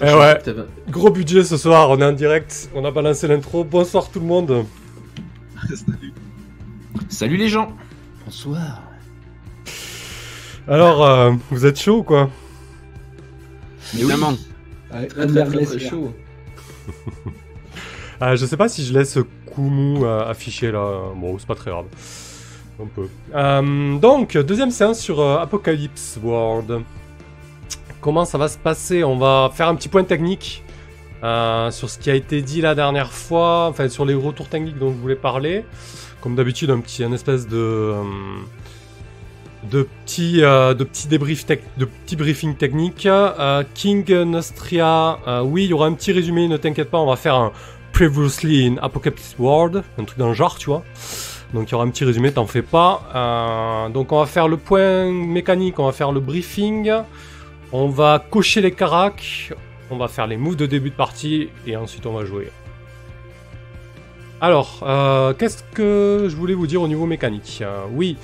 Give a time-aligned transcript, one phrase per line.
[0.00, 0.38] Eh ouais,
[0.88, 3.64] gros budget ce soir, on est en direct, on a balancé l'intro.
[3.64, 4.64] Bonsoir tout le monde.
[5.74, 6.12] Salut.
[7.08, 7.72] Salut les gens.
[8.24, 8.82] Bonsoir.
[10.68, 12.30] Alors, euh, vous êtes chaud ou quoi?
[13.94, 14.34] Évidemment.
[14.92, 16.14] Ouais, Très, très, très, très, très chaud.
[18.20, 19.16] Ah, Je sais pas si je laisse
[19.54, 21.12] Kumu euh, affiché là.
[21.14, 21.84] Bon, c'est pas très grave.
[22.80, 23.08] On peut.
[23.32, 26.80] Euh, donc, deuxième séance sur euh, Apocalypse World.
[28.00, 30.62] Comment ça va se passer On va faire un petit point technique
[31.24, 34.78] euh, sur ce qui a été dit la dernière fois, enfin sur les retours techniques
[34.78, 35.64] dont je voulais parler.
[36.20, 38.04] Comme d'habitude, un petit, un espèce de euh,
[39.64, 39.88] de
[40.20, 40.86] euh, de
[41.76, 47.16] de King Nostria, oui, il y aura un petit résumé, ne t'inquiète pas, on va
[47.16, 47.52] faire un
[47.92, 50.84] previously in Apocalypse World, un truc dans le genre, tu vois.
[51.52, 53.88] Donc il y aura un petit résumé, t'en fais pas.
[53.92, 56.92] Donc on va faire le point mécanique, on va faire le briefing,
[57.72, 59.52] on va cocher les caracs,
[59.90, 62.50] on va faire les moves de début de partie et ensuite on va jouer.
[64.40, 67.60] Alors, euh, qu'est-ce que je voulais vous dire au niveau mécanique?
[67.62, 68.16] Euh, Oui,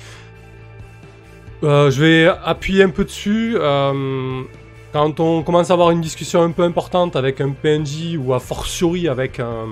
[1.63, 3.55] Euh, je vais appuyer un peu dessus.
[4.93, 8.39] quand on commence à avoir une discussion un peu importante avec un PNJ ou a
[8.39, 9.67] fortiori avec un,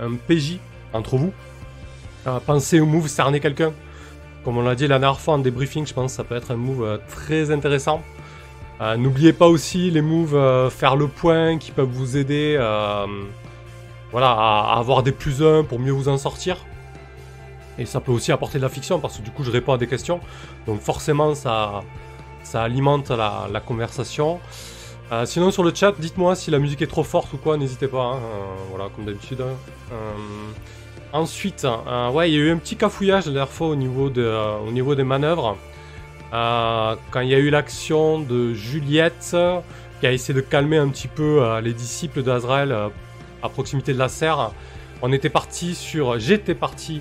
[0.00, 0.58] un PJ
[0.92, 1.32] entre vous,
[2.46, 3.72] pensez au move cerner quelqu'un.
[4.44, 6.50] Comme on l'a dit la dernière fois en débriefing, je pense que ça peut être
[6.50, 8.02] un move très intéressant.
[8.82, 13.06] Euh, N'oubliez pas aussi les moves euh, faire le point qui peuvent vous aider euh,
[14.10, 16.56] voilà, à, avoir des plus 1 pour mieux vous en sortir.
[17.78, 19.78] Et ça peut aussi apporter de la fiction parce que du coup je réponds à
[19.78, 20.20] des questions.
[20.66, 21.82] Donc forcément ça,
[22.54, 24.40] alimente la, conversation.
[25.24, 28.14] Sinon sur le chat, dites-moi si la musique est trop forte ou quoi, n'hésitez pas.
[28.14, 28.20] hein,
[28.70, 29.40] voilà, comme d'habitude.
[29.40, 30.14] Euh,
[31.12, 34.10] ensuite, euh, ouais, il y a eu un petit cafouillage la dernière fois au niveau
[34.10, 35.56] des manœuvres.
[36.32, 39.36] Euh, quand il y a eu l'action de Juliette
[40.00, 42.88] qui a essayé de calmer un petit peu euh, les disciples d'Azrael euh,
[43.42, 44.50] à proximité de la serre,
[45.02, 46.18] on était parti sur.
[46.18, 47.00] J'étais parti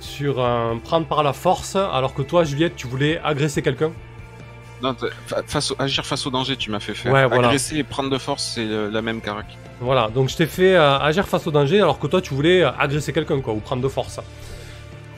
[0.00, 3.92] sur un prendre par la force, alors que toi, Juliette, tu voulais agresser quelqu'un?
[4.82, 4.94] Non,
[5.46, 7.10] face au- agir face au danger, tu m'as fait faire.
[7.12, 7.48] Ouais, voilà.
[7.48, 9.46] Agresser et prendre de force, c'est la même carac.
[9.80, 12.62] Voilà, donc je t'ai fait euh, agir face au danger, alors que toi, tu voulais
[12.62, 14.20] euh, agresser quelqu'un, quoi, ou prendre de force.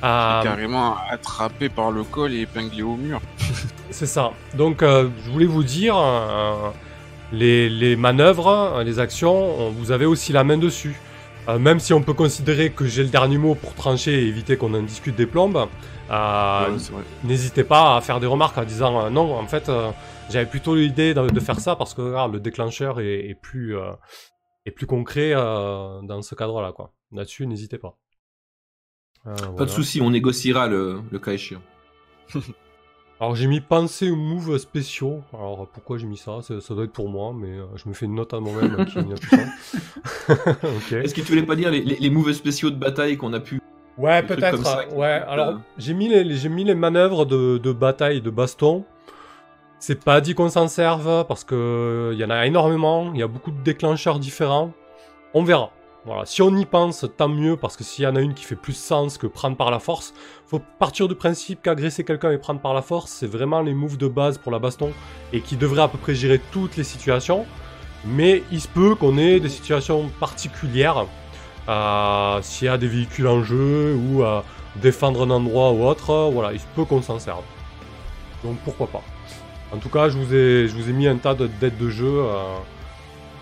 [0.04, 3.20] Euh, Carrément attrapé par le col et épinglé au mur.
[3.90, 4.32] C'est ça.
[4.54, 6.70] Donc, euh, je voulais vous dire, euh,
[7.32, 10.94] les, les manœuvres, euh, les actions, on- vous avez aussi la main dessus.
[11.48, 14.56] Euh, même si on peut considérer que j'ai le dernier mot pour trancher et éviter
[14.58, 15.66] qu'on en discute des plombes,
[16.10, 19.70] euh, Ouais, n'hésitez pas à faire des remarques en disant non, en fait,
[20.30, 23.76] j'avais plutôt l'idée de, de faire ça parce que regarde, le déclencheur est, est plus,
[23.78, 23.92] euh,
[24.66, 26.72] est plus concret euh, dans ce cadre-là.
[26.72, 26.92] quoi.
[27.12, 27.96] Là-dessus, n'hésitez pas.
[29.26, 29.64] Euh, Pas voilà.
[29.66, 31.62] de souci, on négociera le, le cas échéant.
[33.20, 35.22] Alors j'ai mis penser aux moves spéciaux.
[35.34, 36.38] Alors pourquoi j'ai mis ça?
[36.42, 38.86] Ça, ça doit être pour moi, mais euh, je me fais une note à moi-même
[38.86, 40.32] qui n'y a tout ça.
[40.62, 40.92] ok.
[40.92, 43.40] Est-ce que tu voulais pas dire les, les, les moves spéciaux de bataille qu'on a
[43.40, 43.60] pu.
[43.96, 44.94] Ouais, peut-être.
[44.94, 48.30] Ouais, alors euh, j'ai mis les, les- j'ai mis les manœuvres de, de bataille, de
[48.30, 48.84] baston.
[49.80, 53.12] C'est pas dit qu'on s'en serve parce que il y en a énormément.
[53.14, 54.72] Il y a beaucoup de déclencheurs différents.
[55.34, 55.72] On verra.
[56.08, 56.24] Voilà.
[56.24, 58.56] Si on y pense, tant mieux parce que s'il y en a une qui fait
[58.56, 60.14] plus sens que prendre par la force,
[60.46, 63.98] faut partir du principe qu'agresser quelqu'un et prendre par la force, c'est vraiment les moves
[63.98, 64.90] de base pour la baston
[65.34, 67.44] et qui devraient à peu près gérer toutes les situations.
[68.06, 71.04] Mais il se peut qu'on ait des situations particulières
[71.68, 74.44] euh, s'il y a des véhicules en jeu ou à
[74.76, 77.42] défendre un endroit ou autre, euh, voilà, il se peut qu'on s'en serve.
[78.42, 79.02] Donc pourquoi pas.
[79.74, 81.90] En tout cas, je vous ai, je vous ai mis un tas de- d'aides de
[81.90, 82.56] jeu, euh,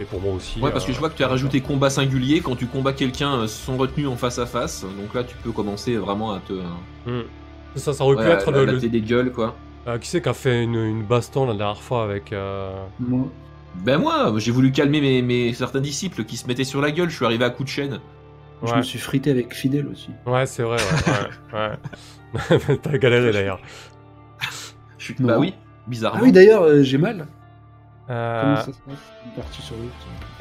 [0.01, 0.61] et pour moi aussi.
[0.61, 2.93] Ouais, parce que euh, je vois que tu as rajouté combat singulier quand tu combats
[2.93, 4.83] quelqu'un euh, sans retenue en face à face.
[4.83, 6.53] Donc là, tu peux commencer vraiment à te.
[7.07, 7.23] hmm.
[7.77, 8.65] Ça, ça aurait ouais, pu être à le.
[8.67, 9.55] le- des gueules, quoi.
[9.87, 12.33] euh, qui c'est qui a fait une, une baston la dernière fois avec.
[12.33, 13.27] euh, Moi,
[13.75, 17.11] Ben moi, j'ai voulu calmer mes, mes certains disciples qui se mettaient sur la gueule.
[17.11, 18.01] Je suis arrivé à coup de chaîne.
[18.65, 20.09] je me suis frité avec Fidèle aussi.
[20.27, 21.59] Ouais, c'est vrai, ouais.
[21.59, 22.79] ouais, ouais.
[22.83, 23.61] T'as galéré d'ailleurs.
[24.99, 25.17] Je suis...
[25.21, 25.29] Non.
[25.29, 25.55] Bah oui,
[25.87, 26.21] bizarrement.
[26.21, 27.27] Ah oui, d'ailleurs, euh, j'ai mal.
[28.09, 29.95] Euh, Comment ça se passe Une partie sur l'autre.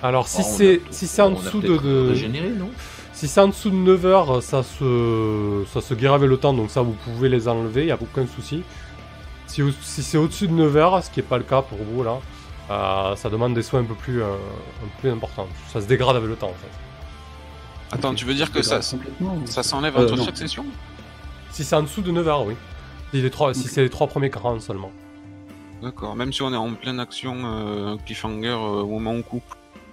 [0.04, 2.70] alors, si Bon, on a c'est si c'est en dessous de, peut-être de- régénéré, non
[3.14, 6.54] Si c'est en dessous de 9 heures, ça se, ça se guérit avec le temps,
[6.54, 8.62] donc ça vous pouvez les enlever, il n'y a aucun souci.
[9.48, 12.04] Si, si c'est au-dessus de 9 heures, ce qui n'est pas le cas pour vous
[12.04, 12.18] là,
[12.70, 15.48] euh, ça demande des soins un peu plus, euh, un peu plus importants.
[15.72, 17.96] Ça se dégrade avec le temps en fait.
[17.96, 20.26] Attends, tu veux dire que ça, ça s'enlève Euh, entre non.
[20.26, 20.66] chaque session?
[21.52, 22.56] Si c'est en dessous de 9 heures, oui.
[23.12, 24.92] Si, les trois, si c'est les trois premiers crans seulement.
[25.82, 29.22] D'accord, même si on est en pleine action, euh, cliffhanger euh, au moment où on
[29.22, 29.44] coupe.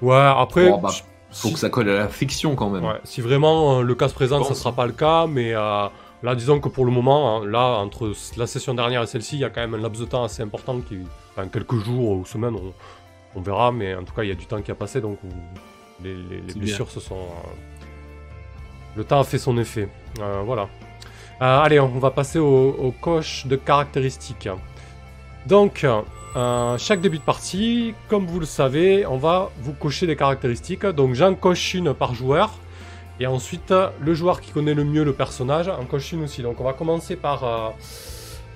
[0.00, 0.90] Ouais, après, Bon, bah,
[1.30, 2.84] Faut si, que ça colle à la fiction quand même.
[2.84, 4.48] ouais, si vraiment euh, le cas se présente, Bon.
[4.48, 5.86] ça sera pas le cas, mais euh,
[6.22, 9.40] là, disons que pour le moment, hein, là, entre la session dernière et celle-ci, il
[9.40, 10.98] y a quand même un laps de temps assez important qui,
[11.32, 12.72] enfin, quelques jours ou semaines, on,
[13.34, 15.18] On verra, mais en tout cas, il y a du temps qui a passé, donc
[16.02, 17.16] les, les- les C'est blessures se sont.
[17.16, 19.88] euh, Le temps a fait son effet.
[20.20, 20.68] Euh, voilà.
[21.40, 24.48] Euh, allez, on va passer au, au coche de caractéristiques.
[25.46, 25.84] Donc,
[26.36, 30.86] euh, chaque début de partie, comme vous le savez, on va vous cocher des caractéristiques.
[30.86, 32.52] Donc, j'en coche une par joueur.
[33.20, 36.42] Et ensuite, le joueur qui connaît le mieux le personnage en coche une aussi.
[36.42, 37.68] Donc, on va commencer par, euh,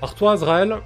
[0.01, 0.77] par toi, Azrael.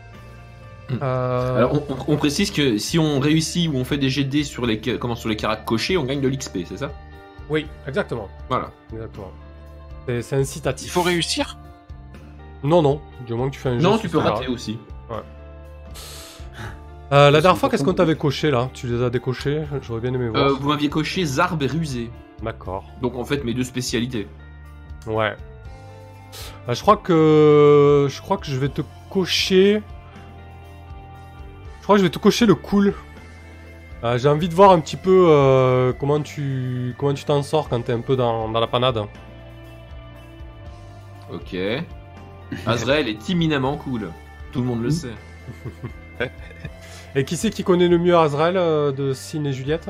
[0.90, 0.96] Hmm.
[1.02, 4.42] Euh, Alors, on, on- on précise que si on réussit ou on fait des GD
[4.44, 6.90] sur les, comment, sur les caractères cochés, on gagne de l'XP, c'est ça?
[7.48, 8.28] Oui, exactement.
[8.48, 8.70] Voilà.
[8.92, 9.30] exactement.
[10.22, 10.88] C'est- incitatif.
[10.88, 11.56] Il faut réussir?
[12.64, 13.00] Non, non.
[13.26, 14.78] Du moment que tu fais un Non, jet, tu peux rater aussi.
[17.12, 20.14] Euh, la dernière fois, qu'est-ce qu'on t'avait coché là Tu les as décochés J'aurais bien
[20.14, 20.44] aimé voir.
[20.46, 22.10] Euh, vous m'aviez coché Zarbe et Rusé.
[22.42, 22.84] D'accord.
[23.02, 24.28] Donc en fait, mes deux spécialités.
[25.06, 25.34] Ouais.
[26.68, 29.82] Euh, je crois que je crois que je vais te cocher.
[31.78, 32.94] Je crois que je vais te cocher le cool.
[34.04, 37.68] Euh, J'ai envie de voir un petit peu euh, comment tu comment tu t'en sors
[37.68, 39.04] quand t'es un peu dans, dans la panade.
[41.32, 41.56] Ok.
[42.66, 44.10] Azrael est imminemment cool.
[44.52, 45.14] Tout le monde le sait.
[47.14, 49.88] Et qui c'est qui connaît le mieux Azrael euh, de Sin et Juliette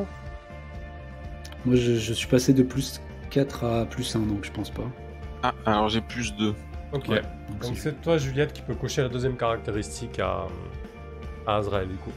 [1.66, 3.00] Moi, je, je suis passé de plus
[3.30, 4.84] 4 à plus 1, donc je pense pas.
[5.42, 6.54] Ah, alors j'ai plus 2.
[6.92, 7.08] Ok.
[7.08, 7.22] Ouais.
[7.62, 10.46] Donc c'est toi Juliette qui peut cocher la deuxième caractéristique à,
[11.46, 12.12] à Azrael du coup.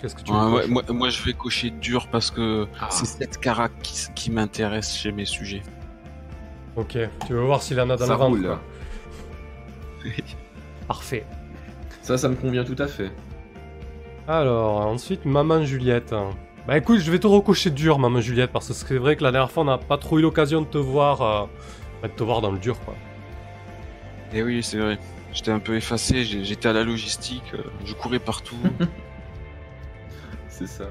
[0.00, 2.88] Qu'est-ce que tu veux ouais, moi, moi, je vais cocher dur parce que Ah.
[2.90, 5.62] c'est cette carac qui, m'intéresse chez mes sujets.
[6.76, 6.96] Ok.
[7.26, 8.58] Tu veux voir s'il en a dans Ça ventre roule.
[10.86, 11.26] Parfait.
[12.08, 13.10] Ça, ça me convient tout à fait.
[14.26, 16.14] Alors, ensuite, Maman Juliette.
[16.66, 19.30] Bah écoute, je vais te recocher dur, Maman Juliette, parce que c'est vrai que la
[19.30, 21.44] dernière fois, on n'a pas trop eu l'occasion de te voir, euh,
[22.00, 22.94] bah, de te voir dans le dur, quoi.
[24.32, 24.98] Et oui, c'est vrai.
[25.34, 28.56] J'étais un peu effacé, j'étais à la logistique, euh, je courais partout.
[30.48, 30.86] C'est ça.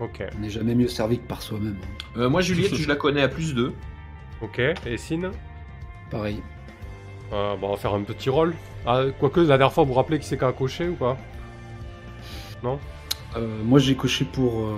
[0.00, 1.78] Ok, On n'est jamais mieux servi que par soi-même.
[1.82, 2.18] hein.
[2.18, 3.72] Euh, moi, Juliette, je la connais à plus 2.
[4.42, 4.60] ok.
[4.84, 5.30] Et Sin
[6.10, 6.42] Pareil.
[7.32, 8.54] Euh, bon, On va faire un petit rôle.
[8.86, 11.16] Ah, quoique, la dernière fois, vous vous rappelez qui c'est qui a coché ou pas?
[12.62, 12.78] Non?
[13.36, 14.74] Euh, moi, j'ai coché pour, euh,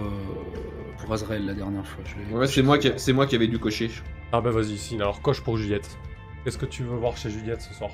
[0.98, 2.02] pour Azrael la dernière fois.
[2.32, 2.90] Ouais, c'est moi, qui...
[2.96, 3.90] c'est moi qui avais dû cocher.
[4.32, 5.96] Ah bah vas-y, Sin, alors coche pour Juliette.
[6.44, 7.90] Qu'est-ce que tu veux voir chez Juliette ce soir?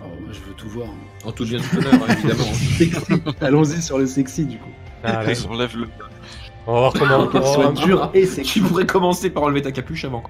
[0.00, 0.88] Oh, moi, je veux tout voir.
[0.88, 1.26] hein.
[1.28, 3.32] En tout bien tout honneur, hein, évidemment.
[3.40, 4.70] Allons-y sur le sexy, du coup.
[5.04, 5.88] Allez, J'enlève le.
[6.66, 8.52] on va voir comment, on va, et sexy.
[8.52, 10.22] tu pourrais commencer par enlever ta capuche avant.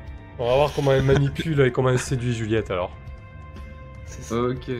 [0.42, 2.90] On va voir comment elle manipule et comment elle séduit Juliette, alors.
[4.06, 4.36] C'est ça.
[4.36, 4.70] Ok.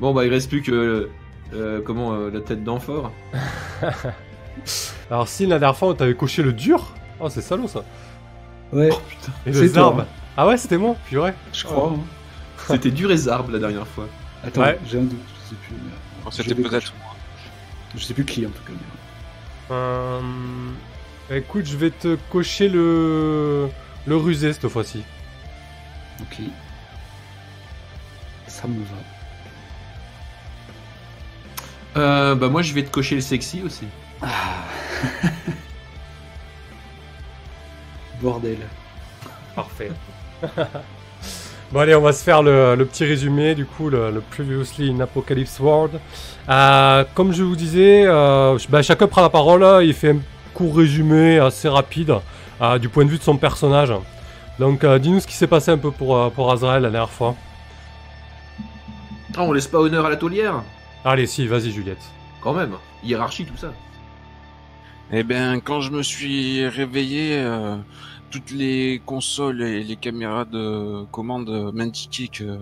[0.00, 1.08] Bon, bah, il reste plus que.
[1.54, 3.12] euh, comment euh, la tête d'amphore
[5.10, 7.84] Alors Sin, la dernière fois, on t'avait coché le dur Oh, c'est salaud, ça
[8.72, 8.88] Ouais,
[9.46, 10.06] Et C'est le toi, zarbe hein.
[10.36, 11.34] Ah ouais, c'était moi, purée.
[11.52, 11.92] je crois.
[11.94, 12.00] hein.
[12.66, 14.06] C'était dur et zarbe la dernière fois.
[14.44, 14.78] Attends, Ouais.
[14.86, 15.18] j'ai un doute.
[15.44, 15.76] Je sais plus.
[16.24, 16.92] Oh, C'était peut-être.
[17.94, 18.72] Je sais plus qui en tout cas.
[18.72, 20.20] mais- Euh...
[21.30, 23.68] Écoute, je vais te cocher le...
[24.06, 25.04] Le rusé cette fois-ci.
[26.20, 26.40] Ok.
[28.46, 28.96] Ça me va.
[31.96, 33.86] Euh, bah, moi, je vais te cocher le sexy aussi.
[38.20, 38.58] Bordel.
[39.54, 39.92] Parfait.
[41.72, 44.90] bon allez, on va se faire le, le petit résumé, du coup, le, le Previously
[44.90, 46.00] in Apocalypse World.
[46.48, 50.20] Euh, comme je vous disais, euh, bah, chacun prend la parole, hein, il fait un
[50.54, 52.14] court résumé assez rapide
[52.62, 53.92] euh, du point de vue de son personnage.
[54.58, 57.10] Donc euh, dis-nous ce qui s'est passé un peu pour, euh, pour Azrael la dernière
[57.10, 57.34] fois.
[59.36, 60.62] Ah, on laisse pas honneur à la taulière
[61.04, 62.02] Allez, si, vas-y Juliette.
[62.42, 62.74] Quand même.
[63.02, 63.72] Hiérarchie, tout ça.
[65.10, 67.76] Eh bien, quand je me suis réveillé, euh,
[68.30, 72.58] toutes les consoles et les caméras de commande m'indiquaient que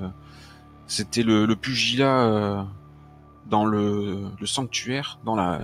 [0.87, 2.63] c'était le, le pugilat euh,
[3.47, 5.61] dans le, le sanctuaire, dans la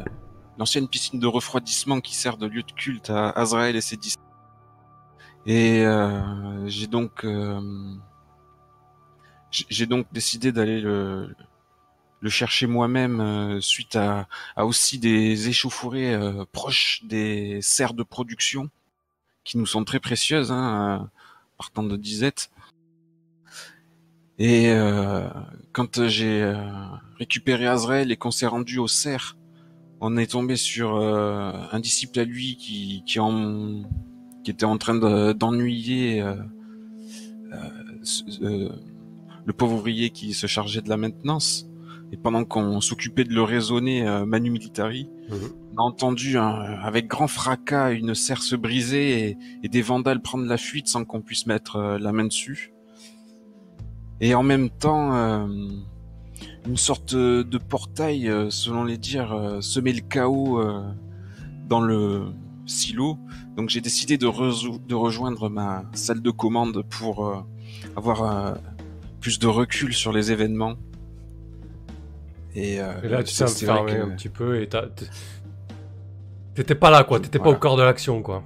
[0.58, 4.25] l'ancienne piscine de refroidissement qui sert de lieu de culte à Azrael et ses disciples.
[5.46, 7.60] Et euh, j'ai donc euh,
[9.50, 11.34] j'ai donc décidé d'aller le
[12.20, 14.26] le chercher moi-même euh, suite à,
[14.56, 18.70] à aussi des échauffourées euh, proches des serres de production
[19.44, 21.06] qui nous sont très précieuses, hein, euh,
[21.56, 22.50] partant de disette.
[24.38, 25.28] Et euh,
[25.72, 26.52] quand j'ai
[27.18, 29.36] récupéré Azrael et qu'on s'est rendu aux serres,
[30.00, 33.84] on est tombé sur un disciple à lui qui, qui, en,
[34.46, 36.36] qui était en train de- d'ennuyer euh,
[37.52, 38.68] euh, euh,
[39.44, 41.66] le pauvre ouvrier qui se chargeait de la maintenance.
[42.12, 45.38] Et pendant qu'on s'occupait de le raisonner euh, manu militari, Mhm.
[45.72, 50.44] on a entendu avec grand fracas une serre se briser et, et des vandales prendre
[50.46, 52.72] la fuite sans qu'on puisse mettre euh, la main dessus.
[54.20, 55.48] Et en même temps, euh,
[56.68, 60.60] une sorte de portail, selon les dires, semer le chaos
[61.68, 62.26] dans le
[62.66, 63.18] silo.
[63.56, 67.36] Donc j'ai décidé de, rejoindre ma salle de commande pour euh,
[67.96, 68.54] avoir euh,
[69.20, 70.74] plus de recul sur les événements.
[72.54, 74.68] Et, euh, Et là, tu t'es enfermé que- un petit peu et
[76.54, 77.20] T'étais pas là, quoi.
[77.20, 78.42] T'étais pas au cœur de l'action, quoi.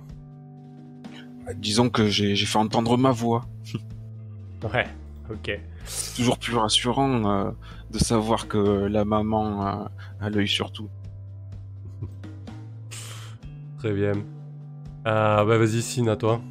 [1.56, 3.46] disons que j'ai fait entendre ma voix.
[4.74, 4.86] Ouais,
[5.30, 5.58] ok.
[5.86, 7.54] C'est toujours plus rassurant
[7.90, 10.90] de savoir que la maman a, a l'œil sur tout.
[13.80, 14.12] Très bien.
[14.12, 16.42] Euh, bah vas-y, Sin, à toi.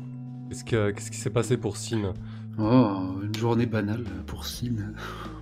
[0.50, 2.14] Qu'est-ce, que, qu'est-ce qui s'est passé pour Sin
[2.58, 4.96] Oh, une journée banale pour Sin.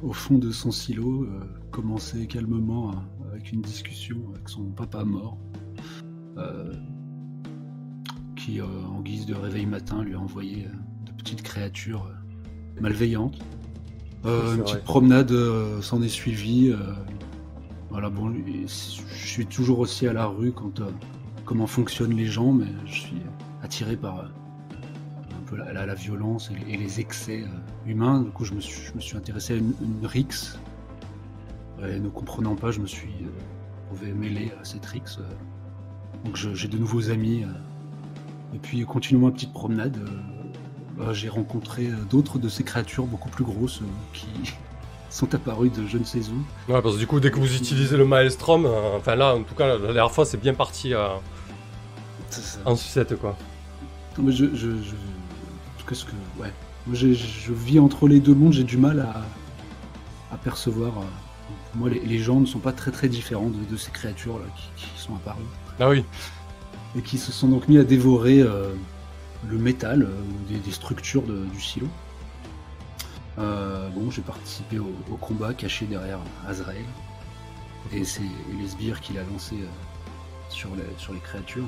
[0.03, 1.39] Au fond de son silo, euh,
[1.71, 5.37] commencer calmement euh, avec une discussion avec son papa mort,
[6.37, 6.73] euh,
[8.35, 10.67] qui, euh, en guise de réveil matin, lui a envoyé
[11.05, 12.11] de petites créatures
[12.81, 13.39] malveillantes.
[14.25, 14.57] Une vrai.
[14.57, 15.31] petite promenade
[15.81, 16.75] s'en est suivie.
[17.89, 20.81] voilà, bon, je suis toujours aussi à la rue quand
[21.47, 23.21] comment fonctionnent les gens, mais je suis
[23.63, 24.23] attiré par euh,
[25.31, 28.21] un peu la, violence et, les excès euh, humains.
[28.21, 30.59] Du coup, je me suis, intéressé à une, une Rix.
[31.81, 33.29] Et ne comprenant pas, je me suis euh,
[33.87, 35.19] trouvé mêlé à cette Rix.
[36.25, 37.45] donc j'ai de nouveaux amis.
[38.53, 39.97] et puis, continuant ma petite promenade,
[40.97, 44.27] bah, j'ai rencontré d'autres de ces créatures beaucoup plus grosses qui
[45.09, 46.71] sont apparues de je ne sais où.
[46.71, 49.43] Ouais, parce que du coup, dès que vous utilisez le Maelstrom, euh, enfin là, en
[49.43, 51.07] tout cas, la, dernière fois, c'est bien parti euh,
[52.65, 53.35] en sucette, quoi.
[54.17, 56.11] Non, mais je, je, je- Qu'est-ce que.
[56.39, 56.51] Ouais.
[56.85, 57.07] Moi, je
[57.53, 60.89] vis entre les deux mondes, j'ai du mal à, à percevoir.
[60.97, 61.01] euh,
[61.71, 64.45] Pour moi, les, les gens ne sont pas très très différents de, de ces créatures-là
[64.75, 65.39] qui, qui sont apparues.
[65.79, 66.03] Ah oui.
[66.97, 68.73] Et qui se sont donc mis à dévorer euh,
[69.47, 71.87] le métal, euh, ou des, des structures de- du silo.
[73.39, 76.85] Euh, bon, j'ai participé au, combat caché derrière Azrael.
[77.93, 78.23] Et c'est
[78.59, 79.65] les sbires qu'il a lancé euh,
[80.49, 81.67] sur, les, créatures.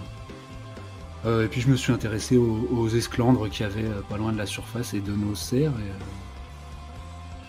[1.25, 4.37] Euh, et puis je me suis intéressé aux, esclandres qu'il y avait pas loin de
[4.37, 5.73] la surface et de nos serres.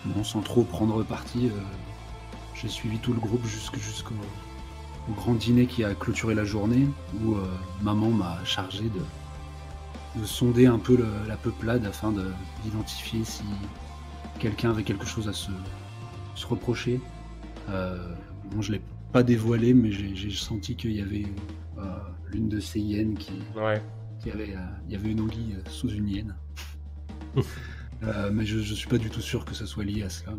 [0.04, 1.50] Bon, sans trop prendre parti,
[2.54, 4.14] j'ai suivi tout le groupe jusqu'au
[5.08, 6.86] au grand dîner qui a clôturé la journée,
[7.22, 7.36] où
[7.82, 12.32] maman m'a chargé de, de sonder un peu la peuplade afin de-
[12.64, 13.42] d'identifier si
[14.40, 15.50] quelqu'un avait quelque chose à se,
[16.35, 17.00] se reprocher.
[17.68, 18.14] Euh,
[18.50, 18.82] bon, je l'ai
[19.12, 21.26] pas dévoilé, mais j'ai senti qu'il y avait
[21.78, 21.82] euh,
[22.26, 23.80] l'une de ces hyènes qui, Ouais.
[24.20, 26.35] qui avait, euh, il y avait une anguille sous une hyène.
[28.32, 30.32] Mais je, je suis pas du tout sûr que ça soit lié à cela.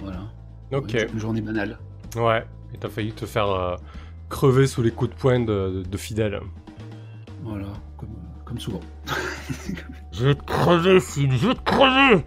[0.00, 0.30] Voilà.
[0.72, 0.92] Ok.
[0.92, 1.78] Une, une journée banale.
[2.16, 2.44] Ouais.
[2.74, 3.78] Et t'as failli te faire
[4.28, 6.38] crever sous les coups de poing de, de, de fidèles.
[7.42, 7.68] Voilà,
[8.48, 8.80] comme, souvent.
[10.12, 12.24] Je vais te crever, Sin, je vais te crever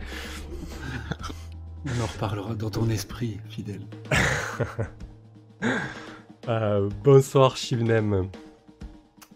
[1.85, 3.81] On en reparlera dans ton esprit, fidèle.
[6.47, 8.27] Euh, bonsoir Shivnem.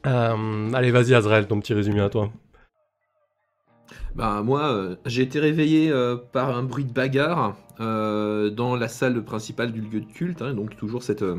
[0.08, 2.32] Euh, allez, vas-y Azrael, ton petit résumé à toi.
[4.16, 8.88] Bah moi, euh, j'ai été réveillé euh, par un bruit de bagarre euh, dans la
[8.88, 11.38] salle principale du lieu de culte, hein, donc toujours cette, euh,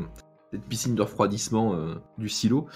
[0.51, 2.67] cette piscine de refroidissement euh, du silo.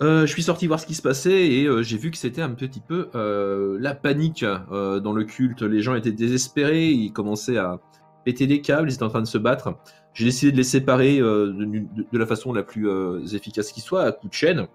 [0.00, 2.42] Euh, je suis sorti voir ce qui se passait et euh, j'ai vu que c'était
[2.42, 5.62] un petit peu euh, la panique dans le culte.
[5.62, 7.78] Les gens étaient désespérés, ils commençaient à
[8.24, 9.74] péter des câbles, ils étaient en train de se battre.
[10.14, 12.88] J'ai décidé de les séparer de, la façon la plus
[13.34, 14.66] efficace qui soit, à coup de chaîne.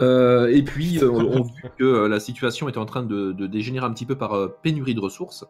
[0.00, 4.06] Et puis, on, on vu que la situation était en train de, dégénérer un petit
[4.06, 5.44] peu par pénurie de ressources,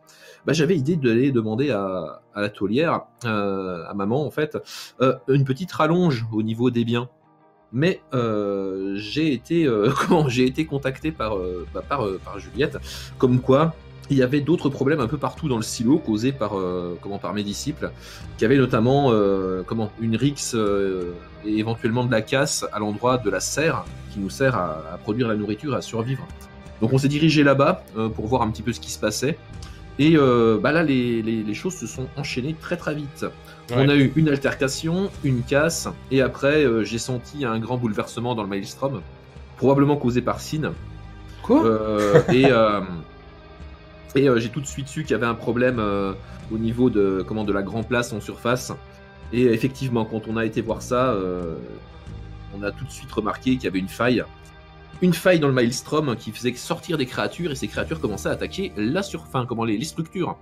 [0.45, 4.59] bah, j'avais l'idée d'aller demander à, à la taulière, à maman en fait,
[5.29, 7.09] une petite rallonge au niveau des biens.
[7.73, 12.39] Mais euh, j'ai été, euh, comment, j'ai été contacté par, euh, bah, par, euh, par
[12.39, 12.79] Juliette,
[13.19, 13.75] comme quoi
[14.11, 17.19] il y avait d'autres problèmes un peu partout dans le silo causés par, euh, comment,
[17.19, 17.91] par mes disciples,
[18.39, 20.57] qui avaient notamment euh, comment, une rixe
[21.45, 24.97] et éventuellement de la casse à l'endroit de la serre qui nous sert à, à
[24.97, 26.27] produire la nourriture, à survivre.
[26.81, 27.85] Donc on s'est dirigé là-bas
[28.15, 29.37] pour voir un petit peu ce qui se passait.
[29.99, 33.27] Et euh, bah là, les, les- les choses se sont enchaînées très très vite.
[33.75, 38.35] On a eu une altercation, une casse, et après euh, j'ai senti un grand bouleversement
[38.35, 39.03] dans le maelstrom,
[39.57, 40.73] probablement causé par Sin.
[41.43, 41.67] Quoi?
[41.67, 42.81] Euh, et euh,
[44.15, 46.13] et euh, j'ai tout de suite su qu'il y avait un problème euh,
[46.51, 48.73] au niveau de, comment, de la grand place en surface.
[49.35, 51.57] Et effectivement, quand on a été voir ça, euh,
[52.59, 54.25] on a tout de suite remarqué qu'il y avait une faille.
[55.01, 58.33] Une faille dans le maelstrom qui faisait sortir des créatures et ces créatures commençaient à
[58.33, 60.37] attaquer la surface, comment les, les structures.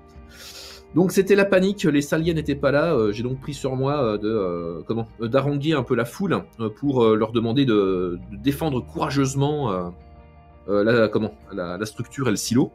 [0.95, 2.95] Donc c'était la panique, les saliens n'étaient pas là.
[2.95, 6.43] euh, J'ai donc pris sur moi euh, de euh, comment euh, un peu la foule
[6.81, 9.93] pour leur demander de, de défendre courageusement
[10.69, 12.73] la, comment la, la structure et le silo.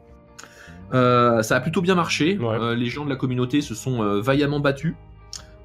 [0.92, 2.38] Ça a plutôt bien marché.
[2.38, 2.76] Ouais.
[2.76, 4.94] Les gens de la communauté se sont vaillamment battus.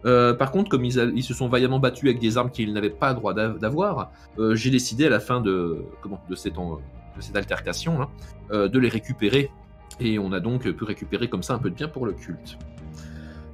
[0.07, 2.73] Euh, par contre, comme ils, a- ils se sont vaillamment battus avec des armes qu'ils
[2.73, 6.57] n'avaient pas droit d'av- d'avoir, euh, j'ai décidé à la fin de, comment, de, cette,
[6.57, 6.75] en-
[7.17, 8.09] de cette altercation là,
[8.51, 9.51] euh, de les récupérer.
[9.99, 12.57] Et on a donc pu récupérer comme ça un peu de bien pour le culte.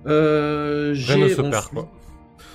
[0.05, 1.89] Rien ne se perd, quoi.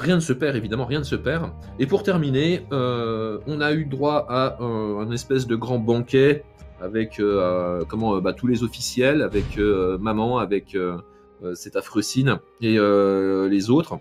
[0.01, 1.51] Rien ne se perd, évidemment, rien ne se perd.
[1.79, 6.45] Et pour terminer, on a eu droit à un, espèce de grand banquet
[6.81, 7.21] avec
[7.89, 9.59] comment bah, tous les officiels, avec
[9.99, 10.77] maman, avec
[11.43, 13.99] euh, cet affreux Sine et euh, les autres,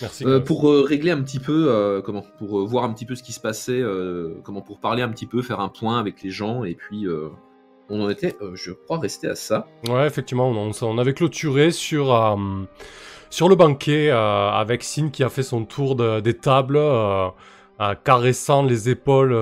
[0.00, 0.24] Merci.
[0.24, 3.22] euh, pour euh, régler un petit peu, euh, comment, pour voir un petit peu ce
[3.22, 3.82] qui se passait,
[4.44, 7.06] comment, pour parler un petit peu, faire un point avec les gens, et puis
[7.90, 9.66] on en était, je crois, resté à ça.
[9.88, 12.06] Ouais, effectivement, on, on avait clôturé sur,
[13.30, 16.78] sur le banquet avec Sin qui a fait son tour de- des tables,
[18.04, 19.36] caressant les épaules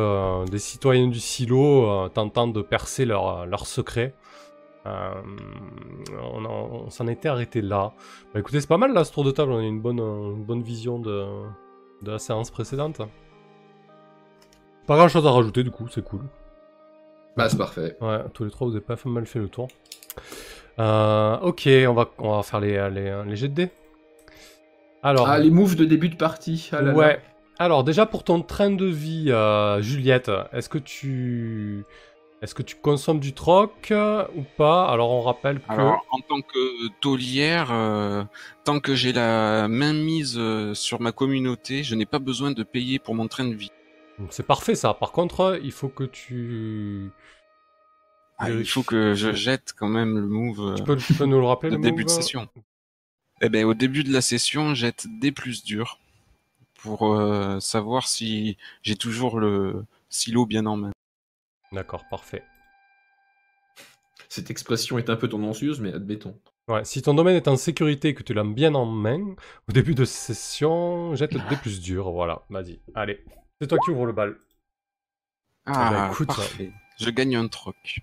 [0.51, 4.15] des citoyens du silo, tentant de percer leurs leur secrets.
[4.87, 5.15] Euh,
[6.33, 7.93] on en- on s'en était arrêté là.
[8.33, 10.45] Bah, écoutez, c'est pas mal là ce tour de table, on a une bonne, une
[10.45, 11.25] bonne vision de,
[12.03, 13.01] de la séance précédente.
[14.87, 16.21] Pas grand chose à rajouter du coup, c'est cool.
[17.37, 17.97] Bah, c'est parfait.
[18.01, 19.69] Ouais, tous les trois, vous avez pas mal fait le tour.
[20.79, 23.71] Euh, ok, on va, on va faire les, les, les jets de dés.
[25.03, 26.69] Alors, Ah, les moves de début de partie.
[26.73, 26.95] ah là là.
[26.95, 27.21] ouais.
[27.59, 31.85] Alors, déjà pour ton train de vie, euh, Juliette, est-ce que tu.
[32.47, 34.89] Est-ce que tu consommes du troc euh, ou pas?
[34.89, 35.69] Alors, on rappelle que.
[35.69, 38.23] Alors, en tant que taulière, euh,
[38.63, 42.63] tant que j'ai la main mise euh, sur ma communauté, je n'ai pas besoin de
[42.63, 43.73] payer pour mon train de vie.
[44.31, 44.95] C'est parfait ça.
[44.95, 47.11] Par contre, il faut que tu.
[48.39, 51.41] Ah, il faut que je jette quand même le move Tu peux, tu peux nous
[51.41, 52.49] le rappeler le début de session.
[53.41, 55.99] Eh ben, au début de la session, jette des plus durs
[56.77, 60.93] pour euh, savoir si j'ai toujours le silo bien en main.
[61.73, 62.43] D'accord, parfait.
[64.29, 66.39] Cette expression est un peu tendancieuse, mais admettons.
[66.69, 69.37] Ouais, si ton domaine est en sécurité et que tu l'as bien en main,
[69.69, 72.11] au début de session, jette le dé plus dur.
[72.11, 72.81] Voilà, vas-y.
[72.95, 73.25] Allez,
[73.61, 74.37] c'est toi qui ouvre le bal.
[75.67, 76.73] Ah, bah, écoute, parfait.
[76.99, 78.01] Je gagne un troc.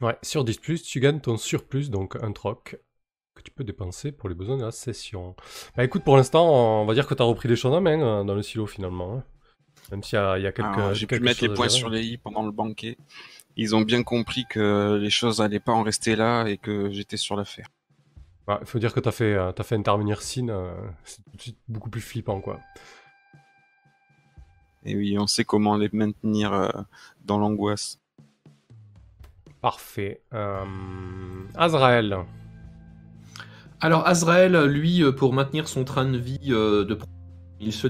[0.00, 2.78] Ouais, sur 10, tu gagnes ton surplus, donc un troc,
[3.34, 5.34] que tu peux dépenser pour les besoins de la session.
[5.76, 8.00] Bah écoute, pour l'instant, on va dire que tu as repris les choses en main
[8.00, 9.22] euh, dans le silo finalement.
[9.90, 10.78] Même s'il y a, il y a quelques.
[10.78, 11.78] Alors, J'ai pu mettre les points gérer.
[11.78, 12.96] sur les i pendant le banquet.
[13.56, 17.16] Ils ont bien compris que les choses allaient pas en rester là et que j'étais
[17.16, 17.66] sur l'affaire.
[18.48, 20.72] Ouais, il faut dire que tu as, fait, euh, t'as fait intervenir Sin, euh,
[21.04, 22.58] c'est tout de suite beaucoup plus flippant quoi.
[24.84, 26.68] Et oui, on sait comment les maintenir euh,
[27.24, 28.00] dans l'angoisse.
[29.60, 30.22] Parfait.
[30.32, 30.64] Euh...
[31.54, 32.16] Azrael.
[33.80, 36.98] Alors Azrael, lui, pour maintenir son train de vie euh, de
[37.60, 37.88] il se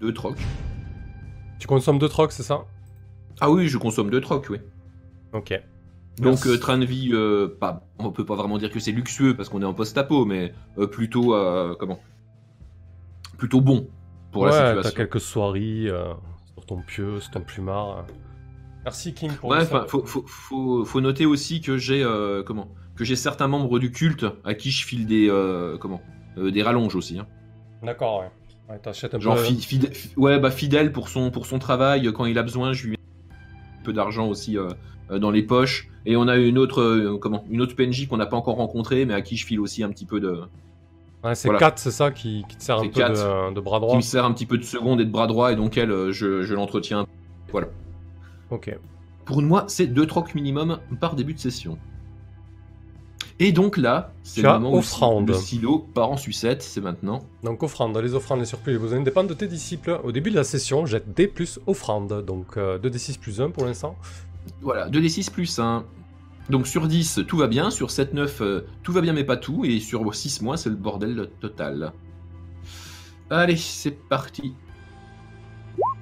[0.00, 0.38] deux trocs.
[1.58, 2.64] Tu consommes deux trocs, c'est ça?
[3.40, 4.58] Ah oui, je consomme deux trocs, oui.
[5.32, 5.60] Ok.
[6.18, 9.36] Donc euh, train de vie, euh, pas, on peut pas vraiment dire que c'est luxueux
[9.36, 12.00] parce qu'on est en post-apo, mais euh, plutôt euh, comment?
[13.36, 13.88] Plutôt bon
[14.32, 14.96] pour ouais, la t'as situation.
[14.96, 15.88] quelques soirées
[16.54, 18.06] sur ton pieu, sur ton plumard.
[18.84, 19.88] Merci King pour Ouais, enfin, sub.
[19.88, 22.02] faut, faut, faut, faut noter aussi que j'ai
[22.46, 22.68] comment?
[22.94, 25.28] Que j'ai certains membres du culte à qui je file des
[25.80, 26.00] comment?
[26.38, 27.18] Des rallonges aussi.
[27.18, 27.26] Hein.
[27.82, 28.30] D'accord, ouais.
[28.68, 29.42] Ouais, t'achètes un Genre peu.
[29.42, 32.72] fi- fide- fi- ouais, bah fidèle pour son pour son travail quand il a besoin,
[32.72, 32.98] je lui mets
[33.80, 34.68] un peu d'argent aussi euh,
[35.10, 35.88] euh, dans les poches.
[36.04, 39.04] Et on a une autre euh, comment une autre PNJ qu'on n'a pas encore rencontrée,
[39.06, 40.40] mais à qui je file aussi un petit peu de
[41.24, 41.58] Ouais, c'est voilà.
[41.58, 43.96] 4, c'est ça qui, qui te sert un peu de, de bras qui droit.
[43.96, 46.42] me sert un petit peu de seconde et de bras droit, et donc elle, je,
[46.42, 47.06] je l'entretiens.
[47.50, 47.68] Voilà.
[48.50, 48.76] Ok.
[49.24, 51.78] Pour moi, c'est deux trocs minimum par début de session.
[53.38, 55.28] Et donc là, c'est le moment où offrande.
[55.28, 57.20] le silo part en sucette, c'est maintenant.
[57.42, 60.00] Donc offrande, les offrandes, les surplus, les besoins dépendent de tes disciples.
[60.04, 62.24] Au début de la session, jette D plus offrande.
[62.24, 63.96] Donc euh, 2d6 plus 1 pour l'instant.
[64.62, 65.84] Voilà, 2d6 plus 1.
[66.48, 69.36] Donc sur 10, tout va bien, sur 7, 9, euh, tout va bien mais pas
[69.36, 71.92] tout, et sur 6 moins, c'est le bordel total.
[73.28, 74.54] Allez, c'est parti.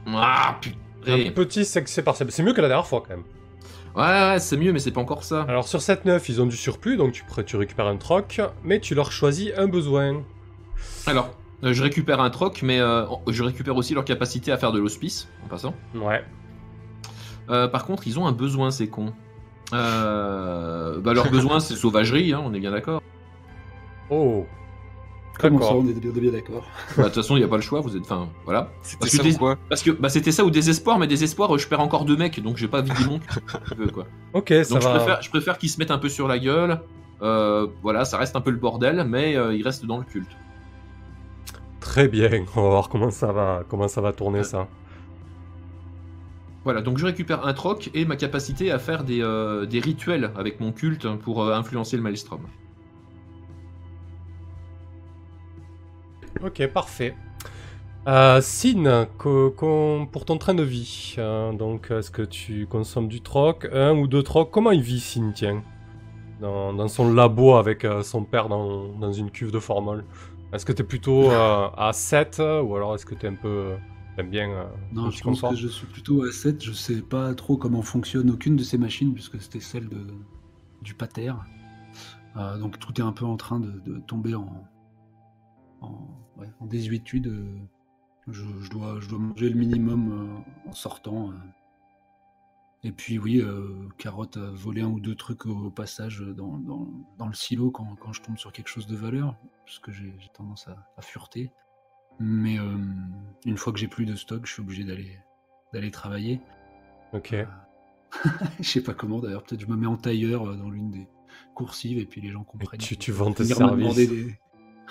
[0.07, 1.31] Ah Un putain.
[1.33, 2.31] petit succès partiel.
[2.31, 3.25] C'est mieux que la dernière fois quand même.
[3.94, 5.42] Ouais, ouais, c'est mieux, mais c'est pas encore ça.
[5.48, 8.94] Alors sur 7-9, ils ont du surplus, donc tu, tu récupères un troc, mais tu
[8.94, 10.22] leur choisis un besoin.
[11.07, 11.30] Alors,
[11.62, 14.80] euh, je récupère un troc, mais euh, je récupère aussi leur capacité à faire de
[14.80, 15.74] l'hospice, en passant.
[15.94, 16.24] Ouais.
[17.50, 19.12] Euh, par contre, ils ont un besoin, ces cons.
[19.72, 23.00] Euh, bah, leur besoin, c'est sauvagerie, hein, on est bien d'accord.
[24.11, 24.44] Oh.
[25.38, 26.64] Comment ça, on est bien, d'accord.
[26.97, 28.03] Bah, De toute façon, il n'y a pas le choix, vous êtes.
[28.05, 28.70] Enfin, voilà.
[28.83, 31.07] C'était Parce que ça des- ou quoi Parce que bah, c'était ça ou désespoir, mais
[31.09, 33.20] désespoir, euh, je perds encore deux mecs, donc j'ai pas vidé mon
[33.77, 34.07] peu, quoi.
[34.33, 34.94] Ok, ça Donc je va.
[34.97, 36.81] préfère, je préfère qu'ils se mettent un peu sur la gueule.
[37.23, 40.31] Euh, voilà, ça reste un peu le bordel, mais euh, ils restent dans le culte.
[41.81, 42.31] Très bien.
[42.57, 44.68] On va voir comment ça va, comment ça va tourner ça.
[46.64, 50.31] Voilà, donc je récupère un troc et ma capacité à faire des, euh, des rituels
[50.37, 52.40] avec mon culte pour euh, influencer le maelstrom.
[56.44, 57.14] Ok, parfait.
[58.07, 63.66] Euh, Sin, pour ton train de vie, euh, donc est-ce que tu consommes du troc,
[63.72, 64.50] un ou deux trocs?
[64.50, 65.62] Comment il vit Sin, tiens?
[66.42, 70.04] Dans, dans son labo avec euh, son père dans, dans une cuve de formol
[70.52, 73.76] Est-ce que t'es plutôt euh, à 7 ou alors est-ce que t'es un peu...
[74.16, 76.62] T'aimes bien Non, je pense que je suis plutôt à 7.
[76.62, 80.07] Je sais pas trop comment fonctionne aucune de ces machines, puisque c'était celle de,
[80.83, 81.33] du pater.
[82.61, 84.68] Donc tout est un peu en train de, de tomber en,
[85.80, 87.27] en, ouais, en désuétude.
[87.29, 87.59] euh.
[88.29, 91.31] Je, je dois, je dois manger le minimum euh, en sortant.
[91.31, 91.35] euh.
[92.83, 96.59] Et puis oui, euh, Carotte a volé un ou deux trucs au, au passage dans,
[96.59, 99.90] dans- dans le silo quand, quand je tombe sur quelque chose de valeur, parce que
[99.92, 101.51] j'ai tendance à, à fureter.
[102.20, 102.57] Mais
[103.44, 105.18] une fois que j'ai plus de stock, je suis obligé d'aller
[105.73, 106.40] d'aller travailler.
[107.12, 107.35] Ok.
[108.61, 111.09] Je sais pas comment d'ailleurs, peut-être je me mets en tailleur dans l'une des
[111.55, 112.79] coursives et puis les gens Et comprennent.
[112.81, 113.97] tu, qu'ils tu peuvent vends tes services.
[113.97, 114.38] des-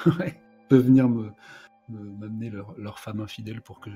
[0.19, 0.41] ouais,
[0.77, 1.31] venir me
[1.89, 3.89] me- m'amener leur, leur femme infidèle pour que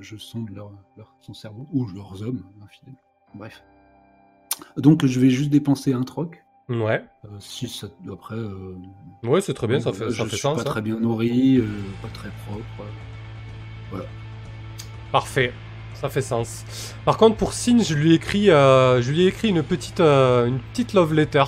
[0.00, 2.96] je, sonde leur, leur- son cerveau ou leurs hommes infidèles.
[3.34, 3.62] Bref.
[4.76, 6.44] Donc je vais juste dépenser un troc.
[6.68, 8.34] Ouais, Euh, si ça, après.
[8.36, 8.76] euh,
[9.24, 10.56] ouais c'est très bien, ça fait, ça je fait suis sens.
[10.56, 10.72] pas hein.
[10.72, 11.66] très bien nourri, euh,
[12.02, 12.88] pas très propre.
[13.94, 13.98] euh.
[15.10, 15.52] Parfait,
[15.94, 16.64] ça fait sens.
[17.04, 20.58] Par contre, pour Sin, je lui ai écrit, je lui ai écrit une petite, une
[20.72, 21.44] petite love letter.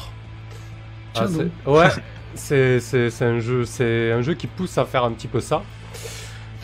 [1.17, 1.27] Ah,
[1.67, 1.89] ouais,
[2.35, 5.63] c'est, un jeu, c'est un jeu qui pousse à faire un petit peu ça.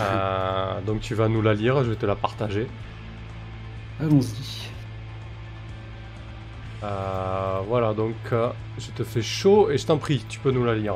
[0.00, 2.66] Euh, donc tu vas nous la lire, je vais te la partager.
[4.00, 4.70] Allons-y.
[6.82, 10.64] Euh, voilà, donc euh, je te fais chaud et je t'en prie, tu peux nous
[10.64, 10.94] la lire.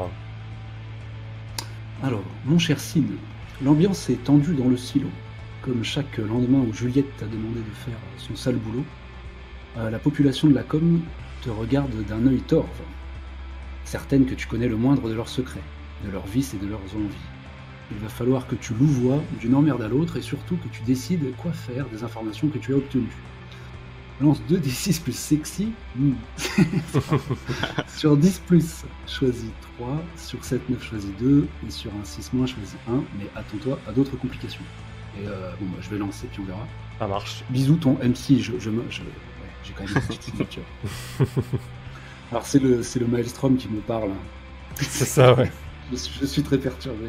[2.02, 3.06] Alors, mon cher Sid,
[3.62, 5.08] l'ambiance est tendue dans le silo.
[5.62, 8.84] Comme chaque lendemain où Juliette t'a demandé de faire son sale boulot,
[9.76, 11.00] la population de la com
[11.42, 12.68] te regarde d'un œil torve,
[13.84, 15.62] certaine que tu connais le moindre de leurs secrets,
[16.04, 17.14] de leurs vices et de leurs envies.
[17.92, 21.34] Il va falloir que tu louvoies d'une emmerde à l'autre et surtout que tu décides
[21.36, 23.12] quoi faire des informations que tu as obtenues.
[24.20, 25.72] Lance 2 des 6 plus sexy.
[25.96, 26.12] Hmm.
[27.88, 30.02] sur 10 plus, choisis 3.
[30.16, 31.46] Sur 7, 9, choisis 2.
[31.66, 32.92] Et sur un 6 moins, choisis 1.
[33.18, 34.62] Mais attends-toi à d'autres complications.
[35.20, 36.66] Et euh, bon, bah, je vais lancer, puis on verra.
[36.98, 37.44] Ça marche.
[37.50, 38.38] Bisous, ton MC.
[38.40, 39.06] Je, je, me- je- ouais,
[39.64, 40.62] j'ai quand même une petite signature.
[42.30, 44.10] Alors, c'est le, c'est le Maelstrom qui me parle.
[44.10, 44.76] hein.
[44.80, 45.50] C'est ça, ouais.
[45.92, 47.08] Je, suis- je suis très perturbé.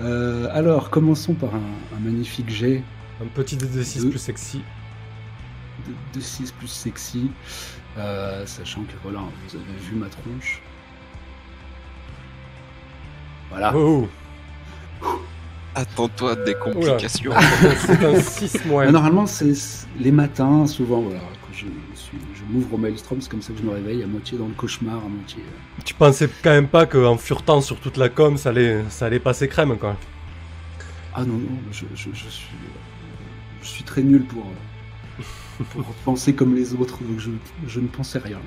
[0.00, 2.82] Euh, alors, commençons par un, un magnifique jet
[3.22, 4.08] Un petit DD6 Deux.
[4.10, 4.62] plus sexy.
[6.14, 7.30] de, 6 plus sexy.
[7.98, 10.62] Euh, sachant que voilà, vous avez vu ma tronche.
[13.50, 13.76] Voilà.
[13.76, 14.08] Oh,
[15.74, 17.32] Attends-toi à des complications.
[17.86, 18.86] c'est un 6 moins.
[18.86, 19.52] Euh, Normalement, c'est
[20.00, 21.20] les matins, souvent, voilà,
[21.52, 24.38] je, suis, je m'ouvre au Maelstrom, c'est comme ça que je me réveille, à moitié
[24.38, 25.42] dans le cauchemar, à moitié.
[25.42, 29.06] euh, Tu pensais quand même pas qu'en furetant sur toute la com, ça allait, ça
[29.06, 29.96] allait passer crème, quoi.
[31.14, 32.78] Ah non, non, je, je, je suis, euh,
[33.62, 37.30] je suis très nul pour, euh, pour penser comme les autres, donc je,
[37.68, 38.38] je ne pensais rien.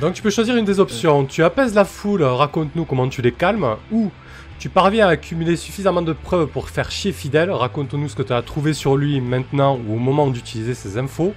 [0.00, 1.24] Donc tu peux choisir une des options.
[1.24, 4.10] Tu apaises la foule, raconte-nous comment tu les calmes, ou
[4.58, 8.32] tu parviens à accumuler suffisamment de preuves pour faire chier Fidèle, raconte-nous ce que tu
[8.32, 11.34] as trouvé sur lui maintenant ou au moment d'utiliser ces infos.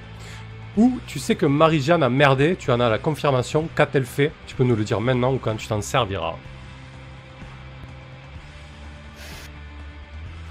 [0.78, 4.32] Ou tu sais que Marie-Jeanne a merdé, tu en as la confirmation, qu'a-t-elle fait?
[4.46, 6.36] Tu peux nous le dire maintenant ou quand tu t'en serviras.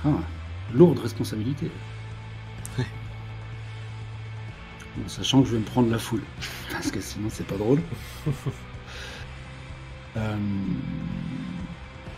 [0.05, 0.09] Ah,
[0.73, 1.71] lourde responsabilité.
[4.97, 6.23] Bon, sachant que je vais me prendre la foule,
[6.71, 7.81] parce que sinon c'est pas drôle.
[10.17, 10.37] Euh,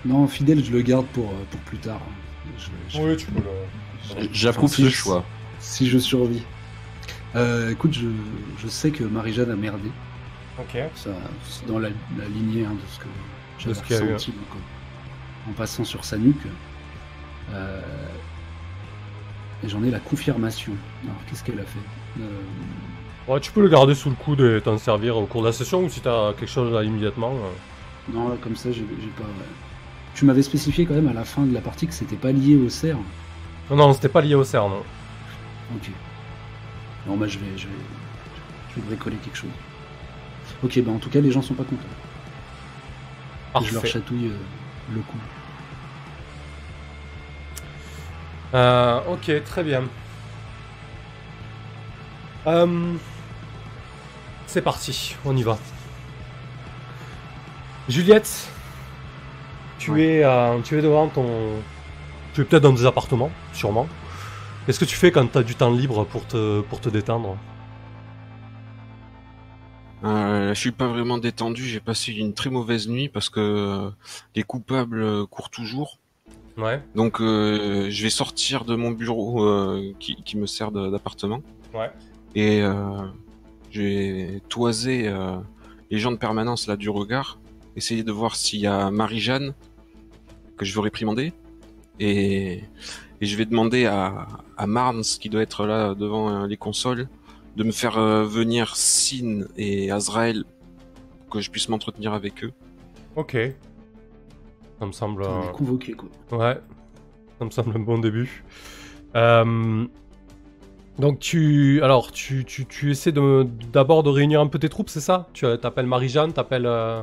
[0.04, 2.02] Non, fidèle, je le garde pour, euh, pour plus tard.
[2.58, 4.28] Je- je- tu peux le...
[4.32, 5.24] J'approuve ce si- choix.
[5.60, 6.42] Si je survis.
[7.36, 8.06] Euh, écoute, je,
[8.58, 9.90] je sais que Marie-Jeanne a merdé.
[10.58, 10.78] Ok.
[10.94, 11.10] Ça,
[11.48, 13.06] c'est dans la, la lignée hein, de ce que
[13.58, 13.74] j'avais
[14.06, 14.60] ressenti donc,
[15.46, 16.46] en, en passant sur sa nuque.
[17.52, 17.80] Euh,
[19.64, 20.72] et j'en ai la confirmation.
[21.04, 22.24] Alors, qu'est-ce qu'elle a fait Euh,
[23.28, 25.52] Ouais, tu peux le garder sous le coude et t'en servir au cours de la
[25.52, 27.32] session, ou si t'as quelque chose là immédiatement.
[27.32, 28.14] euh.
[28.14, 29.24] Non, là, comme ça, j'ai j'ai pas.
[30.14, 32.54] Tu m'avais spécifié quand même à la fin de la partie que c'était pas lié
[32.56, 32.96] au cerf.
[33.68, 34.70] Non, non, c'était pas lié au CERN.
[34.70, 34.82] non.
[35.74, 35.90] Ok.
[37.06, 37.72] Non, bah je vais, je vais,
[38.70, 39.50] je vais bricoler quelque chose.
[40.62, 41.82] Ok, bah en tout cas, les gens sont pas contents.
[43.64, 44.36] Je leur chatouille euh,
[44.94, 45.16] le cou.
[48.54, 49.84] Euh, ok, très bien.
[52.46, 52.94] Euh,
[54.46, 55.58] c'est parti, on y va.
[57.88, 58.48] Juliette,
[59.78, 60.22] tu, Ouais.
[60.22, 61.26] es, tu es devant ton...
[62.34, 63.88] Tu es peut-être dans des appartements, sûrement.
[64.66, 67.38] Qu'est-ce que tu fais quand t'as du temps libre pour te, pour te détendre
[70.04, 73.90] Euh, je suis pas vraiment détendu, j'ai passé une très mauvaise nuit parce que euh,
[74.34, 75.98] les coupables euh, courent toujours.
[76.58, 79.44] Ouais, Donc euh, je vais sortir de mon bureau
[80.00, 81.42] qui, qui me sert d'appartement.
[81.74, 81.90] Ouais.
[82.34, 82.62] et
[83.70, 85.12] je vais toiser
[85.90, 87.38] les gens de permanence là du regard,
[87.76, 89.52] essayer de voir s'il y a Marie-Jeanne
[90.56, 91.34] que je veux réprimander
[92.00, 92.62] et,
[93.20, 97.08] et je vais demander à, à Marnes qui doit être là devant euh, les consoles
[97.56, 100.44] de me faire euh, venir Sin et Azrael
[101.20, 102.52] pour que je puisse m'entretenir avec eux.
[103.16, 103.36] Ok.
[104.78, 105.22] Ça me semble.
[105.24, 106.08] On est convoqué, quoi.
[106.32, 106.60] Ouais,
[107.38, 108.44] ça me semble un bon début.
[109.14, 109.86] Euh,
[110.98, 114.90] Donc tu, alors tu, tu, tu essaies de d'abord de réunir un peu tes troupes,
[114.90, 115.28] c'est ça?
[115.32, 116.66] Tu t'appelles Marie-Jeanne, t'appelles.
[116.66, 117.02] euh,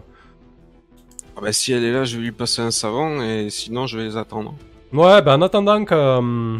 [1.36, 3.98] Ah bah, si elle est là, je vais lui passer un savant et sinon je
[3.98, 4.54] vais les attendre.
[4.94, 5.96] Ouais, ben en attendant que.
[5.96, 6.60] euh,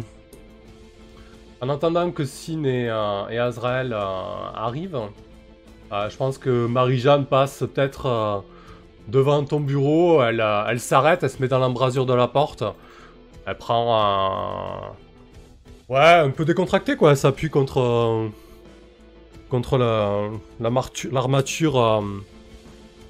[1.60, 4.00] En attendant que Sin et, euh, Azrael euh,
[4.54, 5.00] arrivent,
[5.92, 8.42] je pense que Marie-Jeanne passe peut-être
[9.06, 12.64] devant ton bureau, elle, elle s'arrête, elle se met dans l'embrasure de la porte,
[13.46, 14.94] elle prend un.
[15.88, 18.30] Ouais, un peu décontracté quoi, elle s'appuie contre.
[19.50, 20.30] contre la,
[21.12, 22.02] l'armature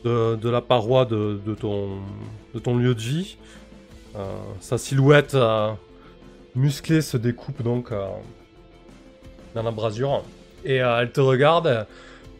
[0.04, 3.38] de, la paroi de ton lieu de vie.
[4.16, 5.72] Euh, sa silhouette euh,
[6.54, 8.06] musclée se découpe donc euh,
[9.54, 10.22] dans l'embrasure.
[10.64, 11.86] Et euh, elle te regarde.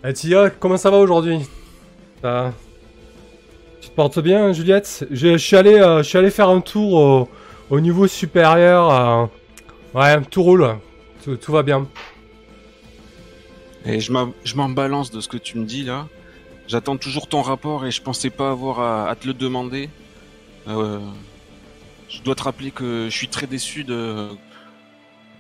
[0.03, 1.41] Elle dit Ah, Comment ça va aujourd'hui?
[2.23, 5.07] Tu te portes bien, Juliette?
[5.11, 7.29] Je, suis allé, allé faire un tour au,
[7.71, 9.29] au niveau supérieur.
[9.95, 10.77] ouais, tout roule.
[11.23, 11.87] Tout, va bien.
[13.85, 16.07] Et je m'en balance de ce que tu me dis là.
[16.67, 19.91] J'attends toujours ton rapport et je pensais pas avoir à, à te le demander.
[20.67, 20.99] Euh,
[22.15, 24.29] je dois te rappeler que je suis très déçu de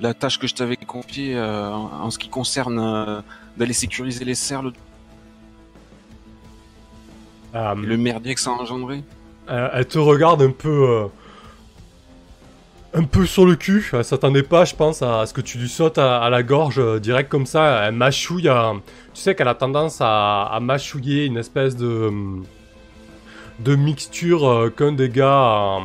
[0.01, 3.21] la tâche que je t'avais confiée euh, en, ce qui concerne euh,
[3.57, 4.73] d'aller sécuriser les serres, le,
[7.55, 9.05] Euh, le merdier que ça a engendré.
[9.49, 11.09] Euh, elle te regarde un peu.
[12.95, 13.89] un peu sur le cul.
[13.93, 16.83] Elle s'attendait pas, je pense, à, ce que tu lui sautes à, à la gorge
[17.01, 17.85] direct comme ça.
[17.87, 18.51] Elle mâchouille.
[19.15, 22.11] tu sais qu'elle a tendance à, à mâchouiller une espèce de.
[23.61, 25.79] de mixture qu'un des gars.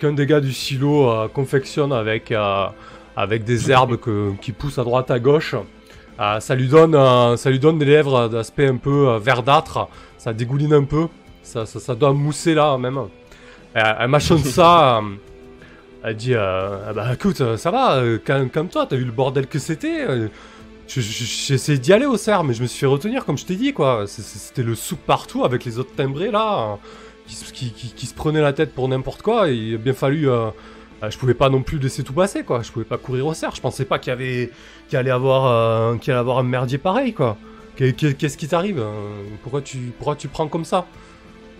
[0.00, 2.32] Qu'un des gars du silo euh, confectionne avec.
[2.32, 2.66] euh,
[3.16, 5.54] avec des herbes que- qui poussent à droite à gauche.
[6.20, 6.96] Euh, ça, lui donne,
[7.36, 9.88] ça lui donne des lèvres d'aspect un peu verdâtre.
[10.16, 11.06] Ça dégouline un peu.
[11.42, 12.98] Ça, ça, ça doit mousser là même.
[13.74, 15.02] Elle, mâchonne ça.
[16.04, 20.06] elle dit Bah écoute, ça va, euh, calme- calme-toi, t'as vu le bordel que c'était
[20.86, 23.56] J'ai essayé d'y aller au cerf, mais je me suis fait retenir, comme je t'ai
[23.56, 24.04] dit, quoi.
[24.06, 26.78] C'était le souk partout avec les autres timbrés là,
[27.30, 29.48] qui, se- qui, qui- qui se prenaient la tête pour n'importe quoi.
[29.50, 30.28] Et il a bien fallu.
[30.28, 30.50] euh,
[31.02, 32.62] euh, je pouvais pas non plus laisser tout passer, quoi.
[32.62, 33.54] Je pouvais pas courir au cerf.
[33.54, 34.50] Je pensais pas qu'il y avait,
[34.88, 37.36] qu'il allait avoir, euh, qu'il allait avoir un merdier pareil, quoi.
[37.76, 38.82] Qu'est- qu'est- Qu'est-ce qui t'arrive
[39.42, 40.86] Pourquoi tu, pourquoi tu prends comme ça?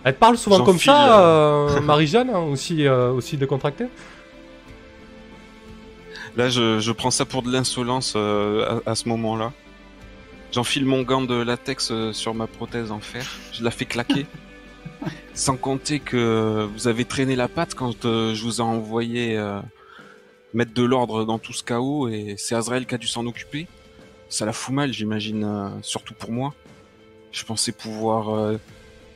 [0.03, 3.85] Elle te parle souvent comme ça, euh, Marie-Jeanne, hein, aussi, aussi décontractée?
[6.37, 9.51] Là, je, je prends ça pour de l'insolence à, à ce moment-là.
[10.51, 13.25] J'enfile mon gant de latex sur ma prothèse en fer.
[13.53, 14.25] Je la fais claquer.
[15.33, 19.59] Sans compter que vous avez traîné la patte quand euh, je vous ai envoyé euh,
[20.53, 23.67] mettre de l'ordre dans tout ce chaos et c'est Azrael qui a dû s'en occuper.
[24.29, 26.53] Ça la fout mal, j'imagine, euh, surtout pour moi.
[27.31, 28.57] Je pensais pouvoir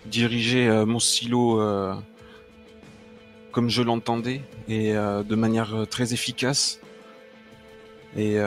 [0.06, 1.62] diriger mon silo
[3.52, 6.80] comme je l'entendais et de manière très efficace.
[8.16, 8.38] Et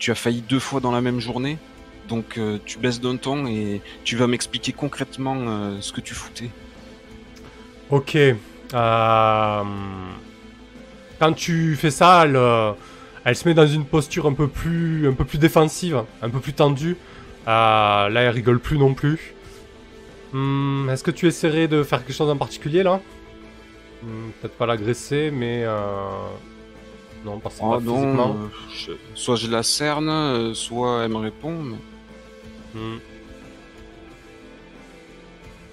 [0.00, 1.56] tu as failli deux fois dans la même journée.
[2.08, 6.14] Donc euh, tu baisses d'un ton et tu vas m'expliquer concrètement euh, ce que tu
[6.14, 6.50] foutais.
[7.90, 8.16] Ok.
[8.16, 9.62] euh,
[11.18, 12.38] Quand tu fais ça, elle,
[13.24, 16.40] elle se met dans une posture un peu plus, un peu plus défensive, un peu
[16.40, 16.96] plus tendue.
[17.46, 19.34] Là, elle rigole plus non plus.
[20.32, 23.00] Hmm, Est-ce que tu essaierais de faire quelque chose en particulier là?
[24.02, 25.64] Hmm, Peut-être pas l'agresser, mais
[27.24, 28.28] non, parce que Oh pas physiquement.
[28.34, 31.52] non, je- soit je la cerne, soit elle me répond.
[31.62, 31.76] mais
[32.74, 32.98] Hmm.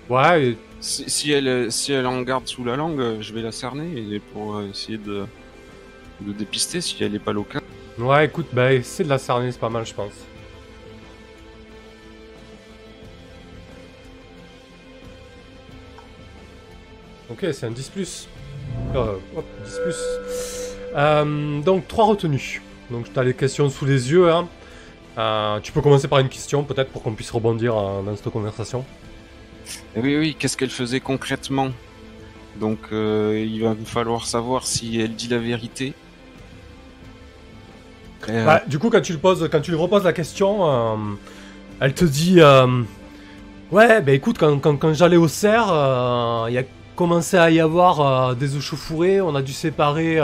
[0.09, 3.51] Ouais, Si, si elle, si elle en garde sous la langue, euh, je vais la
[3.51, 5.25] cerner et pour euh, essayer de,
[6.21, 7.61] de dépister si elle est pas locale.
[7.97, 10.13] ouais, écoute, bah, essaie de la cerner, c'est pas mal, je pense.
[17.29, 18.29] Ok, c'est un 10 plus.
[18.95, 19.97] Euh, hop, 10 plus.
[20.95, 22.61] Euh, donc, trois retenues.
[22.89, 24.29] Donc, tu as les questions sous les yeux.
[24.31, 24.49] Hein.
[25.17, 28.29] Euh, tu peux commencer par une question, peut-être, pour qu'on puisse rebondir euh, dans cette
[28.29, 28.85] conversation.
[29.95, 31.71] Eh oui, oui, qu'est-ce qu'elle faisait concrètement?
[32.55, 35.95] Donc euh, il va me falloir savoir si elle dit la vérité
[38.29, 41.15] Euh, Bah, du coup, quand tu, le poses, quand tu lui reposes la question, euh,
[41.79, 42.83] elle te dit euh,
[43.71, 45.67] Ouais, bah écoute, quand, quand, quand j'allais au cerf,
[46.49, 46.63] il y a
[46.95, 50.19] commencé à y avoir des échauffourées, on a dû séparer,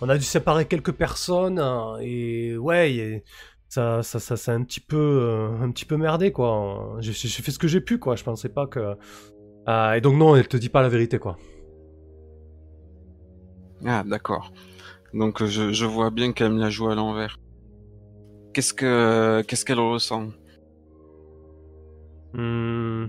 [0.00, 1.60] on a dû séparer quelques personnes,
[2.02, 3.18] et ouais, il y a-
[3.76, 6.96] ça, ça, ça, ça a un petit peu, euh, un petit peu merdé, quoi.
[7.00, 7.12] J'ai
[7.44, 8.16] fait ce que j'ai pu, quoi.
[8.16, 8.96] Je pensais pas que.
[9.68, 11.36] Euh, et donc, non, elle te dit pas la vérité, quoi.
[13.84, 14.52] Ah, d'accord.
[15.12, 17.38] Donc je, je vois bien qu'elle me la joue à l'envers.
[18.52, 20.28] Qu'est-ce que qu'est-ce qu'elle ressent?
[22.32, 23.06] Hmm.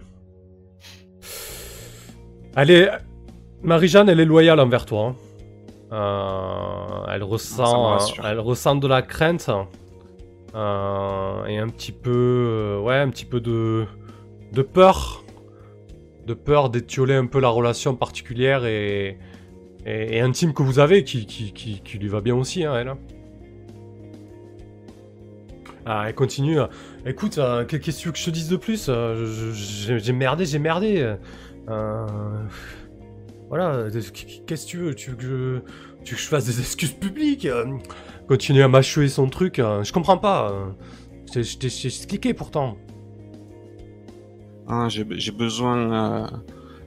[2.56, 2.90] Elle est...
[3.64, 5.04] Marie-Jeanne, elle est loyale envers toi.
[5.08, 5.16] hein.
[5.94, 9.50] Euh, elle ressent, elle ressent de la crainte
[10.56, 13.86] euh, et un petit peu, euh, ouais, un petit peu de,
[14.54, 15.24] de peur,
[16.26, 19.18] de peur d'étioler un peu la relation particulière et,
[19.86, 22.94] et, intime que vous avez, qui, lui va bien aussi, hein, elle.
[25.86, 26.58] Ah, elle continue.
[27.06, 28.90] Écoute, euh, qu'est- qu'est-ce que tu veux que je te dise de plus
[29.54, 31.16] J'ai merdé, j'ai merdé.
[33.50, 35.60] Voilà, qu'est-ce que tu veux Tu veux que je,
[36.04, 37.66] tu veux que je fasse des excuses publiques Euh,
[38.28, 39.60] Continue à m'achever son truc.
[39.60, 40.52] euh, Je comprends pas.
[40.52, 40.66] euh.
[41.34, 42.78] Je t'ai- expliqué pourtant.
[44.68, 45.78] Ah, J'ai besoin
[46.24, 46.28] euh,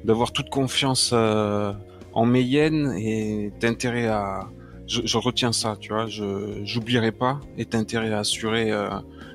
[0.04, 1.72] d'avoir toute confiance euh,
[2.12, 4.48] en Mayenne et t'intérêt à
[4.86, 8.88] je, je retiens ça, tu vois, je j'oublierai pas et t'as intérêt à assurer euh,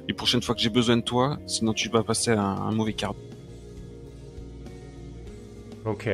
[0.07, 2.93] les prochaines fois que j'ai besoin de toi, sinon tu vas passer un, un mauvais
[2.93, 3.15] quart.
[5.85, 6.09] Ok.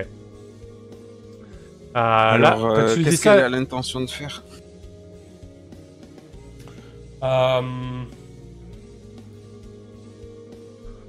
[1.93, 4.43] Là, Alors, euh, qu'est-ce ça, qu'elle a l'intention de faire?
[7.23, 7.61] Euh,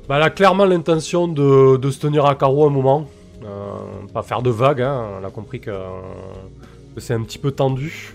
[0.09, 3.07] Bah, elle a clairement l'intention de, de se tenir à carreau un moment.
[3.45, 3.47] Euh,
[4.12, 5.07] pas faire de vagues, hein.
[5.18, 8.14] elle a compris que, que c'est un petit peu tendu.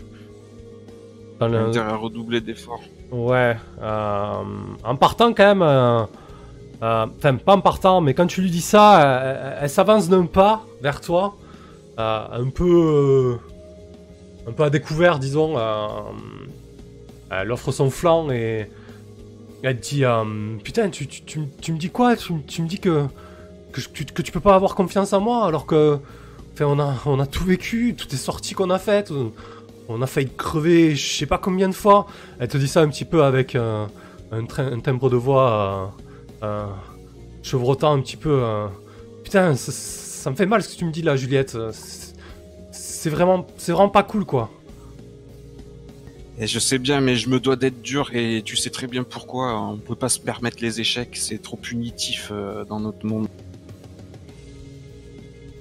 [1.39, 2.81] Dans le- à redoubler d'efforts.
[3.11, 3.55] Ouais.
[3.81, 4.31] euh,
[4.83, 5.61] en partant quand même.
[5.61, 6.03] euh,
[6.83, 10.25] euh, Enfin, pas en partant, mais quand tu lui dis ça, elle, elle s'avance d'un
[10.25, 11.35] pas vers toi.
[11.97, 12.65] Un peu.
[12.65, 13.35] euh,
[14.47, 15.57] un peu à découvert, disons.
[17.29, 18.69] elle offre son flanc et.
[19.63, 20.23] Elle dit euh,
[20.63, 21.07] Putain, tu,
[21.39, 22.15] me dis quoi?
[22.15, 23.05] Tu, me dis que.
[23.71, 25.99] Que, tu, peux pas avoir confiance en moi alors que.
[26.59, 29.13] On a, tout vécu, toutes les sorties qu'on a faites.
[29.89, 32.07] On, a failli crever je sais pas combien de fois.
[32.39, 33.85] Elle te dit ça un petit peu avec euh,
[34.31, 35.93] un, timbre de voix
[37.43, 38.43] chevrotant un petit peu.
[39.23, 39.71] Putain, ça,
[40.27, 41.55] ça me fait mal ce que tu me dis là, Juliette.
[41.71, 42.13] C'est-
[42.71, 44.51] C'est vraiment, c'est vraiment pas cool quoi.
[46.37, 49.03] Et je sais bien, mais je me dois d'être dur et tu sais très bien
[49.03, 49.57] pourquoi.
[49.57, 53.29] On peut pas se permettre les échecs, c'est trop punitif euh, dans notre monde.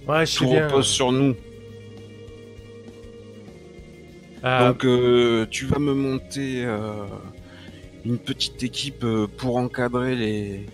[0.09, 0.67] Ouais, je sais Tout bien.
[0.67, 1.37] repose sur nous.
[4.45, 7.05] Euh, Donc euh, tu vas me monter euh,
[8.05, 10.67] une petite équipe euh, pour encadrer les,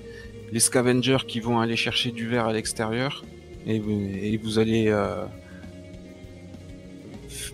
[0.50, 3.22] les scavengers qui vont aller chercher du verre à l'extérieur.
[3.66, 5.24] Et, vous- et vous allez euh,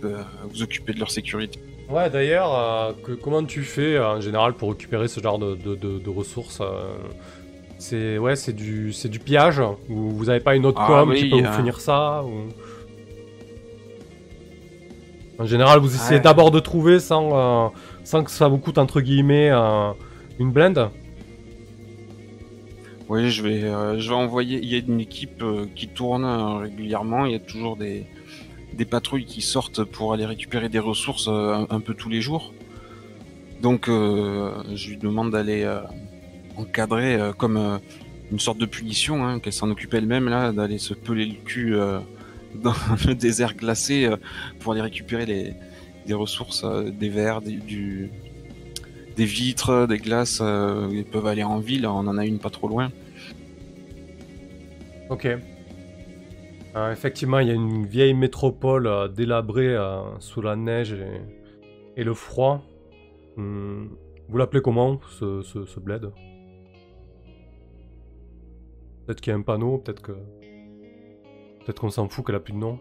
[0.03, 1.59] euh, vous occuper de leur sécurité.
[1.89, 5.75] Ouais, d'ailleurs, euh, comment tu fais euh, en général pour récupérer ce genre de, de-
[5.75, 6.61] de- de ressources
[7.77, 11.09] C'est ouais, c'est du, c'est du pillage ou vous avez pas une autre Ah com
[11.09, 11.51] oui, qui peut vous euh.
[11.57, 12.49] finir ça ou...
[15.41, 16.23] En général, vous essayez Ouais.
[16.23, 17.71] d'abord de trouver sans,
[18.03, 19.49] sans que ça vous coûte entre guillemets
[20.37, 20.89] une blende.
[23.09, 24.59] Oui, je vais, euh, je vais envoyer.
[24.61, 27.25] Il y a une équipe euh, qui tourne euh, régulièrement.
[27.25, 28.05] Il y a toujours des,
[28.73, 32.53] des patrouilles qui sortent pour aller récupérer des ressources euh, un, peu tous les jours.
[33.63, 35.69] Donc, je lui demande d'aller
[36.55, 37.81] encadrer comme
[38.31, 41.75] une sorte de punition, hein, qu'elle s'en occupe elle-même là, d'aller se peler le cul
[42.55, 42.73] dans
[43.05, 44.09] le désert glacé
[44.61, 45.53] pour aller récupérer les,
[46.05, 48.11] des ressources, des verres, du,
[49.19, 50.39] des vitres, des glaces.
[50.41, 51.85] euh, ils peuvent aller en ville.
[51.85, 52.89] On en a une pas trop loin.
[55.09, 55.25] Ok.
[55.25, 59.75] Euh, effectivement, il y a une vieille métropole euh, délabrée
[60.19, 60.95] sous la neige
[61.97, 62.61] et, le froid.
[63.35, 63.97] Hum,
[64.29, 66.11] vous l'appelez comment, ce, ce, ce bled?
[69.05, 70.13] Peut-être qu'il y a un panneau, peut-être que...
[70.13, 72.79] Peut-être qu'on s'en fout qu'elle a plus de nom.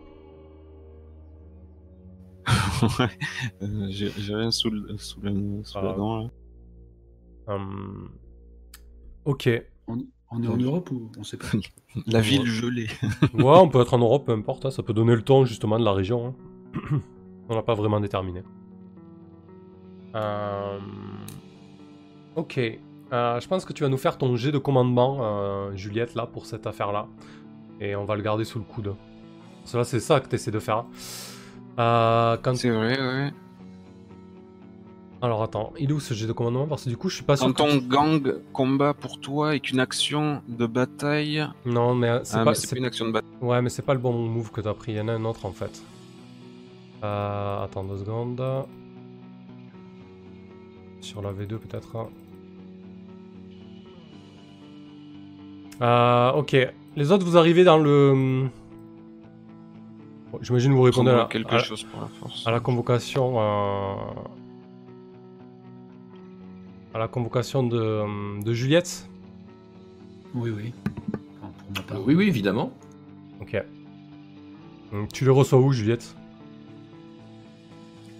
[2.98, 3.08] Ouais,
[3.62, 5.94] euh, j'ai rien sous, le, sous, le- sous la Ah.
[5.96, 6.16] dent.
[6.22, 6.30] là.
[7.54, 8.08] Hum,
[9.24, 9.48] Ok.
[9.86, 9.98] On,
[10.30, 11.46] on est en Europe ou on sait pas?
[12.06, 12.86] La ville gelée.
[13.34, 15.78] Ouais, on peut être en Europe, peu importe, hein, ça peut donner le ton justement
[15.78, 16.34] de la région.
[16.74, 17.00] hein.
[17.48, 18.42] on n'a pas vraiment déterminé.
[20.14, 20.78] Euh,
[22.36, 22.58] Ok.
[22.58, 26.26] Euh, je pense que tu vas nous faire ton jet de commandement, euh, Juliette, là,
[26.26, 27.08] pour cette affaire-là.
[27.80, 28.94] Et on va le garder sous le coude.
[29.64, 30.84] Cela, c'est ça que tu essaies de faire.
[31.78, 32.56] Euh, quand...
[32.56, 33.32] C'est vrai, ouais.
[35.20, 36.66] Alors attends, il est où ce jet de commandement?
[36.66, 37.46] Parce que du coup, je suis pas sûr.
[37.48, 41.44] Quand ton gang combat pour toi et qu'une action de bataille.
[41.66, 43.30] Non, mais c'est Ah, mais pas une action de bataille.
[43.40, 44.92] Ouais, mais c'est pas le bon move que t'as pris.
[44.92, 45.82] Il y en a un autre en fait.
[47.02, 48.42] Euh, attends deux secondes.
[51.00, 52.08] Sur la V2 peut-être.
[55.82, 56.56] Euh, ok.
[56.96, 58.48] Les autres, vous arrivez dans le.
[60.32, 62.46] Bon, J'imagine que vous répondez à quelque à chose pour la force.
[62.46, 63.40] à la convocation.
[63.40, 63.94] euh,
[66.94, 69.08] À la convocation de, de Juliette.
[70.34, 70.72] Oui, oui.
[71.40, 72.06] Enfin, pour ma part.
[72.06, 72.72] Oui, oui, évidemment.
[73.40, 73.62] Ok.
[74.92, 76.14] Donc, tu les reçois où, Juliette?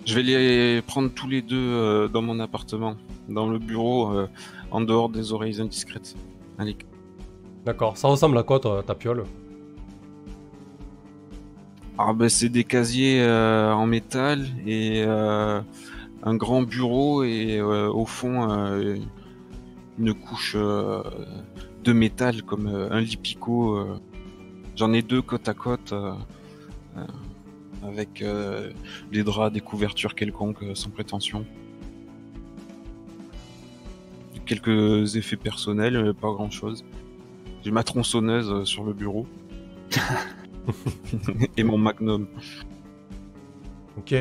[0.07, 2.97] Je vais les prendre tous les deux euh, dans mon appartement,
[3.29, 4.27] dans le bureau, euh,
[4.71, 6.15] en dehors des oreilles indiscrètes.
[6.59, 6.77] Allez.
[7.67, 7.97] D'accord.
[7.99, 9.25] Ça ressemble à quoi, toi, ta piole?
[12.01, 15.61] Ah ben c'est des casiers euh, en métal et euh,
[16.23, 18.49] un grand bureau et euh, au fond
[19.99, 23.79] une couche de métal comme un lipico.
[23.79, 23.99] euh.
[24.77, 25.93] J'en ai deux côte à côte
[27.83, 28.25] avec
[29.11, 31.45] des draps, des couvertures quelconques sans prétention.
[34.47, 36.85] Quelques effets personnels, pas grand chose.
[37.65, 39.27] J'ai ma tronçonneuse sur le bureau.
[41.57, 42.27] et mon magnum.
[43.97, 44.15] Ok.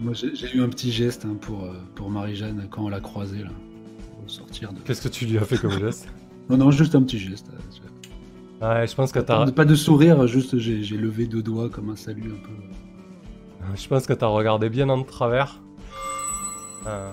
[0.00, 3.42] Moi, j'ai eu un petit geste hein, pour, euh, pour Marie-Jeanne quand on l'a croisée,
[3.42, 3.50] là.
[4.24, 4.80] Au sortir de...
[4.80, 6.08] Qu'est-ce que tu lui as fait comme geste
[6.50, 7.48] Non, non, juste un petit geste.
[7.52, 11.42] euh, Ouais, je pense que Pas t'as, de, pas de sourire, juste j'ai levé deux
[11.42, 13.74] doigts comme un salut un peu.
[13.76, 15.60] je pense que t'as regardé bien en travers.
[16.86, 17.12] Euh,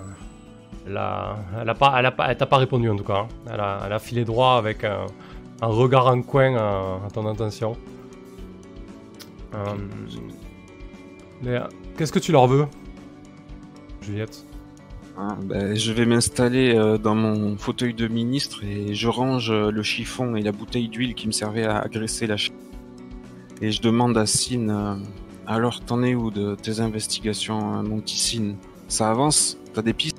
[0.88, 3.22] elle a, elle a pas, elle a elle t'a pas répondu en tout cas.
[3.22, 3.28] hein.
[3.52, 5.06] Elle a, elle a filé droit avec un,
[5.62, 7.74] un regard en coin à, à ton intention.
[9.54, 9.76] Euh,
[11.42, 12.68] mais, euh, qu'est-ce que tu leur veux,
[14.02, 14.46] Juliette?
[15.18, 19.70] Ah, ben, je vais m'installer euh, dans mon fauteuil de ministre et je range euh,
[19.70, 22.56] le chiffon et la bouteille d'huile qui me servait à agresser la chair.
[23.62, 24.96] Et je demande à Sin, euh,
[25.46, 28.56] alors t'en es où de tes investigations, euh, mon petit Sin
[28.88, 29.58] Ça avance?
[29.74, 30.18] T'as des pistes?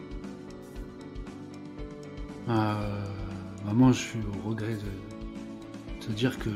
[2.49, 3.05] Euh,
[3.65, 6.51] maman, je suis au regret de te dire que.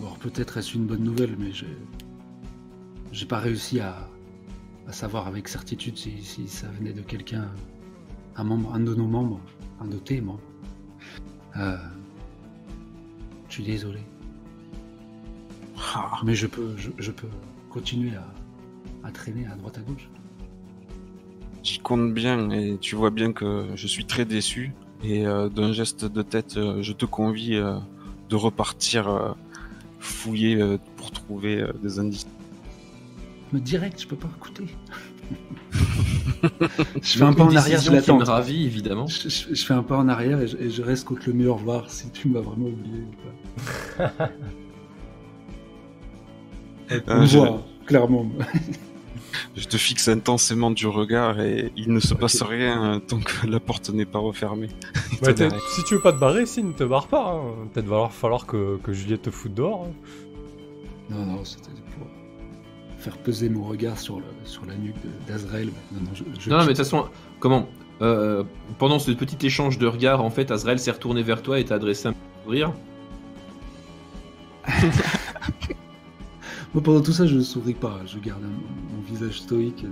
[0.00, 1.76] Alors peut-être est-ce une bonne nouvelle, mais j'ai.
[3.14, 4.08] J'ai pas réussi à,
[4.88, 7.48] à savoir avec certitude si, si ça venait de quelqu'un,
[8.34, 9.40] un membre, un de nos membres,
[9.80, 10.40] un de tes membres.
[11.56, 11.76] Euh,
[13.48, 14.00] je suis désolé,
[15.94, 17.28] Ah, mais je peux, je, je peux
[17.70, 18.26] continuer à,
[19.04, 20.08] à traîner à droite à gauche.
[21.62, 24.72] J'y compte bien et tu vois bien que je suis très déçu.
[25.04, 27.78] Et euh, d'un geste de tête, euh, je te convie euh,
[28.28, 29.36] de repartir
[30.00, 32.26] fouiller pour trouver des indices.
[33.54, 34.66] Me direct, je peux pas écouter.
[37.02, 38.18] je fais un pas en arrière, je l'attends.
[38.18, 39.06] ravit, évidemment.
[39.06, 41.34] Je, je- je fais un pas en arrière et je, et je reste contre le
[41.34, 43.12] mur voir si tu m'as vraiment oublié ou
[43.96, 44.12] pas.
[47.06, 48.26] On je- voit, hein, clairement.
[49.56, 53.46] Je te fixe intensément du regard et il ne se passe rien euh, tant que
[53.46, 54.68] la porte n'est pas refermée.
[55.22, 55.48] Verrait.
[55.74, 57.34] Si tu veux pas te barrer, si, ne te barre pas.
[57.34, 57.68] hein.
[57.72, 59.86] Peut-être va falloir que, que Juliette te foute dehors.
[59.88, 59.92] hein.
[61.10, 61.70] Non, non, c'était
[63.04, 64.96] faire peser mon regard sur, le, sur la nuque
[65.28, 65.68] d'Azrael.
[65.92, 67.06] Non, non, je, je Non, non, mais de toute façon,
[67.38, 67.68] comment
[68.00, 68.42] euh,
[68.78, 71.74] Pendant ce petit échange de regards, en fait, Azrael s'est retourné vers toi et t'a
[71.74, 72.72] adressé un petit sourire.
[76.72, 78.00] Moi, pendant tout ça, je ne souris pas.
[78.06, 79.82] Je garde un- mon visage stoïque.
[79.84, 79.90] de-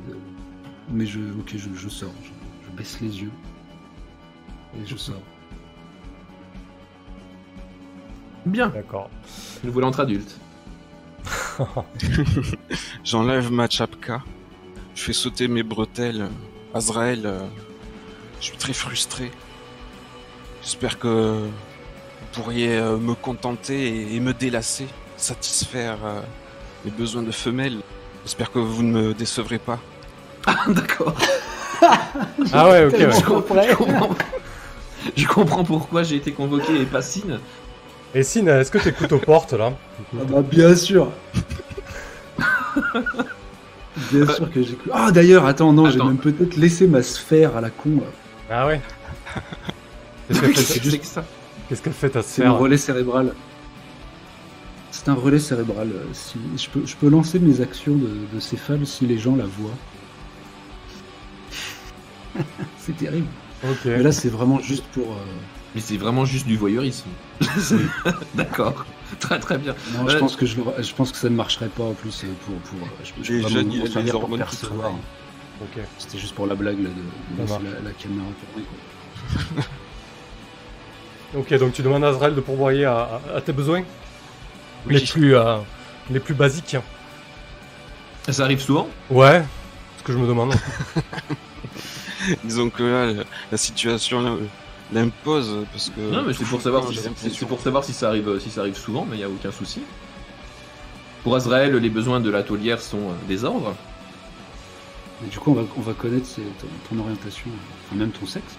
[0.90, 2.10] Mais je, ok, je, je sors.
[2.24, 2.30] Je,
[2.70, 3.30] je baisse les yeux.
[4.80, 5.20] Et je sors.
[8.46, 9.08] Bien, D'accord.
[9.62, 10.36] nouvel entre adulte.
[13.04, 14.22] J'enlève ma chapka,
[14.94, 16.28] je fais sauter mes bretelles.
[16.74, 17.40] Azrael, euh,
[18.40, 19.30] je suis très frustré.
[20.62, 21.08] J'espère que
[21.48, 26.20] vous pourriez euh, me contenter et, et me délasser, satisfaire euh,
[26.84, 27.80] mes besoins de femelle.
[28.24, 29.78] J'espère que vous ne me décevrez pas.
[30.44, 31.14] Ah, d'accord.
[32.52, 32.94] Ah ouais, ok.
[32.94, 33.12] ouais.
[33.12, 34.14] Je comprends, je comprends.
[35.16, 37.38] Je comprends pourquoi j'ai été convoqué et pas Sine.
[38.14, 39.72] Et Sin, est-ce que t'écoutes aux portes là
[40.14, 41.10] Ah bah, bien sûr
[44.10, 44.90] Bien sûr que j'ai cru.
[44.92, 47.90] Ah, d'ailleurs, attends, non, j'ai même peut-être laissé ma sphère à la con.
[47.96, 48.06] là.
[48.50, 48.80] Ah ouais
[50.28, 51.24] Qu'est-ce qu'elle fait, C'est que ça.
[51.68, 53.34] qu'est-ce qu'elle fait ta C'est sphère relais cérébral.
[54.90, 55.88] C'est un relais cérébral.
[55.94, 59.36] euh, Si, je, peux, je peux lancer mes actions de, de céphale si les gens
[59.36, 59.70] la voient.
[62.78, 63.26] c'est terrible.
[63.64, 63.78] Ok.
[63.86, 65.12] Mais là, c'est vraiment juste pour.
[65.12, 65.16] euh,
[65.74, 67.08] Mais c'est vraiment juste du voyeurisme.
[68.34, 68.84] D'accord.
[69.20, 69.74] Très très bien.
[69.94, 70.18] Non, je Ouais.
[70.20, 70.56] pense que je,
[70.94, 72.86] pense que ça ne marcherait pas en plus euh, pour pour.
[72.86, 74.92] euh, Je, je Les jeunes, il y a hormones percevoir.
[75.98, 78.26] C'était juste pour la blague là, de, la, la caméra.
[78.54, 79.62] Quoi.
[81.34, 83.82] Ok, donc tu demandes à Azrael de pourvoyer à, à- à tes besoins
[84.86, 84.94] Oui.
[84.98, 85.56] les, plus, euh,
[86.10, 86.76] les plus basiques.
[88.28, 88.88] Ça arrive souvent?
[89.08, 89.42] Ouais,
[89.98, 90.54] ce que je me demande.
[92.44, 94.32] Disons que là, le- la situation là,
[94.92, 96.00] l'impose parce que.
[96.00, 98.76] Non, mais c'est pour savoir si c'est pour savoir si ça arrive si ça arrive
[98.76, 99.82] souvent, mais il y a aucun souci.
[101.22, 103.74] Pour Azrael, les besoins de la taulière sont euh, des ordres.
[105.24, 107.48] Et du coup, on va, on va connaître ton, ton orientation,
[107.86, 108.56] enfin même ton sexe.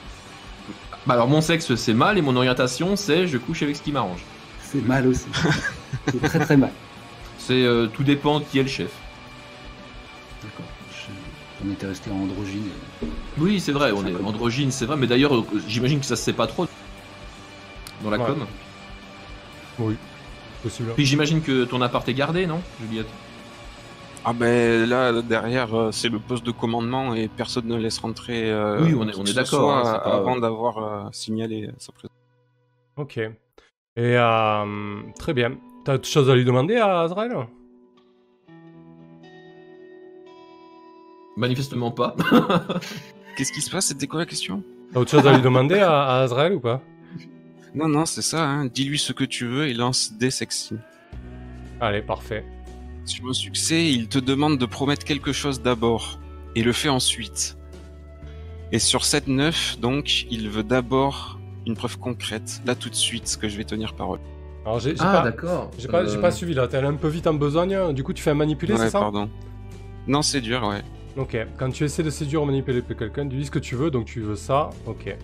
[1.05, 3.91] Bah alors mon sexe c'est mal et mon orientation c'est je couche avec ce qui
[3.91, 4.23] m'arrange.
[4.61, 5.25] C'est mal aussi.
[6.07, 6.71] c'est très très mal.
[7.38, 8.91] C'est euh, tout dépend qui est le chef.
[11.66, 12.70] On était resté en androgyne.
[13.38, 16.34] Oui, c'est vrai, on est androgyne, c'est vrai, mais d'ailleurs j'imagine que ça se sait
[16.34, 16.68] pas trop
[18.03, 18.26] dans la Ouais.
[18.26, 18.45] com.
[19.80, 19.95] Oui,
[20.61, 20.91] possible.
[20.95, 23.07] Puis j'imagine que ton appart est gardé, non, Juliette?
[24.26, 28.49] Ah ben là derrière euh, c'est le poste de commandement et personne ne laisse rentrer.
[28.51, 32.16] euh, Oui, on est- on est d'accord, hein, pas- Avant d'avoir euh, signalé sa présence.
[32.95, 33.18] Ok.
[33.18, 33.32] Et
[33.97, 35.57] euh, très bien.
[35.84, 37.36] T'as autre chose à lui demander à Azrael?
[41.38, 42.15] Manifestement pas.
[43.38, 43.88] Qu'est-ce qui se passe?
[43.88, 44.63] C'était quoi la question?
[44.93, 46.81] T'as autre chose à lui demander à, à Azrael ou pas?
[47.73, 48.43] Non non c'est ça.
[48.47, 48.65] Hein.
[48.67, 50.75] Dis-lui ce que tu veux et lance des sexy.
[51.81, 52.45] Allez, parfait.
[53.05, 56.19] Sur un succès, il te demande de promettre quelque chose d'abord
[56.55, 57.57] et le fait ensuite.
[58.71, 63.47] Et sur 7-9, donc, il veut d'abord une preuve concrète, là tout de suite, que
[63.49, 64.19] je vais tenir parole.
[64.65, 65.71] Alors j'ai j'ai Ah pas, d'accord.
[65.77, 66.67] j'ai pas, j'ai Euh, pas suivi là.
[66.67, 67.91] T'es allé un peu vite en besogne.
[67.93, 68.99] Du coup, tu fais un manipuler, ouais, c'est ça?
[68.99, 69.29] pardon.
[70.07, 70.81] Non, c'est dur, ouais.
[71.18, 71.38] Ok.
[71.57, 74.05] Quand tu essaies de séduire ou manipuler quelqu'un, tu dis ce que tu veux, donc
[74.05, 74.70] tu veux ça.
[74.88, 75.16] Ok.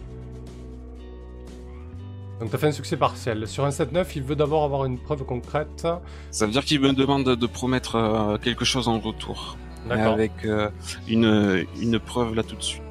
[2.40, 3.48] Donc t'as fait un succès partiel.
[3.48, 5.88] Sur un 7-9, il veut d'abord avoir une preuve concrète.
[6.32, 9.58] Ça veut dire qu'il me demande de promettre euh, quelque chose en retour.
[9.88, 10.14] D'accord.
[10.14, 10.70] avec euh,
[11.08, 12.84] une, une preuve là tout de suite.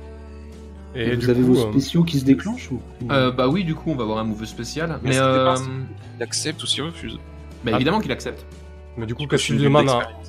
[0.95, 2.81] Et, Et du vous avez coup, vos euh, spéciaux qui se déclenchent ou,
[3.11, 4.99] euh, bah oui, du coup, on va avoir un move spécial.
[5.03, 5.55] Mais Mais, euh.
[6.19, 7.19] Il accepte ou s'il refuse?
[7.63, 7.77] bah, Ah.
[7.77, 8.45] évidemment qu'il accepte.
[8.97, 9.87] mais du coup, qu'est-ce que tu lui demandes.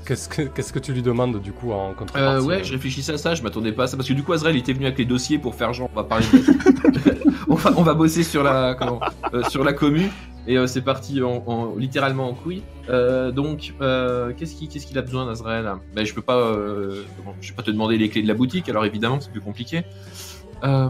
[0.10, 3.14] Qu'est-ce que qu'est-ce que tu lui demandes du coup en Euh, contrepartie ouais, je réfléchissais
[3.14, 4.86] à ça, je m'attendais pas à ça parce que du coup Azrael il était venu
[4.88, 7.32] avec les dossiers pour faire genre on va parler de...
[7.48, 9.00] on, va, on va bosser sur la comment
[9.36, 10.10] euh, sur la commu
[10.48, 12.64] et euh, c'est parti en, en- littéralement en couille.
[12.90, 17.04] Euh, donc euh, qu'est-ce qu'il a besoin d'Azrael Ben je peux pas euh,
[17.40, 19.84] je vais pas te demander les clés de la boutique alors évidemment c'est plus compliqué.
[20.64, 20.90] Euh...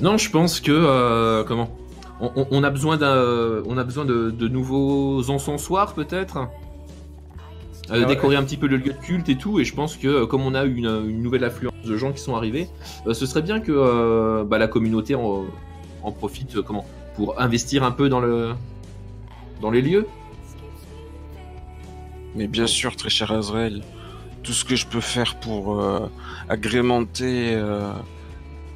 [0.00, 1.68] Non, je pense que euh, comment?
[2.20, 6.36] On, on- on a besoin d'un on a besoin de, de nouveaux encensoirs peut-être?
[6.38, 6.48] Euh,
[7.90, 8.06] Ah ouais.
[8.06, 10.26] décorer un petit peu le lieu de culte et tout, et je pense que euh,
[10.26, 12.68] comme on a une, une nouvelle affluence de gens qui sont arrivés,
[13.06, 15.46] euh, ce serait bien que euh, bah, la communauté en,
[16.02, 16.84] en profite euh, comment
[17.16, 18.50] pour investir un peu dans le
[19.62, 20.06] dans les lieux.
[22.34, 23.82] Mais bien sûr, très cher Azrael,
[24.42, 26.10] tout ce que je peux faire pour euh,
[26.50, 27.90] agrémenter euh,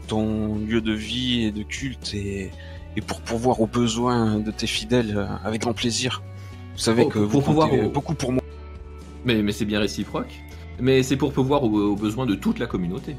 [0.08, 2.50] ton lieu de vie et de culte et,
[2.96, 6.22] et pour pourvoir aux besoins de tes fidèles euh, avec grand plaisir.
[6.74, 8.42] Vous savez Oh, que pour vous pouvoir comptez au- beaucoup pour moi.
[9.24, 10.32] Mais, mais c'est bien réciproque.
[10.80, 13.16] Mais c'est pour pouvoir aux, aux besoins de toute la communauté.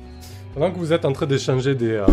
[0.53, 2.05] Pendant que vous êtes en train d'échanger des, euh,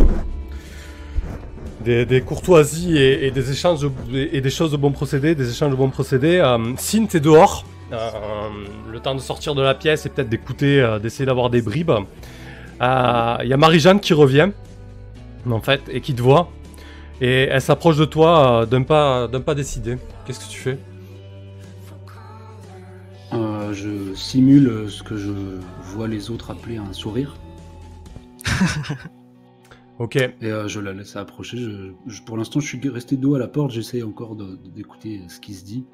[1.85, 3.91] des, des courtoisies et, et des échanges de-
[4.33, 6.59] et des choses de bon procédé, des échanges de bons procédés, euh,
[7.15, 7.65] est dehors.
[7.93, 7.97] Euh,
[8.93, 11.91] le temps de sortir de la pièce et peut-être d'écouter, euh, d'essayer d'avoir des bribes.
[11.91, 14.51] Euh, Il y a Marie-Jeanne qui revient,
[15.51, 16.51] en fait, et qui te voit.
[17.21, 19.99] Et elle s'approche de toi euh, d'un pas, d'un pas décidé.
[20.25, 20.79] Qu'est-ce que tu fais?
[23.33, 25.31] Euh, je simule ce que je
[25.83, 27.37] vois les autres appeler un sourire
[29.99, 30.17] Ok.
[30.17, 31.59] et euh, je la laisse approcher.
[31.59, 33.71] Je, je- pour l'instant, je suis resté dos à la porte.
[33.71, 34.35] J'essaie encore
[34.75, 35.85] d'écouter ce qui se dit.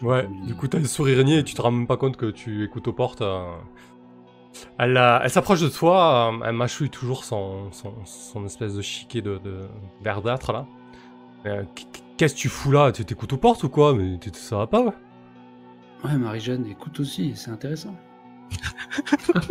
[0.00, 2.30] Ouais, du coup, t'as le sourire niais et tu te rends même pas compte que
[2.30, 3.22] tu écoutes aux portes.
[3.22, 3.44] euh.
[4.78, 8.82] Elle, euh, elle s'approche de toi, euh, elle mâchouille toujours son, son, son espèce de
[8.82, 9.60] chiquet de, de
[10.02, 10.66] verdâtre là.
[11.46, 11.86] Euh, qu-
[12.18, 12.92] Qu'est-ce que tu fous là?
[12.92, 13.94] Tu t'écoutes aux portes ou quoi?
[13.94, 14.92] Mais tu- ça va pas, ouais
[16.04, 17.94] Ouais, Marie-Jeanne, écoute aussi, c'est intéressant.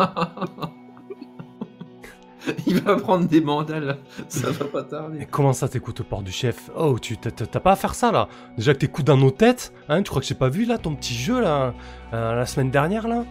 [2.66, 3.98] Il va prendre des mandales,
[4.28, 5.20] ça va pas tarder.
[5.20, 6.72] Mais comment ça t'écoutes aux portes du chef?
[6.76, 8.28] Oh, tu t'as pas à faire ça là
[8.58, 10.96] Déjà que t'écoutes dans nos têtes, hein Tu crois que j'ai pas vu là ton
[10.96, 11.74] petit jeu là
[12.14, 13.26] euh, La semaine dernière là?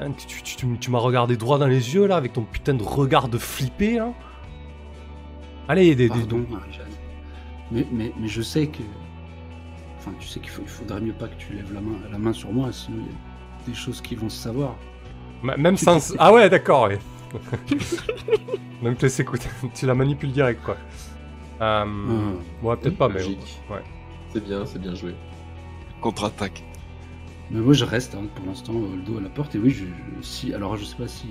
[0.00, 2.74] Hein, Tu, tu- tu- tu m'as regardé droit dans les yeux là avec ton putain
[2.74, 4.12] de regard de flippé là
[5.68, 6.86] Allez, des, des, Marie-Jeanne.
[7.70, 8.82] Mais, mais, mais je sais que.
[9.98, 12.16] Enfin, tu sais qu'il faut, il faudrait mieux pas que tu lèves la main, la
[12.18, 14.76] main sur moi, sinon il y a des choses qui vont se savoir.
[15.42, 16.14] Même sans.
[16.18, 16.98] Ah ouais, d'accord, ouais.
[18.82, 20.76] Donc laisse écoute, tu la manipules direct quoi.
[21.60, 22.38] Euh, Hum.
[22.62, 23.22] Ouais, peut-être pas, mais.
[23.24, 23.82] Ouais.
[24.32, 25.14] C'est bien, c'est bien joué.
[26.00, 26.62] Contre-attaque.
[27.50, 29.70] Mais moi je reste hein, pour l'instant euh, le dos à la porte et oui,
[29.70, 31.26] je, je- si alors je sais pas si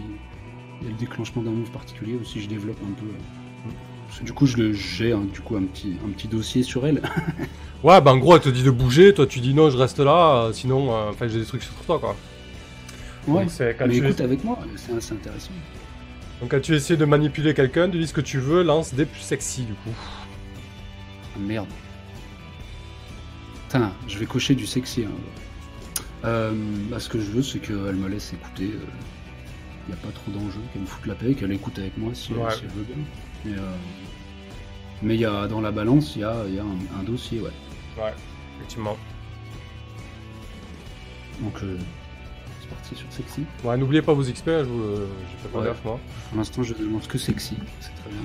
[0.81, 3.05] il y a le déclenchement d'un move particulier ou si je développe un peu.
[3.05, 3.71] euh,
[4.07, 6.63] parce que du coup je le- j'ai hein, du coup un petit un petit dossier
[6.63, 7.01] sur elle.
[7.83, 9.99] Ouais, bah en gros, elle te dit de bouger, toi tu dis non, je reste
[9.99, 12.15] là, euh, sinon, euh, enfin, j'ai des trucs sur toi, quoi.
[13.27, 13.43] ouais.
[13.43, 15.51] Donc, c'est quand Mais tu, écoute avec moi, c'est assez intéressant.
[16.41, 19.05] donc, quand tu essaies de manipuler quelqu'un, tu dis ce que tu veux, lance des
[19.05, 19.93] plus sexy, du coup.
[21.35, 21.67] Ah, merde.
[23.67, 25.03] Putain, je vais cocher du sexy.
[25.05, 25.11] Hein.
[26.25, 26.51] Euh,
[26.89, 28.71] bah, ce que je veux, c'est qu'elle me laisse écouter.
[29.89, 32.11] Il n'y a pas trop d'enjeu, qu'elle me foute la paix, qu'elle écoute avec moi
[32.13, 32.51] si, Ouais.
[32.51, 32.95] si elle veut bien.
[33.45, 33.75] Mais euh,
[35.01, 37.03] mais il y a, dans la balance, il y a, il y a un, un
[37.03, 37.51] dossier, ouais.
[37.97, 38.13] Ouais,
[38.57, 38.97] effectivement.
[41.41, 41.77] Donc euh,
[42.61, 43.43] c'est parti sur sexy.
[43.63, 44.83] Ouais, n'oubliez pas vos XP, hein, je vous,
[45.31, 45.65] j'ai fait pas Ouais.
[45.67, 45.99] gaffe, moi.
[46.29, 48.19] Pour l'instant, je ne lance que sexy, c'est très bien.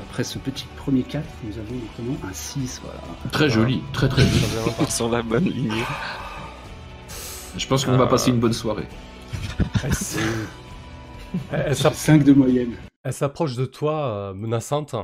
[0.00, 3.00] Après ce petit premier 4, nous avons notamment un 6, voilà.
[3.30, 4.42] Très joli, très très joli.
[4.90, 5.82] Sur la bonne lignée.
[7.56, 8.86] Je pense qu'on Euh, va passer une bonne soirée.
[9.84, 10.18] Elle, s-
[11.52, 12.72] elle- elle s'app- 5 de moyenne.
[13.02, 14.94] elle s'approche de toi, euh, menaçante.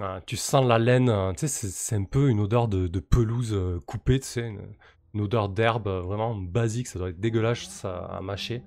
[0.00, 2.88] Ah, tu sens la laine, euh, tu sais, c'est- c'est un peu une odeur de,
[2.88, 4.60] de pelouse euh, coupée, tu sais, une,
[5.14, 8.62] une odeur d'herbe euh, vraiment basique, ça doit être dégueulasse ça, à mâcher.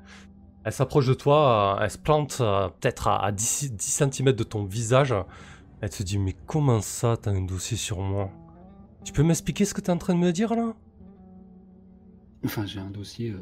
[0.63, 4.31] Elle s'approche de toi, euh, elle se plante euh, peut-être à, à 10, 10 cm
[4.33, 5.13] de ton visage.
[5.81, 8.29] Elle te dit, mais comment ça, t'as un dossier sur moi?
[9.03, 10.73] Tu peux m'expliquer ce que t'es en train de me dire là?
[12.45, 13.31] Enfin, j'ai un dossier.
[13.31, 13.39] euh,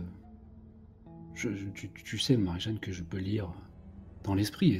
[1.33, 3.51] je- je- tu, tu sais, Marie-Jeanne, que je peux lire
[4.23, 4.79] dans l'esprit.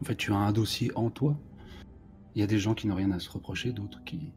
[0.00, 1.36] En fait, tu as un dossier en toi.
[2.34, 4.32] Il y a des gens qui n'ont rien à se reprocher, d'autres qui,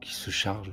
[0.00, 0.72] qui se chargent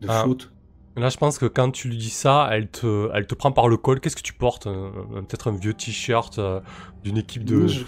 [0.00, 0.22] de Ah.
[0.24, 0.52] fautes.
[0.98, 3.68] Là, je pense que quand tu lui dis ça, elle te, elle te prend par
[3.68, 4.00] le col.
[4.00, 4.92] Qu'est-ce que tu portes un-
[5.28, 6.60] Peut-être un vieux t-shirt euh,
[7.04, 7.56] d'une équipe de.
[7.56, 7.84] Moi, je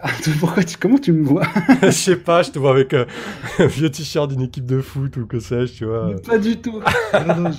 [0.00, 1.42] Ah, pourquoi tu- Comment tu me vois
[1.82, 3.04] je sais pas, je te vois avec euh,
[3.58, 6.14] un vieux t-shirt d'une équipe de foot ou que sais-je, tu vois.
[6.24, 6.80] Pas du tout.
[7.26, 7.50] Non, non,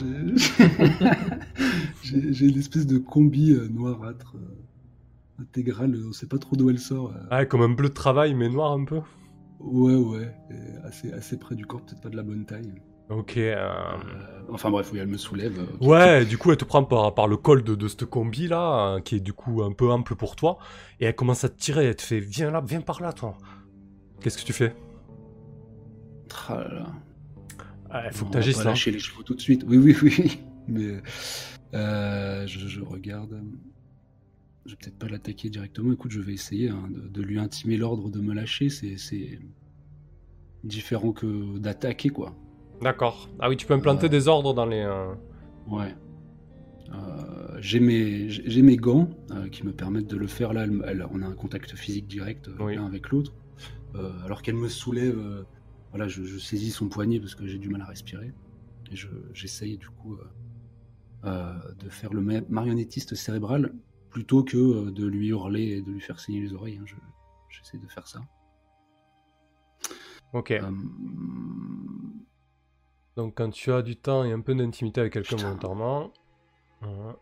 [2.04, 5.96] j'ai- une espèce de combi euh, noirâtre euh, intégrale.
[6.08, 7.14] On sait pas trop d'où elle sort.
[7.32, 7.38] euh.
[7.38, 9.00] Ouais, comme un bleu de travail, mais noir un peu.
[9.60, 10.34] Ouais, ouais.
[10.52, 12.72] et assez, assez près du corps, peut-être pas de la bonne taille.
[13.10, 13.38] Ok.
[13.38, 13.98] euh,
[14.50, 15.60] enfin bref, oui, elle me soulève.
[15.60, 15.86] euh.
[15.86, 18.96] Ouais, du coup, elle te prend par, par le col de, de cette combi là,
[18.96, 20.60] euh, qui est du coup un peu ample pour toi,
[21.00, 21.86] et elle commence à te tirer.
[21.86, 23.36] Elle te fait Viens là, viens par là, toi.
[24.22, 24.76] Qu'est-ce que tu fais?
[26.48, 28.04] Ah.
[28.06, 28.66] Il faut que t'agisses là.
[28.66, 29.64] lâcher les chevaux tout de suite.
[29.68, 30.40] Oui, oui, oui.
[30.68, 31.02] Mais
[31.74, 33.42] euh, je, je regarde.
[34.66, 35.92] Je vais peut-être pas l'attaquer directement.
[35.94, 38.70] Écoute, je vais essayer hein, de, de lui intimer l'ordre de me lâcher.
[38.70, 39.40] C'est
[40.64, 42.36] différent que d'attaquer, quoi.
[42.82, 43.30] D'accord.
[43.40, 44.10] Ah oui, tu peux implanter Ouais.
[44.10, 44.82] des ordres dans les.
[44.82, 45.14] euh,
[45.68, 45.96] Ouais.
[46.92, 48.30] Euh, j'ai mes,
[48.64, 50.54] mes gants euh, qui me permettent de le faire.
[50.54, 52.76] Là, elle me- elle- on a un contact physique direct euh, Oui.
[52.76, 53.34] l'un avec l'autre.
[53.96, 55.44] Euh, alors qu'elle me soulève, euh,
[55.92, 58.34] voilà, je, je saisis son poignet parce que j'ai du mal à respirer.
[58.92, 60.26] Et je- j'essaye du coup euh,
[61.26, 61.54] euh,
[61.84, 63.74] de faire le ma- marionnettiste cérébral
[64.10, 66.78] plutôt que euh, de lui hurler et de lui faire saigner les oreilles.
[66.82, 66.86] hein.
[66.86, 66.96] Je-
[67.50, 68.22] J'essaie de faire ça.
[70.34, 70.54] Ok.
[73.20, 76.14] Donc quand tu as du temps et un peu d'intimité avec quelqu'un volontairement.
[76.80, 77.18] Voilà.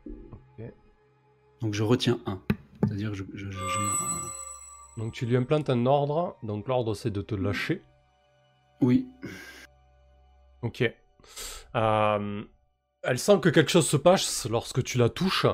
[1.59, 2.39] Donc je retiens un.
[2.83, 6.37] C'est-à-dire que je, je- je- un- Donc tu lui implantes un ordre.
[6.43, 7.81] Donc l'ordre c'est de te lâcher.
[8.81, 9.07] Oui,
[10.61, 10.83] Ok.
[11.75, 12.43] Euh,
[13.01, 15.47] elle sent que quelque chose se passe lorsque tu la touches.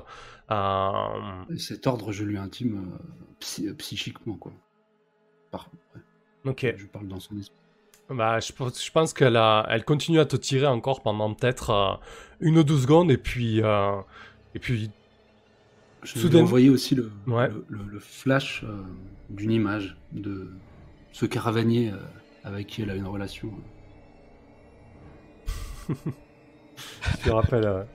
[0.51, 4.51] Euh, cet ordre, je lui intime euh, psy- euh, psychiquement, quoi.
[5.51, 6.73] Par- ouais, ok.
[6.75, 7.55] Je parle dans son esprit.
[8.09, 11.69] Bah, je, pense- je pense qu'elle a, elle continue à te tirer encore pendant peut-être
[11.71, 11.93] euh,
[12.41, 13.95] une ou deux secondes et puis, euh,
[14.55, 14.91] et puis,
[16.03, 17.47] Je Soudain- ai envoyé aussi le, Ouais.
[17.47, 18.81] le, le- le flash euh,
[19.29, 20.51] d'une image de
[21.13, 21.93] ce caravanier
[22.43, 23.49] avec qui elle a une relation.
[25.87, 27.85] tu te rappelles.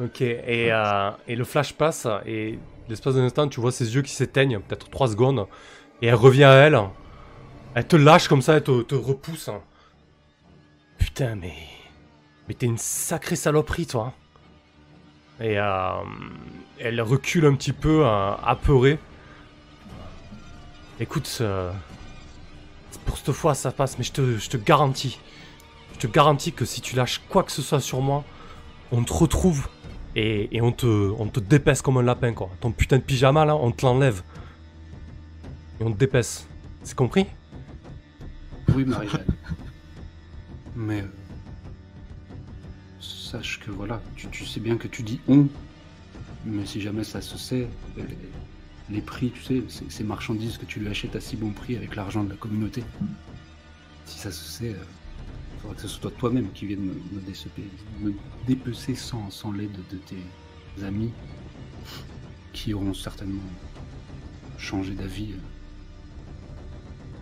[0.00, 0.20] Ok.
[0.20, 0.68] Et,
[1.28, 2.58] et le flash passe et
[2.88, 5.46] l'espace d'un instant, tu vois ses yeux qui s'éteignent, peut-être trois secondes,
[6.00, 6.78] et elle revient à elle.
[7.74, 9.50] Elle te lâche comme ça, elle te, repousse.
[10.98, 11.54] Putain, mais,
[12.48, 14.12] mais t'es une sacrée saloperie, toi.
[15.40, 15.90] Et euh,
[16.78, 18.98] elle recule un petit peu, euh, apeurée.
[21.00, 21.42] Écoute,
[23.06, 25.18] pour cette fois ça passe, mais je te, je te garantis,
[25.94, 28.24] je te garantis que si tu lâches quoi que ce soit sur moi,
[28.92, 29.68] on te retrouve
[30.14, 31.40] et, et on, te, on te
[31.82, 32.50] comme un lapin, quoi.
[32.60, 34.22] Ton putain de pyjama, là, on te l'enlève.
[35.80, 36.46] Et on te dépaisse.
[36.82, 37.26] C'est compris?
[38.74, 39.24] Oui, Marie-Jeanne.
[40.76, 41.06] Mais euh,
[43.00, 45.46] sache que voilà, tu, sais bien que tu dis on,
[46.46, 48.04] mais si jamais ça se sait, les,
[48.90, 51.94] les prix, tu sais, ces, marchandises que tu lui achètes à si bon prix avec
[51.94, 52.82] l'argent de la communauté,
[54.06, 54.84] si ça se sait, euh,
[55.60, 56.94] faudra que ce soit toi-même qui vienne me,
[58.00, 58.14] me
[58.46, 61.12] dépecer sans, sans l'aide de tes amis
[62.52, 63.42] qui auront certainement
[64.58, 65.36] changé d'avis euh,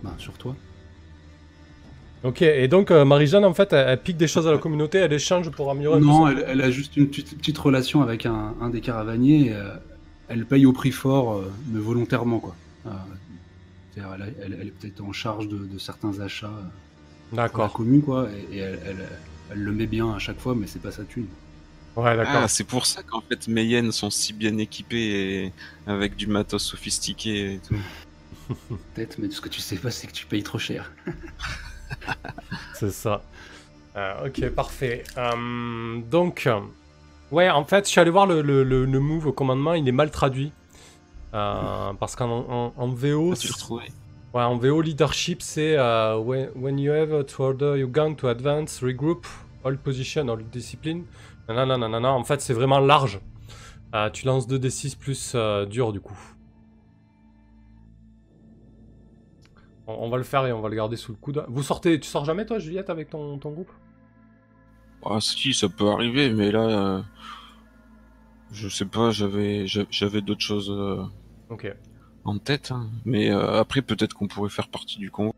[0.03, 0.57] ben, sur toi.
[2.23, 4.99] Ok, et donc euh, Marie-Jeanne, en fait, elle, elle pique des choses à la communauté,
[4.99, 8.55] elle échange pour améliorer Non, elle, elle a juste une petite, petite relation avec un,
[8.61, 9.47] un des caravaniers.
[9.47, 9.71] et, euh,
[10.29, 12.55] elle paye au prix fort, euh, mais volontairement, quoi.
[12.87, 12.91] Euh,
[13.93, 16.63] c'est-à-dire, elle, a- elle- elle est peut-être en charge de, de certains achats euh,
[17.31, 17.73] pour la D'accord.
[17.73, 19.09] commune, quoi, et, et elle, elle-
[19.53, 21.27] elle le met bien à chaque fois, mais c'est pas sa thune.
[21.97, 22.43] Ouais, d'accord.
[22.45, 25.53] Ah, c'est pour ça qu'en fait hyènes sont si bien équipées et
[25.89, 27.75] avec du matos sophistiqué et tout.
[28.95, 30.93] Peut-être, mais ce que tu sais pas, c'est que tu payes trop cher.
[32.75, 33.23] C'est ça.
[33.97, 35.03] Euh, ok, parfait.
[35.19, 36.49] Euh, donc,
[37.31, 39.87] ouais, en fait, je suis allé voir le, le, le, le move au commandement, il
[39.89, 40.53] est mal traduit.
[41.35, 43.83] Euh, parce qu'en en, en VO, tu ouais,
[44.35, 48.83] en VO, leadership, c'est euh, when, when you have to order your gang to advance,
[48.83, 49.27] regroup,
[49.65, 51.05] all position, all discipline.
[51.49, 52.13] Nanana, nanana.
[52.13, 53.21] En fait, c'est vraiment large.
[54.13, 55.37] Tu lances 2d6 plus
[55.69, 56.19] dur, du coup.
[59.99, 61.45] On, on va le faire et on va le garder sous le coude.
[61.49, 63.71] Vous sortez, tu sors jamais, toi, Juliette, avec ton, ton groupe?
[65.05, 67.03] Ah si, ça peut arriver, mais là, euh,
[68.53, 71.03] je sais pas, j'avais j'a- j'avais d'autres choses euh,
[72.25, 72.89] en tête, hein.
[73.05, 75.33] mais euh, après peut-être qu'on pourrait faire partie du convoi.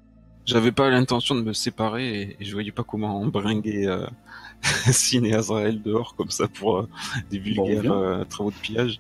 [0.44, 4.05] J'avais pas l'intention de me séparer et, et je voyais pas comment bringuer euh,
[4.90, 6.88] Sin et Azrael dehors comme ça pour euh,
[7.30, 8.98] des vulgaires euh, travaux de pillage.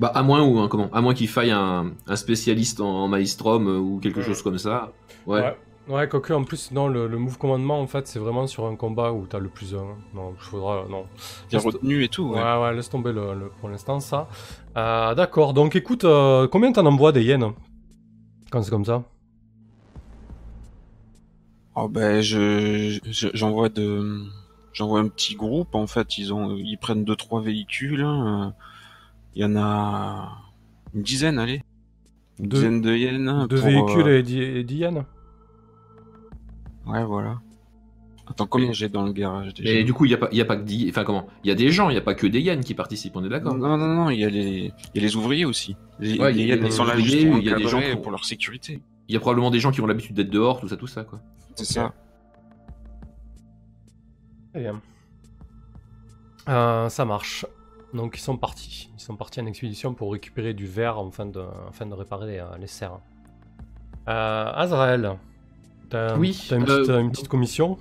[0.00, 3.08] Bah, à moins ou hein, comment À moins qu'il faille un, un spécialiste en, en
[3.08, 4.24] maelstrom euh, ou quelque Ouais.
[4.26, 4.92] chose comme ça.
[5.26, 5.40] Ouais.
[5.40, 5.56] Ouais.
[5.88, 8.76] Ouais, quoique en plus, non, le, le move commandement, en fait, c'est vraiment sur un
[8.76, 9.96] combat où t'as le plus un.
[10.14, 10.84] Non, il faudra.
[10.90, 11.04] Non.
[11.50, 12.24] Laisse- retenu et tout.
[12.28, 12.58] Ouais, Ouais.
[12.62, 14.28] ouais, laisse tomber le, le- pour l'instant, ça.
[14.76, 17.52] Euh, D'accord, donc écoute, euh, combien t'en envoies des yens
[18.50, 19.02] Quand c'est comme ça?
[21.74, 24.24] Oh ben je je- j'envoie de
[24.72, 28.52] j'envoie un petit groupe en fait ils ont ils prennent deux trois véhicules hein.
[29.34, 30.30] Il y en a
[30.94, 31.62] une dizaine allez.
[32.38, 35.04] Une Deux- dizaine de yens Deux véhicules euh, et dix et dix yens
[36.86, 37.40] ouais voilà.
[38.30, 40.36] Attends combien j'ai dans le garage déjà Mais du coup, il n'y a, pas- il
[40.36, 40.86] y a pas que des...
[40.90, 41.26] Enfin, comment?
[41.44, 43.24] Il y a des gens, il n'y a pas que des Yann qui participent, on
[43.24, 43.54] est d'accord?
[43.56, 45.76] Non non non il y a les il y a les ouvriers aussi.
[45.98, 47.50] Les, Ouais, les il y a hyènes, les ils sont là juste pour il y
[47.50, 48.82] a des gens pour- pour leur sécurité.
[49.08, 51.04] Il y a probablement des gens qui ont l'habitude d'être dehors, tout ça, tout ça,
[51.04, 51.20] quoi.
[51.56, 51.94] c'est ça.
[54.52, 54.80] Très bien.
[56.48, 57.46] Euh, ça marche.
[57.94, 58.90] Donc ils sont partis.
[58.96, 62.44] Ils sont partis en expédition pour récupérer du verre afin de, afin de réparer euh,
[62.60, 62.98] les serres.
[64.08, 65.16] Euh, Azrael,
[65.90, 67.78] t'as Oui, une, petite, euh, une petite commission?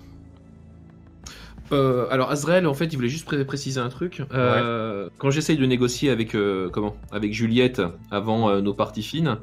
[1.74, 4.24] Euh, alors Azrael, en fait, il voulait juste pré- préciser un truc.
[4.34, 9.38] Euh, Quand j'essaye de négocier avec euh, comment, avec Juliette avant nos parties fines,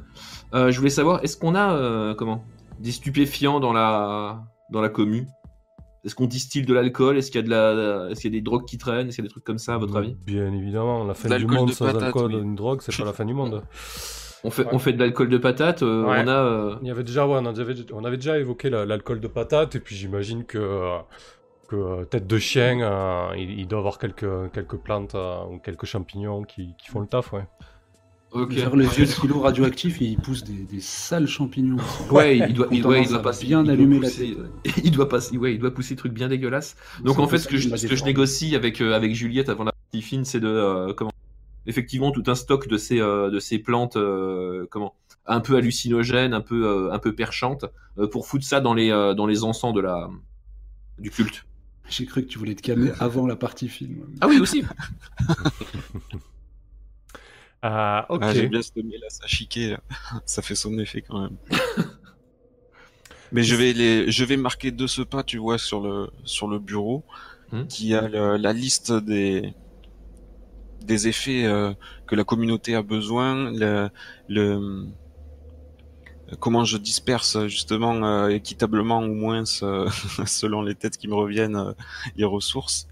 [0.54, 2.42] je voulais savoir, est-ce qu'on a comment?
[2.80, 5.26] Des stupéfiants dans la dans la commu?
[6.04, 7.16] Est-ce qu'on distille de l'alcool?
[7.16, 9.08] Est-ce qu'il y a de la, est-ce qu'il y a des drogues qui traînent?
[9.08, 10.14] Est-ce qu'il y a des trucs comme ça, à votre avis?
[10.26, 12.40] Bien évidemment, la fin De du monde de sans patate, alcool, oui.
[12.42, 13.62] une drogue, c'est pas la fin du monde.
[14.46, 14.68] On fait, Ouais.
[14.72, 15.82] on fait de l'alcool de patate.
[15.82, 16.22] euh, Ouais.
[16.24, 16.32] On a.
[16.44, 19.28] euh, Il y avait déjà, ouais, on, avait, on avait déjà évoqué la- l'alcool de
[19.28, 20.98] patate, et puis j'imagine que, euh,
[21.68, 25.86] que tête de chien, euh, il, il doit avoir quelques, quelques plantes euh, ou quelques
[25.86, 27.46] champignons qui, qui font le taf, ouais.
[28.34, 28.52] Ok.
[28.52, 31.76] Vers les vieux silos radioactifs, ils poussent des, des sales champignons.
[32.10, 34.36] Ouais, il doit, il, ouais, il tendance doit passer, bien il doit allumer la pousser-
[34.64, 34.74] tête.
[34.84, 36.76] il doit passer, ouais, il doit pousser des trucs bien dégueulasses.
[37.04, 38.10] Donc en fait, ce que, je, m'a ce que je déformé.
[38.12, 41.12] négocie avec euh, avec Juliette avant la partie fine, c'est de euh, comment
[41.66, 44.94] effectivement tout un stock de ces euh, de ces plantes euh, comment
[45.26, 47.64] un peu hallucinogènes, un peu euh, un peu perchantes
[47.98, 50.10] euh, pour foutre ça dans les euh, dans les encens de la
[50.98, 51.46] du culte.
[51.88, 54.06] J'ai cru que tu voulais te calmer avant la partie film.
[54.20, 54.64] Ah oui aussi.
[57.64, 58.20] Euh, ok.
[58.22, 59.80] Ah, j'aime bien ce là ça chiqué là.
[60.26, 61.36] ça fait son effet quand même
[63.32, 66.48] mais je vais les je vais marquer de ce pas tu vois sur le sur
[66.48, 67.04] le bureau
[67.52, 67.66] Hmm.
[67.68, 69.52] qui a le- la liste des
[70.82, 71.72] des effets euh,
[72.06, 73.88] que la communauté a besoin le,
[74.28, 74.86] le
[76.40, 79.88] comment je disperse justement euh, équitablement ou moins euh,
[80.26, 81.72] selon les têtes qui me reviennent euh,
[82.16, 82.88] les ressources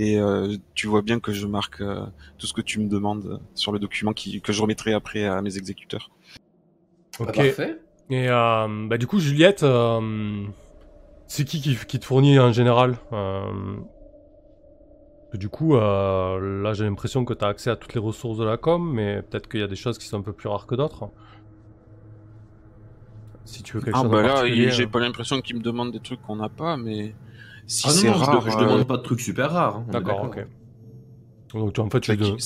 [0.00, 2.06] et euh, tu vois bien que je marque euh,
[2.38, 5.42] tout ce que tu me demandes sur le document qui, que je remettrai après à
[5.42, 6.10] mes exécuteurs.
[7.18, 7.34] ok.
[7.34, 7.80] Parfait.
[8.08, 10.46] Et euh, bah, du coup, Juliette, euh,
[11.26, 13.42] c'est qui, qui qui te fournit en général euh,
[15.34, 18.44] Du coup, euh, là, j'ai l'impression que tu as accès à toutes les ressources de
[18.44, 20.68] la com, mais peut-être qu'il y a des choses qui sont un peu plus rares
[20.68, 21.10] que d'autres.
[23.44, 25.62] Si tu veux quelque Ah chose bah en là, j'ai euh, pas l'impression qu'ils me
[25.62, 27.14] demandent des trucs qu'on n'a pas, mais
[27.68, 29.76] si Ah non, c'est je, rare, je euh, demande pas de trucs super rares.
[29.76, 30.40] hein, D'accord, ok.
[31.54, 32.36] Donc, tu- en fait, tu de-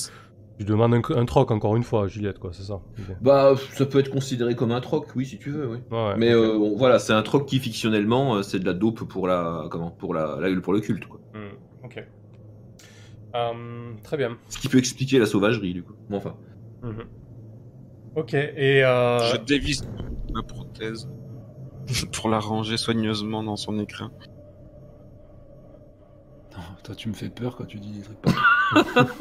[0.59, 2.81] demandes un, un troc encore une fois, Juliette, quoi, c'est ça.
[3.21, 5.79] Bah, ça peut être considéré comme un troc, oui, si tu veux, oui.
[5.91, 9.03] Ouais, Mais euh, bon, voilà, c'est un troc qui fictionnellement, euh, c'est de la dope
[9.03, 11.19] pour la, comment, pour la, la- pour le culte, quoi.
[11.33, 12.03] Hmm, ok.
[13.35, 14.37] Euh, très bien.
[14.49, 15.93] Ce qui peut expliquer la sauvagerie, du coup.
[16.09, 16.35] Bon, enfin.
[16.81, 17.09] Mhm.
[18.15, 19.81] Ok, et euh, Je dévisse
[20.33, 21.07] ma prothèse
[22.13, 24.11] pour la ranger soigneusement dans son écrin.
[26.55, 28.31] Non, toi, tu me fais peur quand tu dis des trucs pas.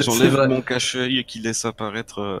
[0.00, 2.38] J'enlève mon cache-œil qui laisse apparaître euh,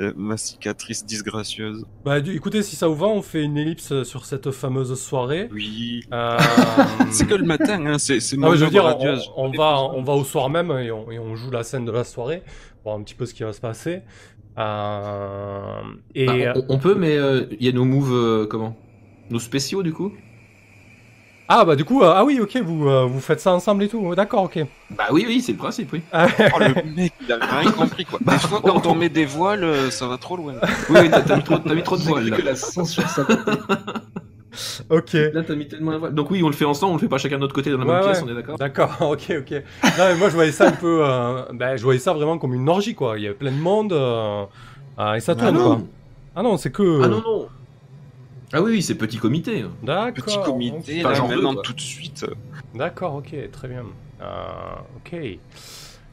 [0.00, 1.84] euh, ma cicatrice disgracieuse.
[2.04, 5.48] bah, du- écoutez, si ça vous va, on fait une ellipse sur cette fameuse soirée.
[5.52, 6.02] Oui.
[6.12, 6.38] Euh,
[7.10, 8.84] C'est que le matin, hein, c'est c'est Ah je veux dire,
[9.36, 11.90] on, va, on va au soir même et on, et on joue la scène de
[11.92, 12.42] la soirée
[12.82, 14.02] pour voir un petit peu ce qui va se passer.
[14.56, 15.80] Euh,
[16.14, 18.76] et Bah, on, on peut, mais euh, il y a nos moves, euh, comment?
[19.30, 20.12] Nos spéciaux, du coup?
[21.48, 23.88] Ah bah du coup, euh, ah oui, ok, vous, euh, vous faites ça ensemble et
[23.88, 24.14] tout.
[24.14, 24.64] D'accord, ok.
[24.90, 26.00] Bah oui, oui, c'est le principe, oui.
[26.12, 28.18] Ah, Oh, le mec, il a rien compris quoi.
[28.22, 30.54] Des fois, quand on met des voiles, euh, ça va trop loin.
[30.90, 32.36] Oui, oui, t'as mis trop, t'as mis trop de voiles, là.
[32.36, 33.26] que la censure ça.
[34.88, 35.12] ok.
[35.32, 36.14] Là, t'as mis tellement de voiles.
[36.14, 37.78] Donc oui, on le fait ensemble, on le fait pas chacun de notre côté dans
[37.78, 38.24] la Ouais, même pièce, ouais.
[38.28, 39.50] on est d'accord D'accord, ok, ok.
[39.52, 42.54] Non, mais moi je voyais ça un peu, euh, ben, je voyais ça vraiment comme
[42.54, 43.18] une orgie quoi.
[43.18, 44.44] Il y avait plein de monde euh,
[45.16, 45.64] et ça Ah tourne quoi.
[45.64, 45.88] non
[46.36, 47.02] Ah non, c'est que.
[47.02, 47.48] Ah non, non
[48.54, 49.62] Ah oui, oui, c'est petit comité.
[49.62, 49.72] hein.
[49.82, 50.24] D'accord.
[50.24, 52.24] Petit comité, Pas deux, maintenant tout de suite.
[52.74, 53.84] D'accord, ok, très bien.
[54.20, 54.44] Euh,
[54.96, 55.18] ok.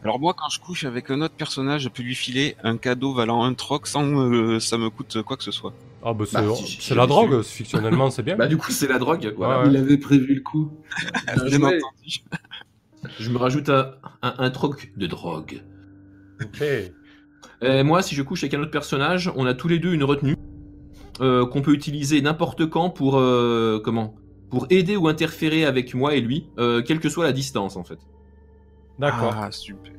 [0.04, 3.14] Alors moi, quand je couche avec un autre personnage, je peux lui filer un cadeau
[3.14, 5.74] valant un troc sans que ça me coûte quoi que ce soit.
[6.04, 8.36] Ah bah c'est Bah, si, si, la drogue, fictionnellement c'est bien.
[8.36, 9.62] Bah du coup, c'est la drogue, voilà.
[9.62, 9.68] Ouais.
[9.70, 10.72] Il avait prévu le coup.
[11.46, 12.24] Bien entendu.
[13.20, 13.92] Je me rajoute un,
[14.24, 15.62] un, un troc de drogue.
[16.42, 16.64] Ok.
[17.64, 20.04] Euh, moi, si je couche avec un autre personnage, on a tous les deux une
[20.04, 20.36] retenue
[21.22, 24.16] euh, qu'on peut utiliser n'importe quand pour euh, comment
[24.50, 27.84] pour aider ou interférer avec moi et lui, euh, quelle que soit la distance en
[27.86, 28.00] fait.
[29.00, 29.34] D'accord.
[29.36, 29.94] Ah, super.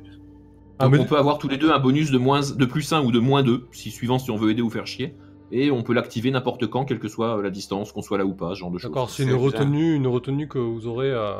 [0.79, 2.91] Ah, Donc mais- on peut avoir tous les deux un bonus de moins de plus
[2.93, 5.15] 1 ou de moins 2, si suivant si on veut aider ou faire chier.
[5.51, 8.33] Et on peut l'activer n'importe quand, quelle que soit la distance, qu'on soit là ou
[8.33, 8.89] pas, ce genre de choses.
[8.89, 9.37] D'accord, c'est une bien.
[9.37, 11.11] retenue, une retenue que vous aurez.
[11.11, 11.33] euh,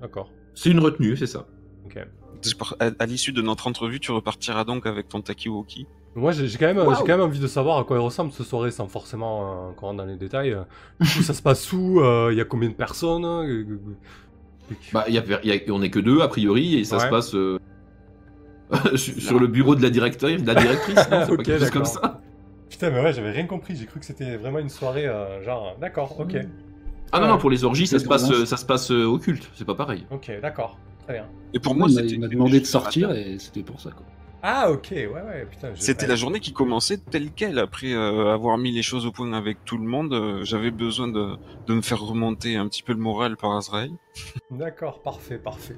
[0.00, 0.30] D'accord.
[0.54, 1.46] C'est une retenue, c'est ça.
[1.84, 1.98] Ok.
[2.80, 5.86] À, à l'issue de notre entrevue, tu repartiras donc avec ton Takiwoki.
[6.16, 8.46] Moi, j'ai quand même, j'ai quand même envie de savoir à quoi elle ressemble cette
[8.46, 10.52] soirée, sans forcément euh, encore rentrer dans les détails.
[10.52, 10.62] Euh,
[11.00, 13.64] Du coup, ça se passe où euh, Il y a combien de personnes euh,
[14.92, 17.02] Bah, y a, y a- on est que deux a priori et ça Ouais.
[17.04, 17.58] se passe euh,
[18.96, 21.70] sur le bureau de la directrice, de la directrice, non, c'est pas Ok, quelque chose
[21.70, 22.20] comme ça.
[22.68, 23.76] Putain, mais ouais, j'avais rien compris.
[23.76, 25.76] J'ai cru que c'était vraiment une soirée, euh, genre.
[25.80, 26.36] D'accord, ok.
[27.12, 27.32] Ah non Ouais.
[27.32, 29.64] non, pour les orgies, ça se passe, euh, ça se passe euh, au culte, c'est
[29.64, 30.04] pas pareil.
[30.10, 30.78] Ok, d'accord.
[31.04, 31.26] Très bien.
[31.54, 34.04] Et pour Moi, il m'a- il demandé de sortir et c'était pour ça quoi.
[34.42, 35.70] Ah, ok, ouais, ouais, putain.
[35.74, 36.08] C'était ouais.
[36.08, 37.58] la journée qui commençait telle quelle.
[37.58, 41.08] Après euh, avoir mis les choses au point avec tout le monde, euh, j'avais besoin
[41.08, 43.90] de, de me faire remonter un petit peu le moral par Azrael.
[44.50, 45.76] D'accord, parfait, parfait.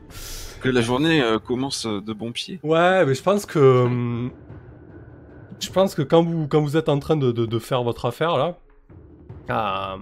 [0.61, 2.61] Que la journée euh, commence de bon pied.
[2.63, 4.29] Ouais, mais je pense que.
[5.61, 8.07] Je pense que quand vous, quand vous êtes en train de, de, de faire votre
[8.07, 9.99] affaire, là.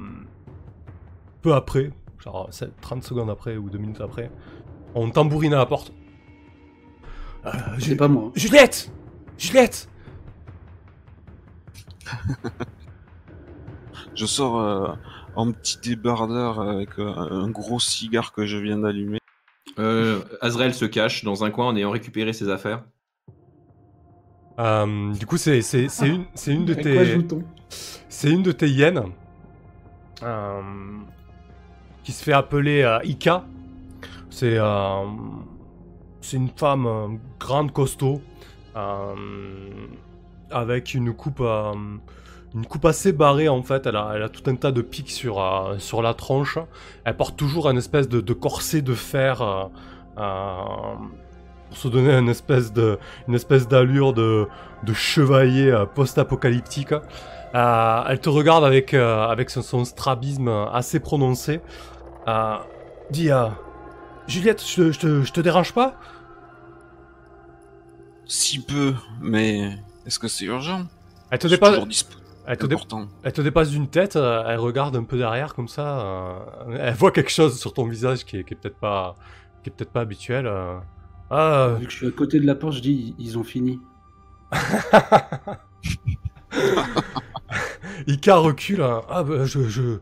[1.43, 4.31] peu après, genre 7, 30 secondes après ou 2 minutes après,
[4.95, 5.93] on tambourine à la porte.
[7.47, 8.33] Euh, C'est Ju- pas moi.
[8.35, 8.91] Juliette
[9.39, 9.89] Juliette
[14.15, 14.89] Je sors euh,
[15.35, 19.19] en petit débardeur avec euh, un gros cigare que je viens d'allumer.
[19.79, 22.83] Euh, Azrael se cache dans un coin en ayant récupéré ses affaires.
[24.59, 27.19] Euh, Du coup, c'est une, c'est une de tes.
[28.09, 29.03] C'est une de tes hyènes
[30.23, 30.63] euh,
[32.03, 33.45] qui se fait appeler euh, Ika.
[34.31, 35.05] C'est euh,
[36.21, 37.09] c'est une femme euh,
[37.39, 38.21] grande, costaud,
[38.77, 39.15] euh,
[40.51, 41.73] avec une coupe, euh,
[42.55, 43.87] une coupe assez barrée en fait.
[43.87, 45.43] Elle a, tout un tas de pics sur,
[45.79, 46.59] sur la tronche.
[47.05, 49.71] Elle porte toujours un espèce de, corset de fer.
[50.17, 52.73] pour se donner une espèce
[53.33, 54.49] espèce d'allure de,
[54.95, 56.95] chevalier post-apocalyptique.
[57.53, 61.61] Elle te regarde avec, avec son, strabisme assez prononcé.
[62.29, 62.57] Euh,
[64.29, 65.95] Juliette, je te, je, te, je te dérange pas?
[68.27, 70.87] Si peu, mais est-ce que c'est urgent?
[71.31, 71.79] Elle te, dépasse,
[72.47, 73.09] elle, te dé- Important.
[73.23, 76.01] elle te dépasse d'une tête, euh, elle regarde un peu derrière comme ça.
[76.01, 79.15] euh, elle voit quelque chose sur ton visage qui est, qui est peut-être pas,
[79.63, 80.47] qui est peut-être pas habituel.
[80.47, 80.77] euh.
[81.31, 83.81] Ah, Vu que je suis à côté de la porte, je dis ils ont fini.
[88.07, 88.83] Ika recule.
[88.83, 89.03] hein.
[89.09, 89.99] Ah, bah, je, je,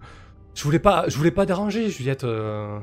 [0.54, 2.24] je voulais pas, je voulais pas déranger, Juliette.
[2.24, 2.78] euh,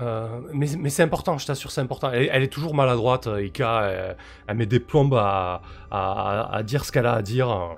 [0.00, 2.10] euh, mais mais c'est important, je t'assure, c'est important.
[2.10, 3.82] Elle, elle est toujours maladroite, euh, Ika.
[3.84, 4.16] Elle,
[4.48, 7.76] elle met des plombes à, à, à dire ce qu'elle a à dire.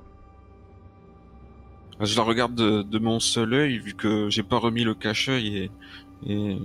[2.00, 5.56] Je la regarde de, de mon seul œil, vu que j'ai pas remis le cache-œil
[5.56, 5.70] et,
[6.26, 6.58] et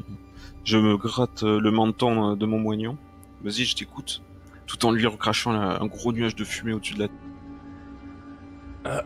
[0.66, 2.98] je me gratte le menton euh, de mon moignon.
[3.44, 4.22] Vas-y, je t'écoute.
[4.68, 7.08] Tout en lui recrachant la- un gros nuage de fumée au-dessus de
[8.86, 9.02] la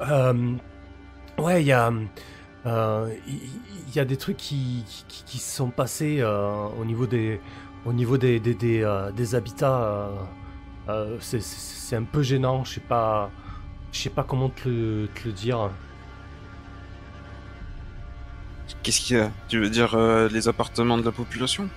[0.00, 0.54] Euh,
[1.38, 1.92] ouais, il y a,
[2.66, 3.40] il
[3.88, 7.40] il y, a des trucs qui, qui, sont passés euh, au niveau des,
[7.86, 9.82] au niveau des, des, des, euh, des habitats.
[9.84, 10.24] euh,
[10.88, 12.64] euh, c'est- un peu gênant.
[12.64, 13.30] Je sais pas,
[13.92, 15.70] je sais pas comment te le, te le dire.
[18.82, 19.32] Qu'est-ce qu'il y a?
[19.48, 21.70] Tu veux dire euh, les appartements de la population?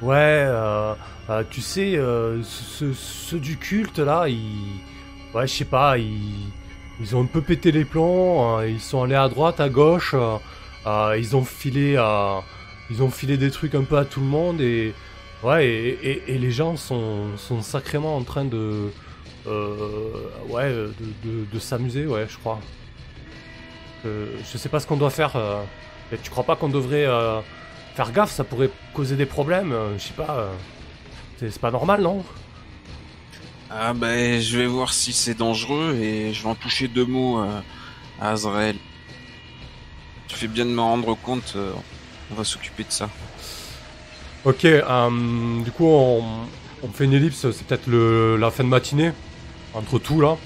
[0.00, 0.16] Ouais,
[0.48, 0.94] euh,
[1.28, 4.82] euh, tu sais, euh, ceux, ceux du culte là, ils,
[5.34, 6.54] ouais, je sais pas, ils,
[7.00, 8.58] ils ont un peu pété les plombs.
[8.58, 10.14] euh, ils sont allés à droite, à gauche.
[10.14, 10.36] euh,
[10.86, 12.38] euh, ils ont filé, euh,
[12.90, 14.94] ils ont filé des trucs un peu à tout le monde et
[15.42, 18.90] ouais, et, les gens sont, sont sacrément en train de,
[20.48, 20.72] ouais,
[21.24, 22.60] de, s'amuser, ouais, je crois.
[24.04, 25.32] Je sais pas ce qu'on doit faire.
[26.22, 27.06] tu crois pas qu'on devrait
[27.94, 29.74] faire gaffe Ça pourrait causer des problèmes.
[29.98, 30.48] je sais pas.
[31.38, 32.24] c'est pas normal, non?
[33.72, 37.40] Ah ben, je vais voir si c'est dangereux et je vais en toucher deux mots
[37.40, 37.60] euh,
[38.20, 38.76] à Azrael.
[40.28, 41.72] Tu fais bien de me rendre compte, euh,
[42.30, 43.08] on va s'occuper de ça.
[44.44, 46.24] Ok, euh, du coup, on,
[46.82, 49.12] on fait une ellipse, c'est peut-être le- la fin de matinée,
[49.74, 50.36] entre tout là.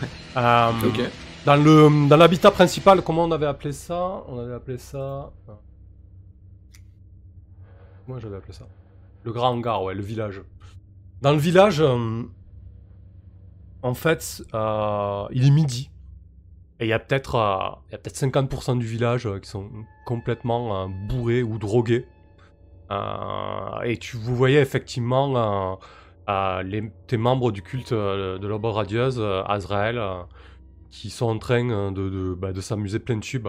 [0.36, 1.00] Euh, Ok.
[1.44, 4.22] Dans le dans l'habitat principal, comment on avait appelé ça?
[4.28, 5.30] On avait appelé ça.
[8.06, 8.66] Moi, j'avais appelé ça?
[9.24, 10.42] Le grand hangar, ouais, le village.
[11.20, 12.22] Dans le village, euh,
[13.82, 15.90] en fait, euh, il est midi.
[16.80, 19.68] Et il y a peut-être euh, peut-être 50% du village qui sont
[20.06, 22.06] complètement bourrés ou drogués.
[23.84, 25.78] Et tu vous voyez effectivement
[26.64, 30.00] les, tes membres du culte de l'aube radieuse, Azrael,
[30.90, 33.48] qui sont en train de, bah, de s'amuser plein de tubes.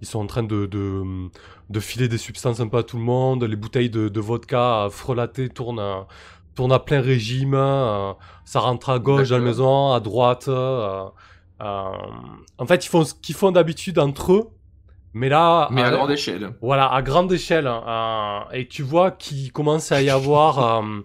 [0.00, 3.44] Ils sont en train de, de, filer des substances un peu à tout le monde.
[3.44, 6.04] Les bouteilles de, vodka frelatées tournent,
[6.54, 7.54] tournent à plein régime.
[7.54, 8.12] euh,
[8.44, 10.48] ça rentre à gauche dans la maison, à droite.
[10.48, 11.04] euh,
[11.62, 11.92] euh,
[12.58, 14.50] en fait, ils font ce qu'ils font d'habitude entre eux.
[15.14, 16.54] Mais là, Mais à à- grande échelle.
[16.62, 17.66] voilà, à grande échelle.
[17.66, 21.00] euh, et tu vois qu'il commence à y avoir, euh,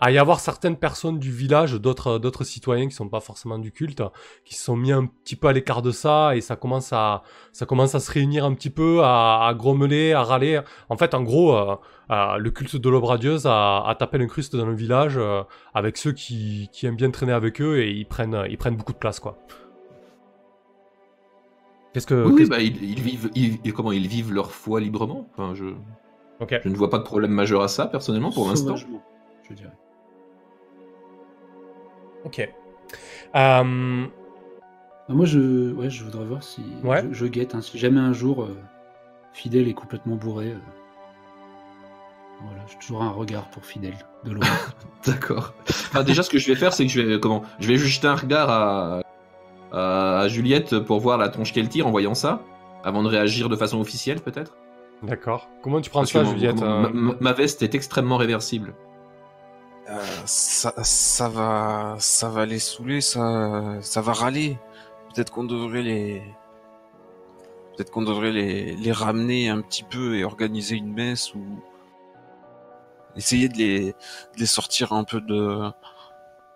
[0.00, 3.72] à y avoir certaines personnes du village, d'autres, d'autres citoyens qui sont pas forcément du
[3.72, 4.02] culte,
[4.44, 7.22] qui se sont mis un petit peu à l'écart de ça et ça commence à,
[7.52, 10.60] ça commence à se réunir un petit peu, à, à grommeler, à râler.
[10.88, 11.74] En fait, en gros, euh,
[12.12, 15.18] euh, le culte de l'aube radieuse a, a tapé l'incruste dans le village
[15.74, 18.92] avec ceux qui, qui aiment bien traîner avec eux et ils prennent, ils prennent beaucoup
[18.92, 19.38] de place, quoi.
[21.92, 25.26] Qu'est-ce que, Oui, bah, ils, ils vivent, ils, comment ils vivent leur foi librement.
[25.32, 28.76] Enfin, je, ne vois pas de problème majeur à ça personnellement pour l'instant.
[28.76, 29.72] Je dirais.
[32.24, 32.38] Ok.
[32.40, 32.48] Euh,
[33.34, 37.02] Ah, moi, je, ouais, je voudrais voir si Ouais.
[37.10, 37.54] je, je guette.
[37.54, 38.56] hein, si jamais un jour euh,
[39.32, 40.58] Fidèle est complètement bourré, euh,
[42.42, 44.46] voilà, j'ai toujours un regard pour Fidèle de loin.
[45.06, 45.54] D'accord.
[45.68, 47.94] Enfin, déjà, ce que je vais faire, c'est que je vais comment Je vais juste
[47.96, 49.00] jeter un regard à,
[49.72, 52.42] à, à Juliette pour voir la tronche qu'elle tire en voyant ça,
[52.84, 54.56] avant de réagir de façon officielle, peut-être.
[55.02, 55.48] D'accord.
[55.62, 58.74] Comment tu prends Parce ça, mon- Juliette euh, ma, ma- ma veste est extrêmement réversible.
[59.88, 64.58] Euh, ça, ça va, ça va les saouler, ça, ça va râler.
[65.14, 66.22] Peut-être qu'on devrait les,
[67.76, 71.40] peut-être qu'on devrait les, les ramener un petit peu et organiser une messe ou
[73.16, 73.94] essayer de les, de
[74.38, 75.62] les sortir un peu de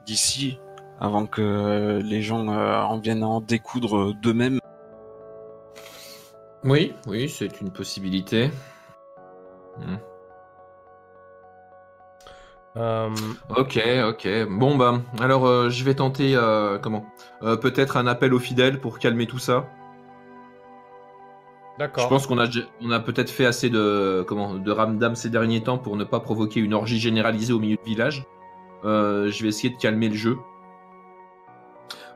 [0.06, 0.58] d'ici
[1.00, 4.60] avant que les gens euh, en viennent à en découdre d'eux-mêmes.
[6.64, 8.50] Oui, oui, c'est une possibilité.
[9.78, 9.96] Hmm.
[12.76, 13.10] euh,
[13.56, 13.78] Ok,
[14.08, 14.28] ok.
[14.48, 17.04] Bon bah, alors euh, je vais tenter euh, comment?
[17.42, 19.66] Euh, Peut-être un appel aux fidèles pour calmer tout ça.
[21.74, 22.08] Je D'accord.
[22.08, 22.46] pense qu'on a,
[22.80, 26.20] on a peut-être fait assez de comment de ramdam ces derniers temps pour ne pas
[26.20, 28.24] provoquer une orgie généralisée au milieu du village.
[28.84, 30.38] Euh, je vais essayer de calmer le jeu.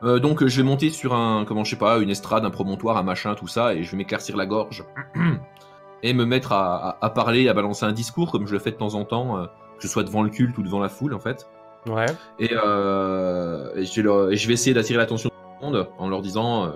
[0.03, 2.97] Euh, donc je vais monter sur un comment je sais pas une estrade, un promontoire,
[2.97, 4.85] un machin, tout ça, et je vais m'éclaircir la gorge
[6.03, 8.71] et me mettre à, à- à parler, à balancer un discours comme je le fais
[8.71, 9.45] de temps en temps, euh,
[9.77, 11.47] que ce soit devant le culte ou devant la foule en fait.
[11.87, 12.05] Ouais.
[12.39, 15.77] Et, euh, et je, vais leur- et je vais essayer d'attirer l'attention de tout le
[15.77, 16.73] monde en leur disant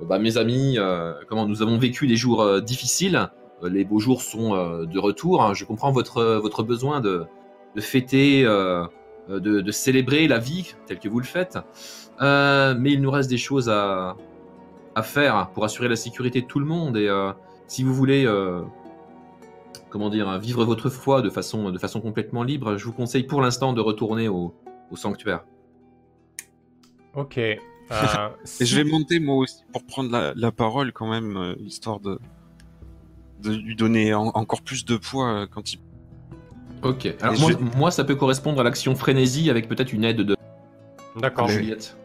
[0.00, 0.78] bah, Mes amis,
[1.28, 3.28] comment nous avons vécu des jours difficiles.
[3.62, 5.42] Les beaux jours sont de retour.
[5.42, 5.54] hein.
[5.54, 7.24] Je comprends votre, votre besoin de,
[7.76, 11.58] de fêter, de, de célébrer la vie telle que vous le faites.
[12.20, 14.16] Euh, mais il nous reste des choses à,
[14.94, 16.96] à faire pour assurer la sécurité de tout le monde.
[16.96, 17.32] Et euh,
[17.66, 18.24] si vous voulez.
[18.26, 18.62] euh,
[19.90, 23.42] Comment dire, vivre votre foi de façon, de façon complètement libre, je vous conseille pour
[23.42, 24.54] l'instant de retourner au,
[24.90, 25.44] au sanctuaire.
[27.14, 27.36] Ok.
[27.36, 27.58] Euh,
[28.60, 32.00] Et je vais monter moi aussi pour prendre la, la parole quand même, euh, histoire
[32.00, 32.18] de
[33.42, 35.80] de lui donner en- encore plus de poids euh, quand il
[36.82, 37.14] Ok.
[37.20, 40.36] Alors moi, je- moi, ça peut correspondre à l'action frénésie avec peut-être une aide de
[41.20, 41.48] D'accord.
[41.48, 41.98] Juliette.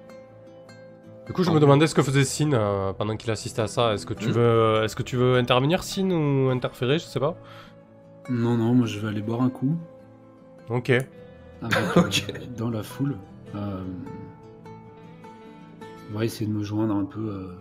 [1.28, 3.94] Du coup, je me demandais ce que faisait Sin euh, pendant qu'il assistait à ça.
[3.94, 7.36] Est-ce que tu veux, est-ce que tu veux intervenir, Sin, ou interférer Je sais pas?
[8.30, 9.76] Non, non, moi je vais aller boire un coup
[10.70, 10.90] Ok.
[10.90, 11.06] avec,
[11.98, 12.26] Ok.
[12.30, 13.18] euh, dans la foule.
[13.56, 13.84] Euh,
[16.14, 17.20] on va essayer de me joindre un peu.
[17.30, 17.54] euh,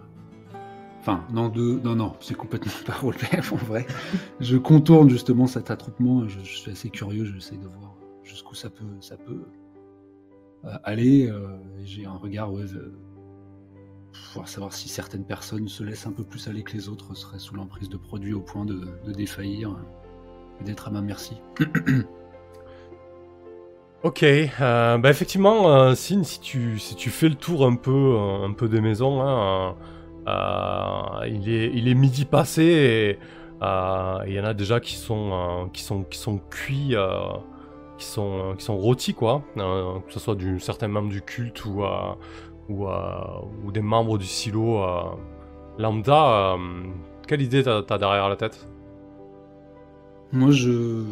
[1.01, 1.79] Enfin, non, de...
[1.85, 3.87] non, non, c'est complètement pas roleplay en vrai.
[4.41, 6.25] Je contourne justement cet attroupement.
[6.25, 7.25] et Je, je suis assez curieux.
[7.25, 7.95] J'essaie de voir
[8.25, 9.43] jusqu'où ça peut, ça peut
[10.65, 11.29] euh, aller.
[11.31, 11.49] euh,
[11.85, 12.93] J'ai un regard, ouais, euh,
[14.29, 17.39] pouvoir savoir si certaines personnes se laissent un peu plus aller que les autres, seraient
[17.39, 21.37] sous l'emprise de produits au point de, de défaillir euh, d'être à ma merci.
[24.03, 27.91] Ok, euh, bah effectivement, euh, Sin, si tu, si tu fais le tour un peu,
[27.91, 29.75] euh, un peu des maisons, hein,
[31.27, 33.19] il, est, il est midi passé et
[33.63, 36.95] il y en a déjà qui sont, qui sont, qui sont cuits,
[37.99, 41.65] qui, sont, qui sont rôtis, quoi, euh, que ce soit du certain membre du culte
[41.65, 42.15] ou, euh,
[42.69, 45.03] ou, euh, ou des membres du silo euh,
[45.79, 46.55] lambda.
[46.55, 46.93] euh,
[47.29, 48.69] quelle idée t'as derrière la tête?
[50.33, 51.03] Moi, je,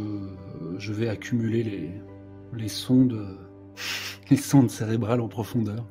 [0.78, 1.90] je vais accumuler les,
[2.52, 3.38] les sondes,
[4.30, 5.84] les sondes cérébrales en profondeur.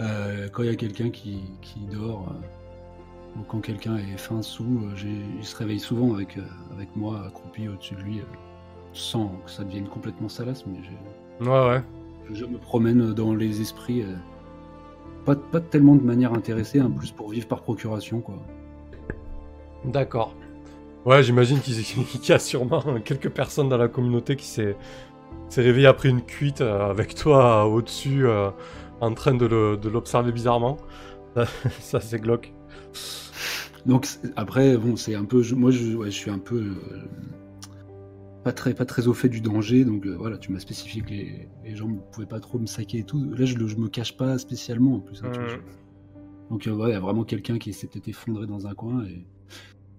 [0.00, 2.36] Euh, quand il y a quelqu'un qui, qui dort,
[3.36, 4.94] euh, ou quand quelqu'un est fin sous, euh,
[5.38, 6.38] il se réveille souvent avec,
[6.72, 8.22] avec moi accroupi au-dessus de lui,
[8.92, 10.80] sans que ça devienne complètement salace, mais
[11.40, 11.82] Ouais, ouais.
[12.30, 14.04] je me promène dans les esprits.
[15.28, 18.36] Pas, pas tellement de manière intéressée, hein, plus pour vivre par procuration, quoi.
[19.84, 20.34] D'accord.
[21.04, 21.74] Ouais, j'imagine qu'il
[22.28, 24.76] y a sûrement quelques personnes dans la communauté qui s'est
[25.54, 28.50] réveillé après une cuite euh, avec toi euh, au-dessus euh,
[29.00, 30.78] en train de l'observer bizarrement.
[31.80, 32.52] Ça, c'est glauque.
[33.84, 36.72] Donc après, bon, c'est un peu, moi, je, ouais, je suis un peu
[38.48, 39.84] pas très, pas très au fait du danger.
[39.84, 42.64] Donc euh, voilà, tu m'as spécifié que les, les gens ne pouvaient pas trop me
[42.66, 43.22] saquer et tout.
[43.34, 45.22] Là, je, le- je me cache pas spécialement en plus.
[45.22, 45.60] hein, tu vois, Mm.
[45.60, 48.74] je- Donc euh, ouais, il y a vraiment quelqu'un qui s'est peut-être effondré dans un
[48.74, 49.26] coin et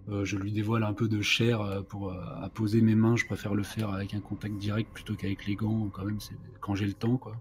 [0.10, 3.16] euh, je lui dévoile un peu de chair pour à poser mes mains.
[3.16, 5.90] Je préfère le faire avec un contact direct plutôt qu'avec les gants.
[5.94, 7.36] Quand même, c'est quand j'ai le temps, quoi.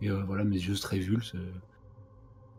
[0.00, 1.36] Et voilà, mes yeux se révulsent.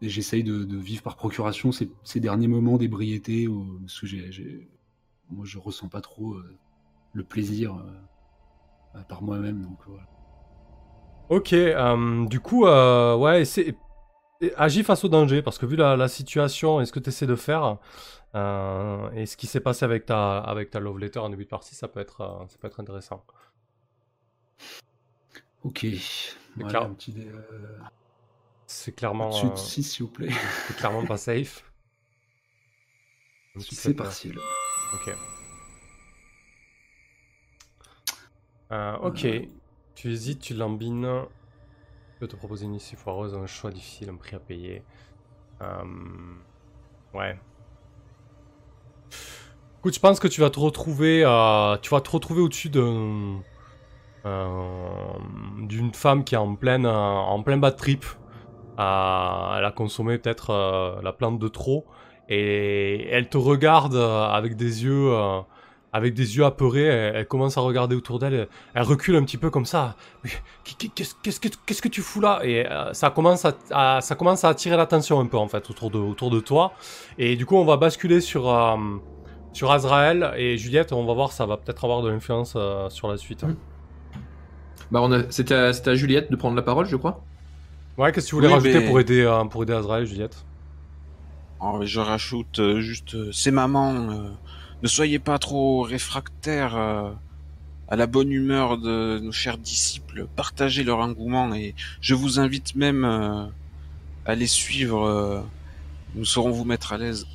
[0.04, 3.48] et j'essaye de, de vivre par procuration ces, ces derniers moments d'ébriété
[3.82, 4.68] parce que j'ai-
[5.32, 6.56] moi je ressens pas trop euh,
[7.14, 7.76] le plaisir
[8.96, 10.04] euh, par moi-même donc voilà.
[11.30, 13.44] Ok, euh, du coup, euh, ouais,
[14.58, 17.26] agis face au danger parce que vu la, la situation et ce que tu essaies
[17.28, 17.78] de faire
[18.36, 21.50] euh, et ce qui s'est passé avec ta avec ta love letter en début de
[21.50, 23.24] partie, ça peut être ça peut être intéressant.
[25.64, 25.86] Ok.
[26.56, 26.84] Voilà, clair.
[26.84, 27.16] un petit
[28.68, 30.30] C'est clairement au-dessus de 6 s'il vous plaît.
[30.68, 31.64] c'est clairement pas safe.
[33.60, 34.38] C'est- partiel.
[34.94, 35.16] Ok.
[38.74, 39.28] Euh, ok.
[39.96, 41.06] Tu hésites, tu lambines.
[42.14, 44.84] Je peux te proposer une issue foireuse, un choix difficile, un prix à payer.
[45.62, 45.84] Euh,
[47.14, 47.38] Ouais.
[49.80, 53.38] Écoute, je pense que tu vas te retrouver, euh, tu vas te retrouver au-dessus de
[55.68, 58.06] d'une femme qui est en pleine, euh, en plein bad trip.
[58.80, 61.86] Euh, elle a consommé peut-être la plante de trop
[62.30, 65.12] et elle te regarde avec des yeux
[65.94, 69.24] avec des yeux apeurés elle, elle commence à regarder autour d'elle elle, elle recule un
[69.24, 69.96] petit peu comme ça.
[70.64, 72.42] Qu'est-ce que tu fous là?
[72.44, 75.70] Et euh, ça commence à, à- ça commence à attirer l'attention un peu en fait
[75.70, 76.74] autour de autour de toi.
[77.18, 78.76] Et du coup on va basculer sur euh,
[79.54, 80.92] sur Azrael et Juliette.
[80.94, 83.56] On va voir ça va peut-être avoir de l'influence euh, sur la suite Mm.
[84.92, 85.32] Bah, on a...
[85.32, 85.96] c'était à...
[85.96, 87.24] Juliette de prendre la parole, je crois.
[87.98, 90.46] ouais qu'est-ce que tu voulais Oui, rajouter mais- pour aider euh, pour aider Azrael Juliette?
[91.60, 94.30] Alors, je rajoute euh, juste, euh, ces mamans, euh,
[94.84, 97.10] ne soyez pas trop réfractaires euh,
[97.88, 100.28] à la bonne humeur de nos chers disciples.
[100.36, 103.46] Partagez leur engouement et je vous invite même euh,
[104.26, 105.06] à les suivre.
[105.06, 105.42] euh,
[106.16, 107.26] nous saurons vous mettre à l'aise.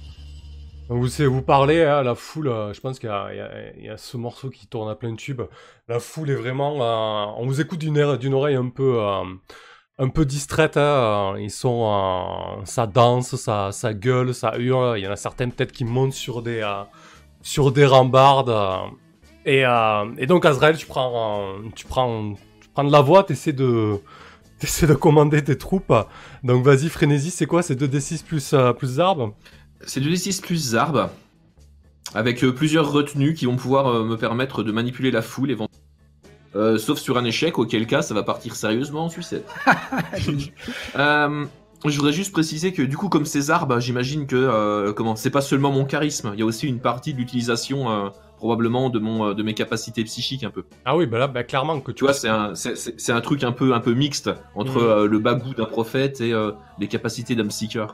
[0.90, 4.90] Vous, vous parlez, hein, la foule, je pense qu'il y, a- ce morceau qui tourne
[4.90, 5.42] à plein tube.
[5.88, 7.38] La foule est vraiment...
[7.38, 9.02] on vous écoute d'une oreille, un peu...
[9.98, 14.98] un peu distraite, hein, ils sont, ça danse, ça, ça gueule, ça hurle.
[14.98, 16.62] Il y en a certains peut-être qui montent sur des,
[17.48, 18.50] sur des rambardes.
[18.50, 18.76] euh,
[19.46, 23.24] et, euh, et donc Azrael, tu prends, euh, tu prends, tu prends de la voix,
[23.24, 23.98] t'essaies de,
[24.58, 25.94] t'essaies de commander tes troupes.
[26.44, 29.34] Donc vas-y, frénésie, c'est quoi C'est 2d6 plus, euh, plus arbres
[29.86, 31.08] C'est 2d6 plus Zarb,
[32.14, 35.84] avec euh, plusieurs retenues qui vont pouvoir euh, me permettre de manipuler la foule, éventuellement.
[36.54, 39.48] Euh, sauf sur un échec, auquel cas ça va partir sérieusement en sucette.
[40.96, 41.46] Euh,
[41.84, 45.30] je voudrais juste préciser que du coup, comme ces arbres, j'imagine que euh, comment, c'est
[45.30, 48.98] pas seulement mon charisme, il y a aussi une partie de l'utilisation euh, probablement de
[48.98, 50.64] mon, euh, de mes capacités psychiques un peu.
[50.84, 52.76] Ah oui, bah là, bah, clairement que Tu vois, c'est un, c'est-
[53.12, 54.86] un truc un peu, un peu mixte entre Mhm.
[54.88, 56.32] euh, le bagou d'un prophète et
[56.78, 57.44] les capacités d'un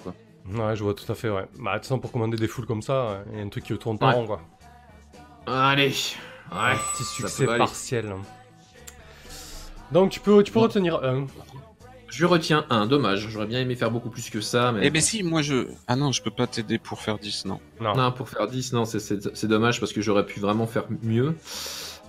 [0.01, 0.15] quoi.
[0.51, 1.47] Ouais, je vois tout à fait, ouais.
[1.59, 3.65] Bah, de toute façon, pour commander des foules comme ça, il y a un truc
[3.65, 4.15] qui tourne pas Ouais.
[4.15, 4.41] rond, quoi.
[5.47, 5.93] Allez,
[6.53, 8.15] Un petit succès partiel.
[9.93, 11.27] Donc, tu peux, tu peux retenir un.
[12.17, 13.29] Je retiens un, dommage.
[13.29, 14.81] J'aurais bien aimé faire beaucoup plus que ça, mais.
[14.87, 15.67] Eh ben si, moi je...
[15.89, 17.59] Ah non, je peux pas t'aider pour faire 10, non.
[17.81, 17.95] Non.
[17.97, 20.85] Non, pour faire 10, non, c'est- c'est c'est dommage parce que j'aurais pu vraiment faire
[21.03, 21.35] mieux.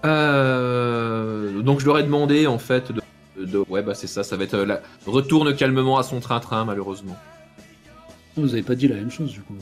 [0.06, 3.02] Euh, donc je leur ai demandé en fait de,
[3.44, 6.64] de- ouais bah c'est ça, ça va être euh, la retourne calmement à son train-train
[6.66, 7.18] malheureusement.
[8.38, 9.56] Vous avez pas dit la même chose du coup.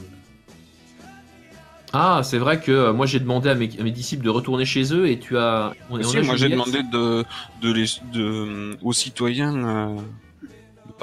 [1.93, 4.65] Ah c'est vrai que euh, moi j'ai demandé à mes, à mes disciples de retourner
[4.65, 5.73] chez eux et tu as.
[5.89, 7.23] on- Mais on si, a moi j'ai demandé de,
[7.61, 9.95] de les, de, aux citoyens euh,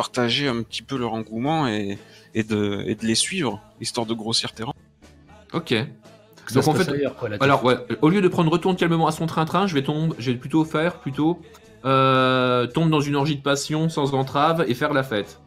[0.01, 1.99] partager un petit peu leur engouement et,
[2.35, 4.73] et, de, et de les suivre, histoire de grossir terrain.
[5.53, 5.75] Ok.
[6.55, 9.27] Donc, en fait- ailleurs, quoi, Alors ouais, au lieu de prendre retourne calmement à son
[9.27, 11.43] train-train, je vais tomber, je vais plutôt faire plutôt
[11.85, 15.39] euh, tombe dans une orgie de passion sans entrave et faire la fête.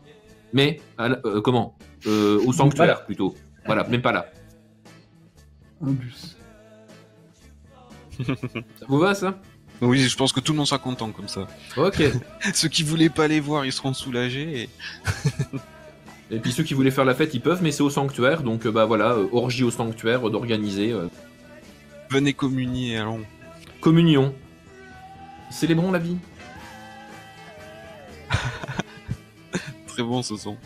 [0.53, 1.75] Mais à euh, comment
[2.05, 3.34] Euh, Au sanctuaire plutôt.
[3.65, 4.27] Voilà, même pas là.
[5.81, 6.38] Un bus.
[8.19, 9.39] Ça vous va ça?
[9.82, 11.48] Oui, je pense que tout le monde sera content comme ça.
[11.78, 12.02] Ok.
[12.54, 14.64] Ceux qui voulaient pas les voir, ils seront soulagés.
[14.64, 14.70] Et...
[16.32, 18.66] Et puis ceux qui voulaient faire la fête, ils peuvent, mais c'est au sanctuaire, donc
[18.66, 21.08] euh, bah voilà, euh, orgie au sanctuaire, d'organiser euh,
[22.10, 23.22] Venez communier, allons.
[23.82, 24.34] communion.
[25.52, 26.18] Célébrons la vie.
[29.88, 30.58] Très bon ce son.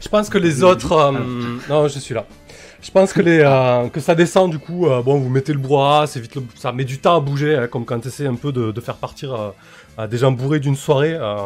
[0.00, 0.92] Je pense que les autres.
[0.92, 2.26] euh, non, je suis là.
[2.82, 4.86] Je pense que, les, euh, que ça descend du coup.
[4.86, 7.56] euh, bon, vous mettez le brouhaha, c'est vite le- ça met du temps à bouger,
[7.56, 9.34] hein, comme quand tu essaies un peu de, de faire partir
[9.98, 11.14] euh, des gens bourrés d'une soirée.
[11.14, 11.36] euh,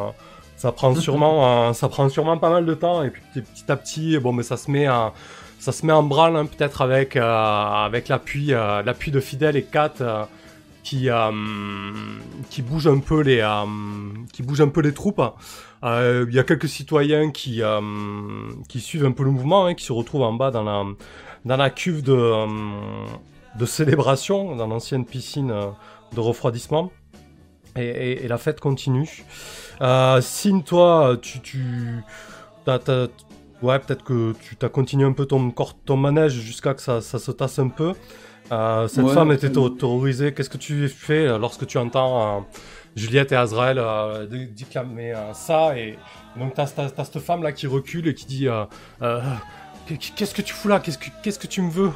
[0.56, 3.76] ça prend sûrement, euh, ça prend sûrement pas mal de temps et puis petit, à
[3.76, 5.12] petit, bon, mais ça se met en,
[5.58, 9.92] ça se met en branle hein, peut-être avec avec l'appui, l'appui de Fidel et Kat.
[10.82, 11.08] qui,
[12.50, 13.44] qui bouge un peu les,
[14.32, 15.20] qui un peu les troupes.
[15.84, 17.80] Euh, Il y a quelques citoyens qui, euh,
[18.68, 20.84] qui suivent un peu le mouvement, hein, qui se retrouvent en bas dans la,
[21.46, 22.46] dans la cuve de, euh,
[23.58, 25.66] de célébration, dans l'ancienne piscine euh,
[26.14, 26.90] de refroidissement.
[27.76, 29.24] Et, et- et la fête continue.
[29.80, 32.02] Euh, Sin, toi, tu, tu
[32.64, 33.06] t'as- t'as-
[33.62, 35.52] ouais, peut-être que tu t'as continué un peu ton,
[35.84, 37.92] ton manège jusqu'à que ça, ça se tasse un peu.
[38.52, 40.32] Euh, cette Ouais, femme était terrorisée.
[40.32, 42.40] Qu'est-ce que tu fais lorsque tu entends euh,
[42.94, 45.98] Juliette et Azrael euh, dé- déclamer ça et
[46.38, 48.48] donc t'as cette femme là qui recule et qui dit
[49.94, 50.80] qu'est-ce que tu fous là?
[50.80, 51.90] Qu'est-ce que qu'est-ce que tu me veux?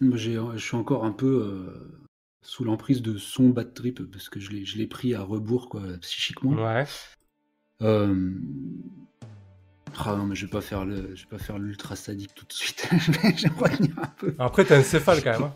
[0.00, 2.00] Moi, j'ai- je suis encore un peu euh,
[2.42, 5.68] sous l'emprise de son bad trip parce que je l'ai je l'ai pris à rebours
[5.68, 6.52] quoi, psychiquement.
[6.52, 6.84] Ouais.
[7.82, 8.32] Euh,
[9.96, 12.44] Ah non, mais je vais pas faire le, je vais pas faire l'ultra sadique tout
[12.46, 12.88] de suite.
[12.98, 14.34] je vais je vais revenir un peu.
[14.40, 15.42] Après t'es un céphale quand même.
[15.44, 15.54] hein.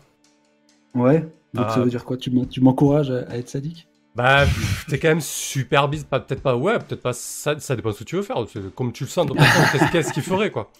[0.95, 1.21] Ouais.
[1.53, 1.73] Donc Ah.
[1.73, 2.15] ça veut dire quoi?
[2.17, 3.87] Tu m'en- tu m'encourages à, à être sadique?
[4.15, 4.45] Bah
[4.87, 6.03] t'es quand même super bise.
[6.03, 6.55] Pas peut-être pas.
[6.55, 7.13] Ouais, peut-être pas.
[7.13, 8.37] Ça, ça dépend de ce que tu veux faire.
[8.51, 9.27] c'est Comme tu le sens.
[9.27, 10.71] toute façon, Qu'est-ce qu'est-ce qu'il ferait quoi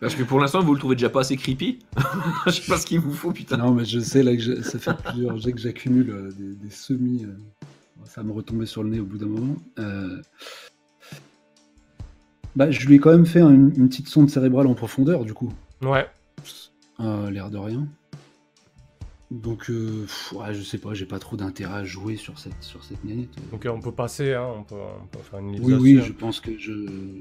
[0.00, 1.78] Parce que pour l'instant, vous le trouvez déjà pas assez creepy.
[2.46, 3.58] Je sais pas ce qu'il vous faut, putain.
[3.58, 6.54] Non, mais je sais là que je- ça fait plusieurs jets que j'accumule euh, des,
[6.54, 7.24] des semis.
[7.24, 7.36] euh,
[8.06, 9.56] ça va me retomber sur le nez au bout d'un moment.
[9.78, 10.20] Euh,
[12.56, 15.34] Bah, je lui ai quand même fait un- une petite sonde cérébrale en profondeur, du
[15.34, 15.52] coup.
[15.82, 16.06] Ouais.
[17.00, 17.86] Euh, L'air de rien.
[19.42, 22.62] Donc, euh, pff, ouais, je sais pas, j'ai pas trop d'intérêt à jouer sur cette,
[22.62, 23.30] sur cette nénette.
[23.50, 24.32] Donc euh, on peut passer.
[24.32, 26.72] Hein, on peut, on peut faire une Oui, liste oui, là-dessus, je pense que je,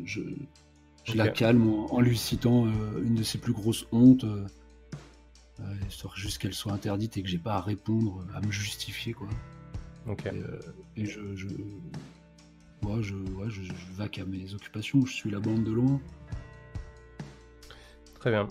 [0.06, 0.22] je,
[1.15, 2.69] la calme en, en lui citant euh,
[3.03, 4.45] une de ses plus grosses hontes, euh,
[5.90, 9.27] histoire juste qu'elle soit interdite et que j'ai pas à répondre, à me justifier, quoi.
[10.07, 10.11] hein.
[10.11, 10.27] Ok.
[10.95, 11.48] Et, et je, je,
[12.84, 15.99] ouais, je, ouais, je, je vaque à mes occupations, je suis la bande de loin.
[18.19, 18.48] Très bien.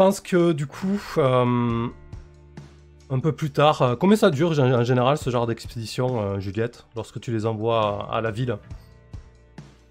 [0.00, 1.86] Je pense que du coup, euh,
[3.10, 6.86] un peu plus tard, euh, combien ça dure en général ce genre d'expédition, euh, Juliette,
[6.96, 8.56] lorsque tu les envoies à, à la ville?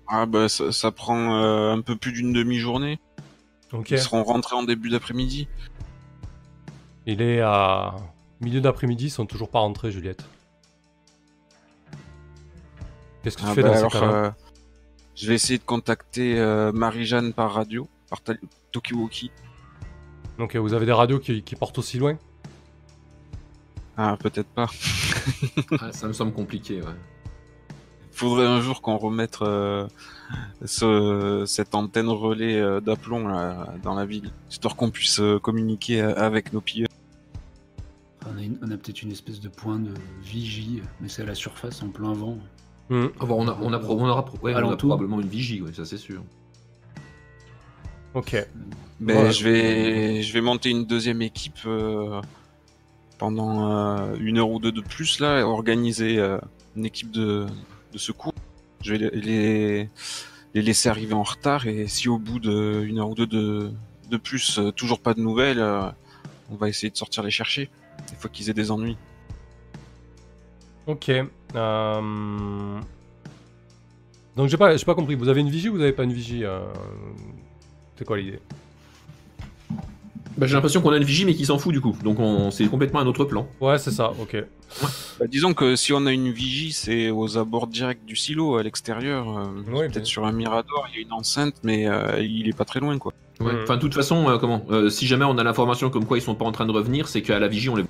[0.07, 2.99] Ah bah ça, ça prend un peu plus d'une demi-journée.
[3.72, 5.48] Ils seront rentrés en début d'après-midi.
[7.06, 7.95] Il est à
[8.41, 10.26] milieu d'après-midi, ils sont toujours pas rentrés, Juliette.
[13.22, 14.31] Qu'est-ce que tu Ah fais bah dans alors, euh,
[15.14, 16.34] je vais essayer de contacter
[16.73, 18.22] Marie-Jeanne par radio, par
[18.72, 19.30] Tokiwoki.
[20.39, 22.17] Donc euh, vous avez des radios qui, qui portent aussi loin
[23.97, 24.67] Ah peut-être pas.
[25.81, 26.87] Ah, ça me semble compliqué, ouais.
[28.11, 29.87] Faudrait un jour qu'on remette euh,
[30.65, 33.25] ce, cette antenne relais euh, d'aplomb
[33.83, 36.87] dans la ville, histoire qu'on puisse euh, communiquer euh, avec nos pilleurs.
[38.25, 39.91] On a, peut-être une espèce de point de
[40.23, 42.37] vigie, mais c'est à la surface en plein vent.
[42.89, 44.89] Bon, on, a, on, a, pro- on aura, pro- ouais, on a Alentour.
[44.89, 46.21] probablement une vigie, ouais, ça c'est sûr.
[48.14, 48.36] Ok.
[49.02, 49.31] Ouais.
[49.31, 52.22] je vais, je vais monter une deuxième équipe euh,
[53.18, 56.38] pendant euh, une heure ou deux de plus là, et organiser euh,
[56.76, 57.45] une équipe de,
[57.94, 58.34] de secours.
[58.81, 59.90] Je vais les,
[60.53, 63.72] les, laisser arriver en retard et si au bout d'une heure ou deux de,
[64.10, 65.61] de plus, toujours pas de nouvelles,
[66.52, 67.69] on va essayer de sortir les chercher.
[68.11, 68.98] Il faut qu'ils aient des ennuis.
[70.88, 71.11] Ok.
[74.36, 75.15] Donc j'ai pas, pas compris.
[75.15, 76.45] Vous avez une vigie ou vous avez pas une vigie
[77.99, 78.39] C'est quoi l'idée?
[80.38, 81.97] Bah, j'ai l'impression qu'on a une vigie, mais qui s'en fout du coup.
[82.01, 82.49] Donc on...
[82.49, 83.45] c'est complètement un autre plan.
[83.59, 84.11] Ouais, c'est ça.
[84.21, 84.38] Ok.
[85.19, 88.63] Bah, disons que si on a une vigie, c'est aux abords directs du silo, à
[88.63, 89.38] l'extérieur.
[89.38, 92.47] euh, Oui, Peut-être mais- sur un mirador, il y a une enceinte, mais euh, il
[92.47, 93.11] est pas très loin quoi.
[93.41, 93.51] Ouais.
[93.51, 93.59] Mhm.
[93.63, 96.21] Enfin, de toute façon, euh, comment euh, Si jamais on a l'information comme quoi ils
[96.21, 97.84] sont pas en train de revenir, c'est qu'à la vigie on les.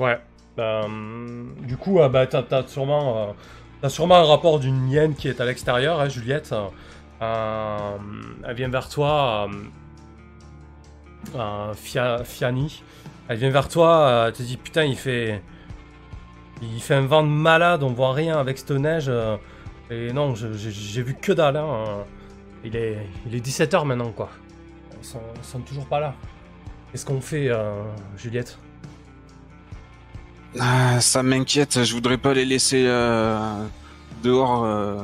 [0.00, 0.18] Ouais.
[0.56, 3.32] Bah, hum, du coup, euh, bah, t'as, sûrement, euh,
[3.80, 6.52] t'as sûrement un rapport d'une hyène qui est à l'extérieur, hein, Juliette.
[7.22, 7.96] Euh,
[8.46, 9.54] elle vient vers toi, euh,
[11.36, 12.82] euh, Fia- Fiani.
[13.28, 15.42] Elle vient vers toi, euh, elle te dit putain, il fait,
[16.90, 19.06] un vent de malade, on voit rien avec cette neige.
[19.08, 19.36] euh,
[19.90, 21.56] et non, j'ai, vu que dalle.
[21.56, 22.02] hein, euh,
[22.64, 24.30] il est, il est 17h maintenant, quoi.
[25.00, 26.14] Ils sont, sont toujours pas là.
[26.90, 27.82] Qu'est-ce qu'on fait, euh,
[28.16, 28.58] Juliette?
[30.58, 33.38] Ah, ça m'inquiète, je voudrais pas les laisser euh,
[34.22, 34.96] dehors euh,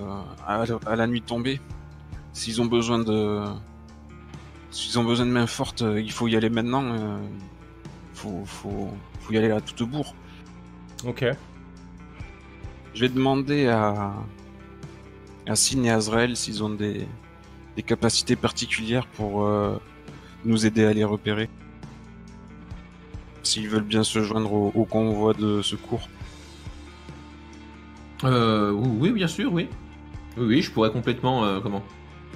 [0.47, 1.60] à, à la nuit tombée.
[2.37, 3.45] S'ils ont besoin de.
[4.71, 6.83] S'ils ont besoin de main forte, euh, il faut y aller maintenant.
[6.85, 7.17] euh,
[8.13, 8.91] faut, faut,
[9.21, 10.15] faut y aller à toute bourre.
[11.07, 11.25] Ok.
[12.93, 14.13] Je vais demander à.
[15.47, 17.09] à Sin et Azrael s'ils ont des,
[17.75, 19.81] des capacités particulières pour euh,
[20.45, 21.49] nous aider à les repérer.
[23.43, 26.07] S'ils veulent bien se joindre au, au convoi de secours.
[28.25, 29.69] Euh, oui, bien sûr, oui.
[30.37, 31.47] Oui, oui, je pourrais complètement.
[31.47, 31.83] euh, comment?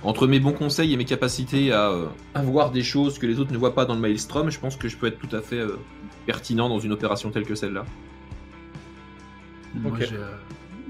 [0.03, 3.39] Entre mes bons conseils et mes capacités à, euh, à voir des choses que les
[3.39, 5.43] autres ne voient pas dans le Maelstrom, je pense que je peux être tout à
[5.43, 5.79] fait euh,
[6.25, 7.85] pertinent dans une opération telle que celle-là.
[9.75, 10.31] Moi, j'ai, euh,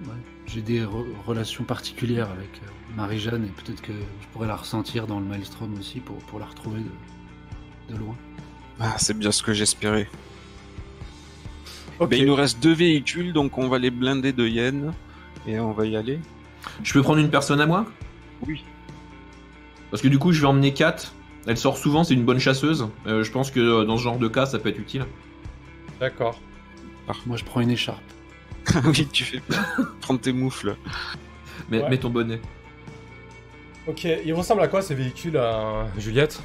[0.04, 0.14] ouais,
[0.46, 5.08] j'ai des re- relations particulières avec euh, Marie-Jeanne et peut-être que je pourrais la ressentir
[5.08, 8.14] dans le Maelstrom aussi pour, pour la retrouver de, de loin.
[8.78, 10.08] Ah, c'est bien ce que j'espérais.
[11.98, 14.94] Ben, il nous reste deux véhicules, donc on va les blinder de yens
[15.46, 16.18] et on va y aller.
[16.82, 17.84] Je peux prendre une personne à moi?
[18.46, 18.64] Oui.
[19.90, 20.96] Parce que du coup, je vais emmener Kat.
[21.46, 22.88] Elle sort souvent, c'est une bonne chasseuse.
[23.06, 25.04] Euh, je pense que euh, dans ce genre de cas, ça peut être utile.
[25.98, 26.38] D'accord.
[27.26, 28.02] Moi, je prends une écharpe.
[28.74, 29.58] Ah oui, tu fais bien.
[30.00, 30.76] Prends tes moufles.
[31.70, 31.88] Mais, Ouais.
[31.90, 32.40] Mets ton bonnet.
[33.86, 36.40] Ok, il ressemble à quoi ces véhicules, euh, Juliette?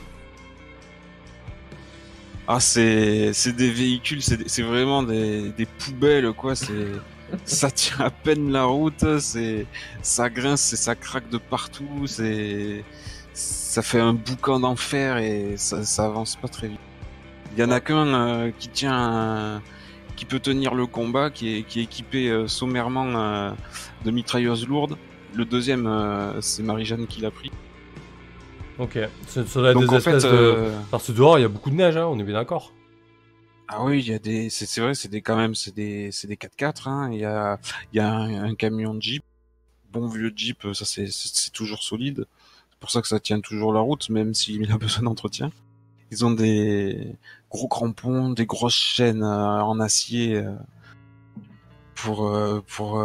[2.47, 6.55] Ah, c'est c'est des véhicules, c'est vraiment des, des poubelles, quoi.
[6.55, 6.87] C'est
[7.45, 9.65] ça tient à peine la route, c'est
[10.03, 12.83] ça grince et ça craque de partout, c'est
[13.35, 16.79] ça fait un boucan d'enfer et ça, ça avance pas très vite.
[17.53, 18.93] Il y en a qu'un euh, qui tient,
[19.57, 19.61] un-
[20.15, 23.51] qui peut tenir le combat, qui est, qui est équipé euh, sommairement euh,
[24.05, 24.97] de mitrailleuses lourdes.
[25.33, 27.51] Le deuxième, euh, c'est Marie-Jeanne qui l'a pris.
[28.77, 28.97] Ok,
[29.27, 30.29] ça, ça Donc des en fait, espèces de...
[30.29, 32.73] euh, Parce que dehors, il y a beaucoup de neige, hein, on est bien d'accord.
[33.67, 36.27] Ah oui, il y a des, c'est vrai, c'est des quand même, c'est des, c'est
[36.27, 36.87] des 4x4.
[36.89, 37.09] Hein.
[37.11, 37.57] Il y a,
[37.91, 39.23] il y a un, un camion Jeep,
[39.91, 42.25] bon vieux Jeep, ça c'est toujours solide.
[42.85, 45.51] Pour ça que ça tient toujours la route, même s'il a besoin d'entretien.
[46.11, 47.15] Ils ont des
[47.49, 50.51] gros crampons, des grosses chaînes euh, en acier euh,
[51.95, 52.99] pour, euh, pour,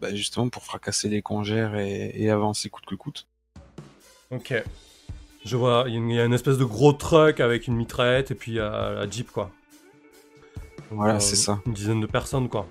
[0.00, 3.26] bah, justement pour fracasser les congères et, et avancer coûte que coûte.
[4.30, 4.54] Ok.
[5.44, 8.52] Je vois, il y a une- espèce de gros truck avec une mitraillette et puis
[8.54, 9.50] la Jeep, quoi.
[10.92, 11.60] Voilà, euh, c'est ça.
[11.66, 12.68] Une dizaine de personnes, quoi.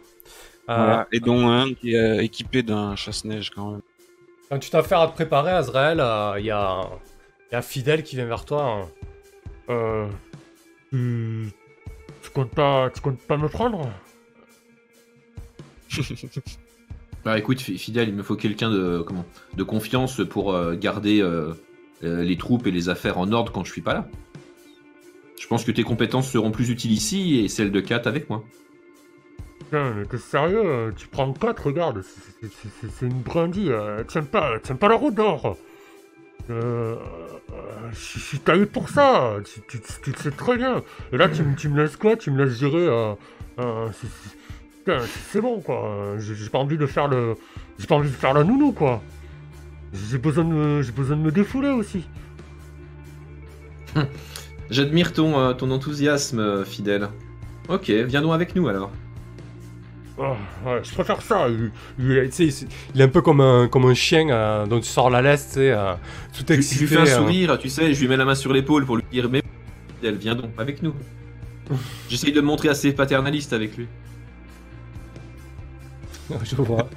[0.69, 1.03] Euh.
[1.11, 3.81] Et dont un qui est équipé d'un chasse-neige quand même.
[4.49, 6.81] Quand tu t'affaires à te préparer, Azrael, euh, il y, a,
[7.49, 8.63] il y a Fidèle qui vient vers toi.
[8.63, 8.87] hein.
[9.69, 10.07] Euh.
[10.91, 11.49] Tu,
[12.21, 13.89] tu comptes pas, tu comptes pas me prendre?
[17.23, 21.21] Bah écoute, fi- fidèle, il me faut quelqu'un de comment de confiance pour euh, garder
[21.23, 21.53] euh,
[22.03, 24.07] euh, les troupes et les affaires en ordre quand je suis pas là.
[25.41, 28.43] Je pense que tes compétences seront plus utiles ici et celles de Kat avec moi.
[29.65, 32.49] Putain, mais t'es sérieux euh, Tu prends 4, regarde, c'est-
[33.05, 35.15] une brindille, euh, elle tient pas, pas la route.
[36.49, 36.95] Euh,
[37.51, 37.55] euh,
[37.91, 39.79] je je suis taillé pour ça, tu,
[40.11, 40.83] le sais très bien.
[41.11, 42.15] Et là, tu, me- tu me laisses quoi?
[42.15, 42.85] Tu me laisses gérer.
[42.87, 43.13] Euh,
[43.59, 44.07] euh, c'est-
[45.41, 45.83] bon quoi.
[45.89, 47.35] Euh, J'ai pas envie de faire le,
[47.79, 49.01] j'ai pas envie de faire la nounou quoi.
[49.93, 52.05] J'ai besoin de, besoin de me défouler aussi.
[54.69, 57.09] J'admire ton, euh, ton enthousiasme, euh, fidèle.
[57.69, 58.91] Ok, viens donc avec nous alors.
[60.17, 61.47] Ouais, je préfère ça.
[61.49, 64.65] il- il- Tu sais, c'est- il est un peu comme un, comme un chien euh,
[64.65, 65.93] dont tu sors la laisse, tu sais, euh,
[66.33, 66.81] tout Je, je excité.
[66.85, 67.17] lui fais un euh.
[67.17, 69.41] sourire, tu sais, je lui mets la main sur l'épaule pour lui dire Mais
[70.03, 70.93] elle vient donc avec nous.
[72.09, 73.87] J'essaye de me montrer assez paternaliste avec lui.
[76.43, 76.87] Je vois.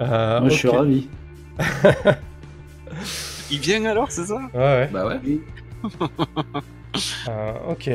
[0.00, 1.08] Euh, Moi, je suis ravi.
[3.50, 4.38] Il vient alors, c'est ça?
[4.54, 4.90] Ouais, ouais.
[4.92, 5.20] Bah ouais.
[7.28, 7.88] Euh, ok.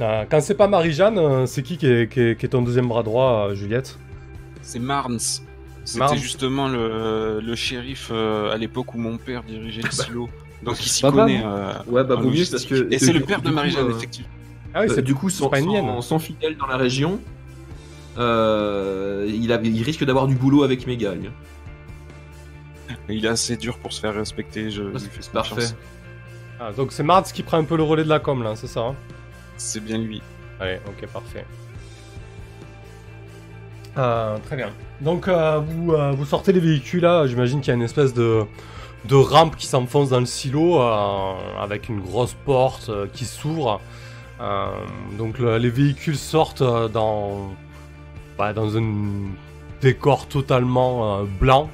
[0.00, 2.62] Euh, quand c'est pas Marie-Jeanne, euh, c'est qui qui est, qui est- qui est ton
[2.62, 3.98] deuxième bras droit, Juliette
[4.62, 5.18] C'est Marnes.
[5.84, 6.16] C'était Marnes.
[6.18, 10.28] justement le, le shérif euh, à l'époque où mon père dirigeait le silo.
[10.62, 11.42] Donc il s'y connaît.
[11.44, 12.86] euh, Ouais, bah vaut mieux parce que.
[12.92, 14.28] Et c'est le père de Marie-Jeanne, euh, effectivement.
[14.74, 15.86] Ah oui, Euh, c'est du coup, c'est sans, pas une mienne.
[15.86, 17.18] sans- sans fidèle dans la région,
[18.18, 21.14] euh, il, a- il risque d'avoir du boulot avec mes gars.
[21.14, 21.30] lui.
[23.08, 24.70] Il est assez dur pour se faire respecter.
[24.70, 24.82] Je,
[25.20, 25.66] c'est parfait.
[26.60, 28.66] Ah, donc c'est Martz qui prend un peu le relais de la com là, c'est
[28.66, 28.94] ça hein
[29.56, 30.20] C'est bien lui.
[30.60, 31.44] Allez, ok, parfait.
[33.96, 34.70] Euh, très bien.
[35.00, 38.12] Donc euh, vous, euh, vous sortez les véhicules là, j'imagine qu'il y a une espèce
[38.14, 38.44] de,
[39.06, 43.80] de rampe qui s'enfonce dans le silo euh, avec une grosse porte euh, qui s'ouvre.
[44.40, 44.66] Euh,
[45.18, 47.50] donc le- les véhicules sortent euh, dans,
[48.38, 48.92] bah, dans un
[49.80, 51.70] décor totalement euh, blanc.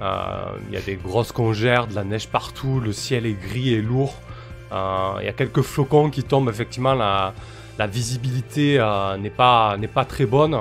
[0.00, 3.74] Euh, Il y a des grosses congères, de la neige partout, le ciel est gris
[3.74, 4.14] et lourd.
[4.72, 7.32] Euh, Il y a quelques flocons qui tombent effectivement la,
[7.86, 9.76] visibilité euh, n'est pas,
[10.08, 10.56] très bonne.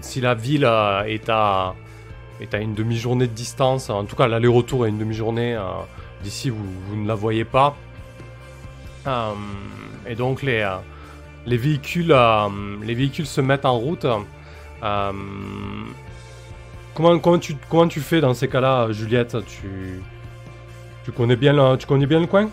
[0.00, 0.64] Si la ville
[1.06, 1.74] est, à,
[2.54, 5.58] une demi-journée de distance, en tout cas l'aller-retour est une demi-journée,
[6.22, 7.76] d'ici vous, ne la voyez pas.
[10.06, 10.66] Et donc les
[11.46, 12.14] véhicules
[13.26, 14.06] se mettent en route.
[16.94, 20.02] Comment, tu, comment tu fais dans ces cas-là, Juliette tu,
[21.04, 22.50] tu, connais bien le, tu connais bien le coin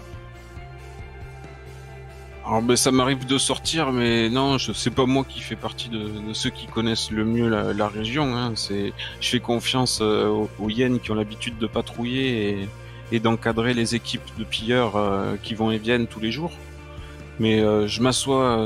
[2.45, 5.89] Alors ben, ça m'arrive de sortir, mais non, je c'est pas moi qui fais partie
[5.89, 8.35] de, ceux qui connaissent le mieux la, région.
[8.37, 8.53] Hein.
[8.55, 12.69] C'est, je fais confiance euh, aux, hyènes qui ont l'habitude de patrouiller
[13.11, 16.51] et, d'encadrer les équipes de pilleurs euh, qui vont et viennent tous les jours.
[17.39, 18.65] Mais euh, je m'assois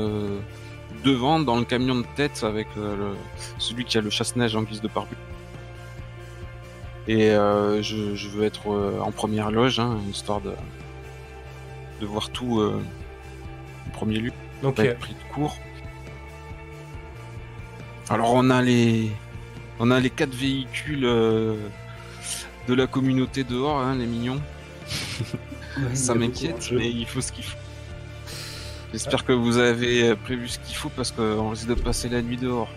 [1.02, 2.68] devant dans le camion de tête avec
[3.58, 5.06] celui qui a le chasse-neige en guise de pare
[7.08, 10.52] Et euh, je, je veux être euh, en première loge, hein, histoire de,
[12.00, 12.80] de voir tout euh,
[13.86, 14.76] en premier lieu Ok.
[14.76, 15.56] pas être pris de court.
[18.08, 19.10] Alors on a les
[19.80, 21.56] on a les quatre véhicules euh,
[22.68, 24.40] de la communauté dehors, hein, les mignons.
[25.94, 27.56] Ça m'inquiète, mais il faut ce qu'il faut.
[28.92, 32.36] J'espère que vous avez prévu ce qu'il faut parce qu'on risque de passer la nuit
[32.36, 32.68] dehors.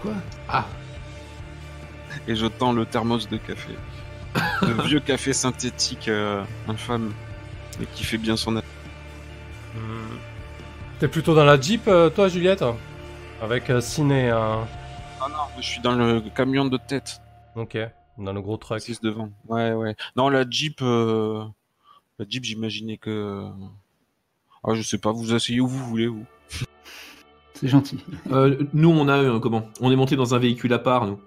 [0.00, 0.12] Quoi?
[0.48, 0.66] Ah,
[2.28, 3.72] Et je tends le thermos de café.
[4.62, 7.12] Le vieux café synthétique euh, infâme,
[7.78, 8.68] mais qui fait bien son affaire.
[9.74, 10.16] Hmm.
[11.00, 12.64] T'es plutôt dans la Jeep, euh, toi, Juliette
[13.42, 14.56] Avec euh, Ciné, euh,
[15.20, 17.20] Ah non, je suis dans le camion de tête.
[17.56, 17.76] ok,
[18.18, 18.80] dans le gros truck.
[18.80, 19.30] 6 devant.
[19.48, 19.96] Ouais, ouais.
[20.16, 21.42] Non, la Jeep, euh,
[22.18, 23.44] la Jeep, j'imaginais que.
[24.64, 26.24] Ah, je sais pas, vous asseyez où vous voulez, vous.
[27.54, 27.98] C'est gentil.
[28.32, 29.68] euh, nous on a euh, comment?
[29.80, 31.18] On est monté dans un véhicule à part, nous.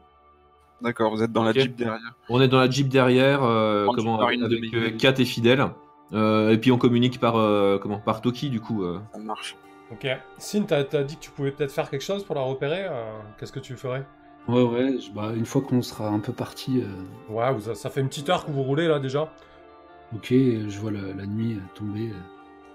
[0.82, 1.54] D'accord, vous êtes dans la.
[1.54, 2.16] Jeep derrière.
[2.30, 4.40] On est dans la Jeep derrière, euh, comment avec
[4.74, 5.66] euh, Kat et Fidèle.
[6.14, 8.84] Euh, et puis on communique par euh, comment par Toki du coup.
[8.84, 9.00] euh.
[9.14, 9.56] Ça marche.
[9.92, 10.08] Ok.
[10.38, 13.18] Sin, t'as t'as dit que tu pouvais peut-être faire quelque chose pour la repérer euh,
[13.40, 14.06] Qu'est-ce que tu ferais?
[14.48, 17.90] Ouais, ouais, je- bah, une fois qu'on sera un peu parti, euh, Ouais, vous ça
[17.90, 19.32] fait une petite heure que vous roulez là déjà.
[20.16, 22.12] ok, je vois la, la nuit tomber.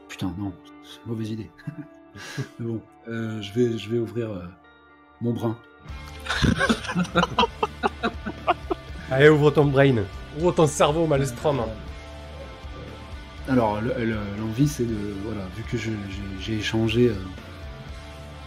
[0.09, 0.53] Putain, non,
[0.83, 1.51] c'est une mauvaise idée.
[2.59, 4.43] Mais bon, euh, je, vais, je vais ouvrir euh,
[5.21, 5.57] mon brin.
[9.11, 9.97] Allez, ouvre ton brain.
[10.39, 11.61] Ouvre ton cerveau, Malestrom.
[13.49, 14.97] Alors, le- le- l'envie, c'est de.
[15.25, 17.15] Voilà, vu que je- j'ai j'ai échangé euh,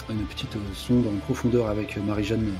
[0.10, 2.52] une petite euh, sonde en profondeur avec euh, Marie-Jeanne euh,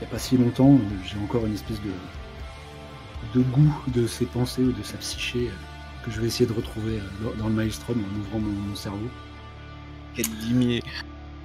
[0.00, 4.06] il n'y a pas si longtemps, euh, j'ai encore une espèce de, de goût de
[4.08, 5.52] ses pensées ou de sa psyché euh,
[6.04, 8.74] que je vais essayer de retrouver euh, dans, dans le maelstrom en ouvrant mon, mon
[8.74, 8.98] cerveau.
[10.16, 10.82] Quel limier.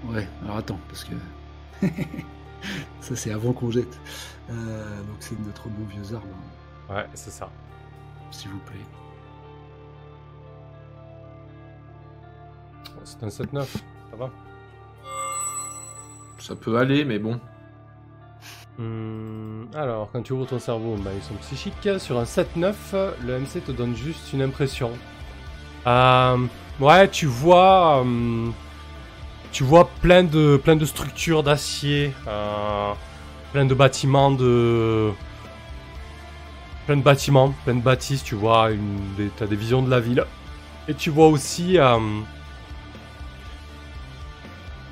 [0.05, 1.13] Ouais, alors attends, parce que.
[3.01, 3.99] ça, c'est avant qu'on jette.
[4.49, 6.27] Euh, donc, c'est notre bon vieux arbre,
[6.89, 7.49] hein, Ouais, c'est ça.
[8.31, 8.79] s'il vous plaît.
[13.03, 13.65] C'est un 7-9.
[14.11, 14.29] Ça va?
[16.39, 17.39] Ça peut aller, mais bon.
[18.77, 21.89] Hmm, alors, quand tu ouvres ton cerveau, bah, ils sont psychiques.
[21.99, 22.73] Sur un 7-9,
[23.25, 24.91] le MC te donne juste une impression.
[25.87, 26.37] Euh,
[26.79, 28.49] ouais, tu vois, euh,
[29.57, 32.93] tu vois plein de, plein de structures d'acier, euh,
[33.53, 35.11] plein de bâtiments de,
[36.85, 38.23] plein de bâtiments, plein de bâtisses.
[38.23, 38.69] Tu vois,
[39.35, 40.23] t'as des visions de la ville.
[40.87, 41.97] Et tu vois aussi, euh,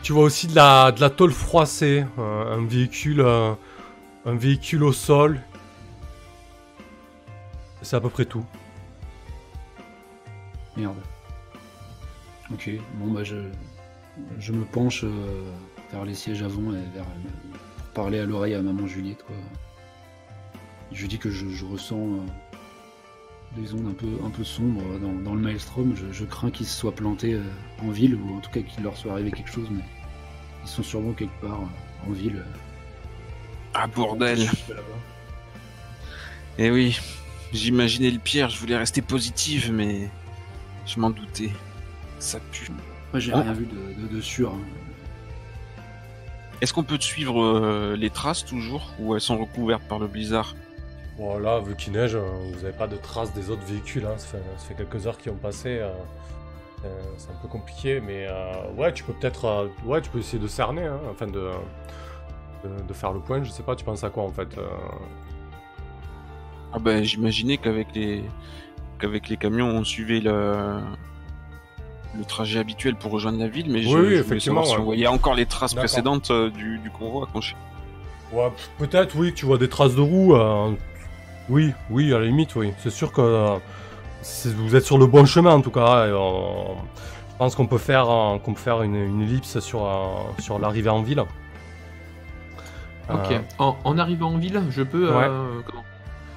[0.02, 4.94] tu vois aussi de la, de la tôle froissée, euh, un véhicule, un véhicule au
[4.94, 5.42] sol.
[7.84, 8.44] C'est à peu près tout.
[10.76, 10.98] Merde.
[12.52, 13.36] Ok, bon bah je,
[14.40, 15.52] je me penche euh,
[15.92, 19.36] vers les sièges avant et vers pour parler à l'oreille à maman Juliette quoi.
[20.92, 25.00] Je lui dis que je, je ressens euh, des ondes un peu, un peu sombres
[25.00, 25.96] dans, dans le maelstrom.
[25.96, 27.44] Je, je crains qu'ils se soient plantés euh,
[27.82, 29.84] en ville ou en tout cas qu'il leur soit arrivé quelque chose, mais
[30.64, 32.44] ils sont sûrement quelque part euh, en ville.
[33.74, 34.50] Ah bordel.
[36.58, 36.98] Eh oui,
[37.52, 40.10] j'imaginais le pire, je voulais rester positive, mais
[40.86, 41.52] je m'en doutais.
[42.20, 42.70] Ça pue.
[43.12, 43.42] Moi j'ai Ah.
[43.42, 44.52] rien vu de, de, de sûr.
[44.54, 44.60] hein.
[46.62, 50.08] Est-ce qu'on peut te suivre euh, les traces toujours, ou elles sont recouvertes par le
[50.08, 50.56] blizzard?
[51.18, 52.22] Bon, là, vu qu'il neige, euh,
[52.54, 54.06] vous n'avez pas de traces des autres véhicules.
[54.06, 54.18] hein.
[54.18, 55.80] Ça, fait, ça fait quelques heures qui ont passé.
[55.82, 55.92] euh,
[57.18, 59.46] c'est un peu compliqué, mais euh, ouais, tu peux peut-être.
[59.46, 61.50] euh, ouais, tu peux essayer de cerner, hein, afin de,
[62.64, 63.44] de, de faire le point.
[63.44, 64.68] Je sais pas, tu penses à quoi en fait euh,
[66.74, 68.24] Ah ben j'imaginais qu'avec les
[69.00, 70.80] qu'avec les camions on suivait le
[72.18, 74.82] le trajet habituel pour rejoindre la ville, mais je, Oui, oui, je effectivement, savoir si
[74.82, 77.28] on voyait encore les traces précédentes euh, du, du convoi.
[77.34, 77.54] Quand je...
[78.34, 80.36] Ouais, peut-être, oui, tu vois des traces de roues.
[80.36, 80.72] euh,
[81.50, 82.72] oui, oui, à la limite, oui.
[82.80, 83.56] C'est sûr que euh,
[84.58, 86.08] vous êtes sur le bon chemin en tout cas.
[86.08, 86.76] et on-
[87.32, 90.06] je pense qu'on peut faire, euh, qu'on peut faire une, une ellipse sur, euh,
[90.40, 91.20] sur l'arrivée en ville.
[93.10, 93.32] Ok.
[93.32, 95.10] Euh, En, en arrivant en ville, je peux.
[95.10, 95.26] Ouais.
[95.28, 95.84] euh, comment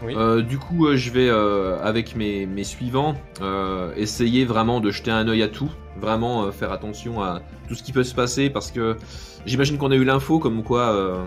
[0.02, 0.14] Oui.
[0.16, 4.90] Euh, du coup, euh, je vais euh, avec mes, mes suivants euh, essayer vraiment de
[4.90, 8.14] jeter un œil à tout, vraiment euh, faire attention à tout ce qui peut se
[8.14, 8.96] passer parce que
[9.44, 11.24] j'imagine qu'on a eu l'info comme quoi euh,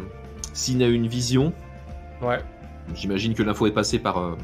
[0.54, 1.52] s'il a eu une vision,
[2.22, 2.40] ouais.
[2.96, 4.38] j'imagine que l'info est passée par euh,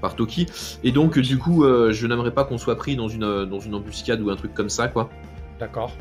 [0.00, 0.46] par Toki
[0.82, 3.74] et donc du coup euh, je n'aimerais pas qu'on soit pris dans une dans une
[3.74, 5.10] embuscade ou un truc comme ça quoi.
[5.60, 5.92] D'accord.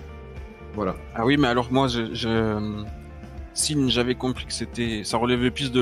[0.74, 0.96] Voilà.
[1.16, 2.84] Ah oui, mais alors moi, je, je...
[3.54, 5.82] si j'avais compris que c'était, ça relevait plus de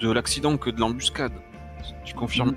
[0.00, 1.32] de l'accident que de l'embuscade.
[2.04, 2.54] Tu confirmes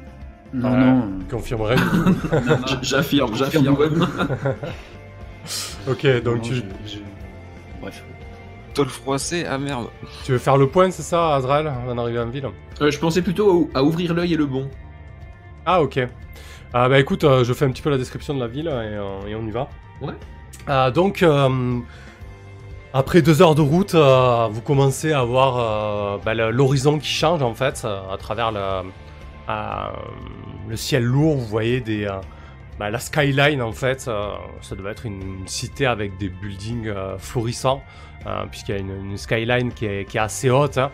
[0.53, 0.77] Non, Ouais.
[0.85, 1.09] non.
[1.29, 1.75] Confirmerai.
[2.67, 3.77] J- J'affirme, j'affirme.
[5.89, 7.03] ok, donc Non, tu, j'ai- j'ai-
[7.81, 8.03] Bref.
[9.47, 9.87] Ah merde.
[10.25, 12.47] tu veux faire le point, c'est ça, Azrael, avant d'arriver en ville
[12.81, 14.67] Euh, je pensais plutôt à ouvrir l'œil et le bon.
[15.65, 15.99] Ah, ok.
[16.73, 18.71] Ah, bah écoute, euh, je fais un petit peu la description de la ville et,
[18.71, 19.69] euh, et on y va.
[20.01, 20.13] Ouais.
[20.65, 21.79] Ah, donc, euh,
[22.93, 27.41] après deux heures de route, euh, vous commencez à voir euh, bah, l'horizon qui change
[27.41, 28.83] en fait, euh, à travers le,
[30.75, 31.37] ciel lourd.
[31.37, 31.83] Vous voyez
[32.77, 34.01] bah, la skyline en fait.
[34.01, 37.81] ça devait être une cité avec des buildings florissants,
[38.51, 40.77] puisqu'il y a une, skyline qui est, assez haute.
[40.77, 40.91] hein.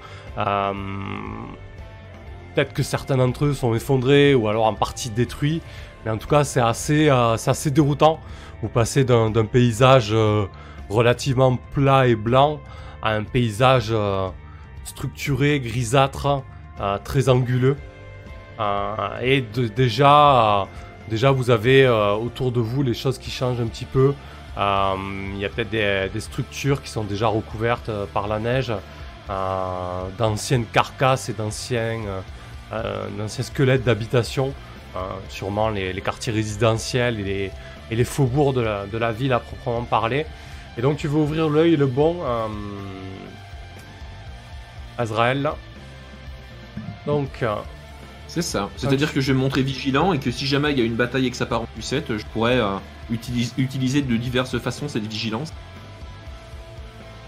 [2.56, 5.62] Peut-être que certains d'entre eux sont effondrés ou alors en partie détruits,
[6.04, 7.10] mais en tout cas c'est assez,
[7.72, 8.20] déroutant.
[8.62, 10.14] Vous passez d'un paysage
[10.90, 12.60] relativement plat et blanc
[13.02, 14.30] à un paysage euh,
[14.84, 16.44] structuré, grisâtre,
[16.82, 17.78] euh, très anguleux.
[18.60, 20.68] Euh, et déjà,
[21.10, 24.14] déjà vous avez autour de vous les choses qui changent un petit peu.
[24.58, 28.74] Il y a peut-être des, structures qui sont déjà recouvertes par la neige,
[30.18, 32.02] d'anciennes carcasses et d'anciens
[33.28, 34.54] squelettes d'habitation,
[35.30, 37.52] sûrement les, quartiers résidentiels et
[37.90, 40.26] les, faubourgs de la ville à proprement parler.
[40.78, 42.48] Et donc tu veux ouvrir l'œil et le bon, euh,
[44.98, 45.42] Azrael.
[45.42, 45.56] là.
[47.06, 47.56] Donc, euh,
[48.28, 48.70] C'est ça.
[48.78, 50.96] C'est-à-dire que je vais me montrer vigilant et que si jamais il y a une
[50.96, 52.76] bataille et que ça part en sucette, je pourrais euh,
[53.12, 55.52] utilis- utiliser de diverses façons cette vigilance.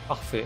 [0.08, 0.46] parfait.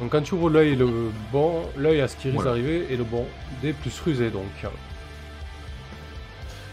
[0.00, 2.50] Donc quand tu ouvres l'œil le bon, l'œil à ce qui risque Voilà.
[2.50, 3.26] d'arriver et le bon,
[3.62, 4.46] des plus rusé donc.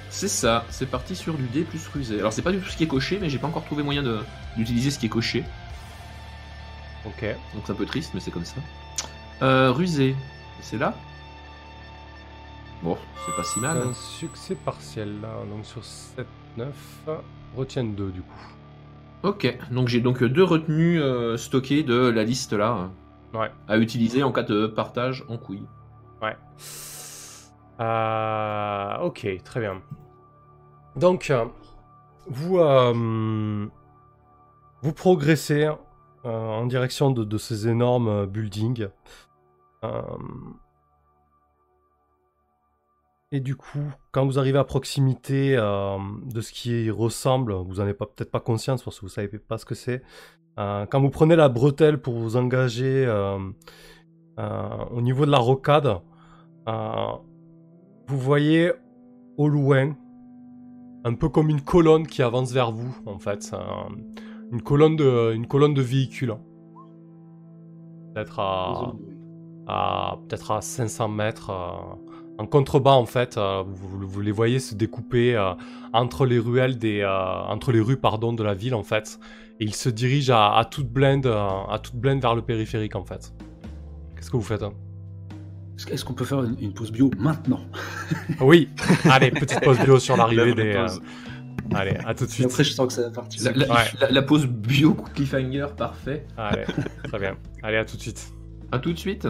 [0.09, 0.65] C'est ça.
[0.69, 2.19] C'est parti sur du dé plus rusé.
[2.19, 4.03] Alors c'est pas du tout ce qui est coché, mais j'ai pas encore trouvé moyen
[4.03, 4.19] de-
[4.57, 5.43] d'utiliser ce qui est coché.
[7.05, 7.23] Ok.
[7.53, 8.61] Donc c'est un peu triste, mais c'est comme ça.
[9.41, 10.15] Euh, rusé.
[10.61, 10.93] C'est là?
[12.83, 13.77] Bon, c'est pas si mal.
[13.77, 16.25] Un succès partiel là, donc sur 7,
[16.57, 16.67] 9,
[17.55, 18.47] retiens 2 du coup.
[19.23, 22.89] Ok, donc j'ai donc deux retenues euh, stockées de la liste là.
[23.33, 23.51] Ouais.
[23.67, 25.65] À utiliser en cas de partage en couille.
[26.21, 26.35] Ouais.
[27.79, 29.81] Euh, ok, très bien.
[30.95, 31.31] Donc,
[32.27, 33.67] vous, euh,
[34.81, 35.69] vous progressez
[36.25, 38.87] euh, en direction de, ces énormes euh, buildings.
[39.83, 40.01] Euh,
[43.31, 47.93] et du coup, quand vous arrivez à proximité de ce qui ressemble, vous n'en avez
[47.93, 50.03] peut-être pas conscience parce que vous savez pas ce que c'est.
[50.57, 53.07] Quand vous prenez la bretelle pour vous engager
[54.37, 56.01] au niveau de la rocade,
[56.67, 58.73] vous voyez
[59.37, 59.95] au loin,
[61.05, 63.55] un peu comme une colonne qui avance vers vous, en fait.
[64.51, 66.33] Euh, une colonne de, une colonne de véhicules.
[68.13, 68.93] Peut-être à,
[69.67, 71.49] à peut-être à 500 mètres.
[71.49, 71.95] euh,
[72.37, 75.53] en contrebas, en fait, euh, vous, vous les voyez se découper euh,
[75.93, 77.09] entre les ruelles des, euh,
[77.47, 79.19] entre les rues pardon de la ville, en fait.
[79.59, 82.95] Et ils se dirigent à, à toute blinde, euh, à toute blinde vers le périphérique,
[82.95, 83.33] en fait.
[84.15, 84.73] Qu'est-ce que vous faites hein?
[85.91, 87.59] Est-ce qu'on peut faire une, une pause bio maintenant?
[88.39, 88.69] Oui.
[89.05, 90.73] Allez, petite pause bio sur l'arrivée La des.
[90.75, 90.87] euh,
[91.73, 92.45] Allez, à tout de Et suite.
[92.47, 93.43] après, je sens que ça va partir.
[93.43, 93.81] La, la- Ouais.
[93.99, 96.25] la- la pause bio cliffhanger, parfait.
[96.37, 96.63] Allez,
[97.05, 97.37] très bien.
[97.63, 98.31] Allez, à tout de suite.
[98.71, 99.27] À tout de suite.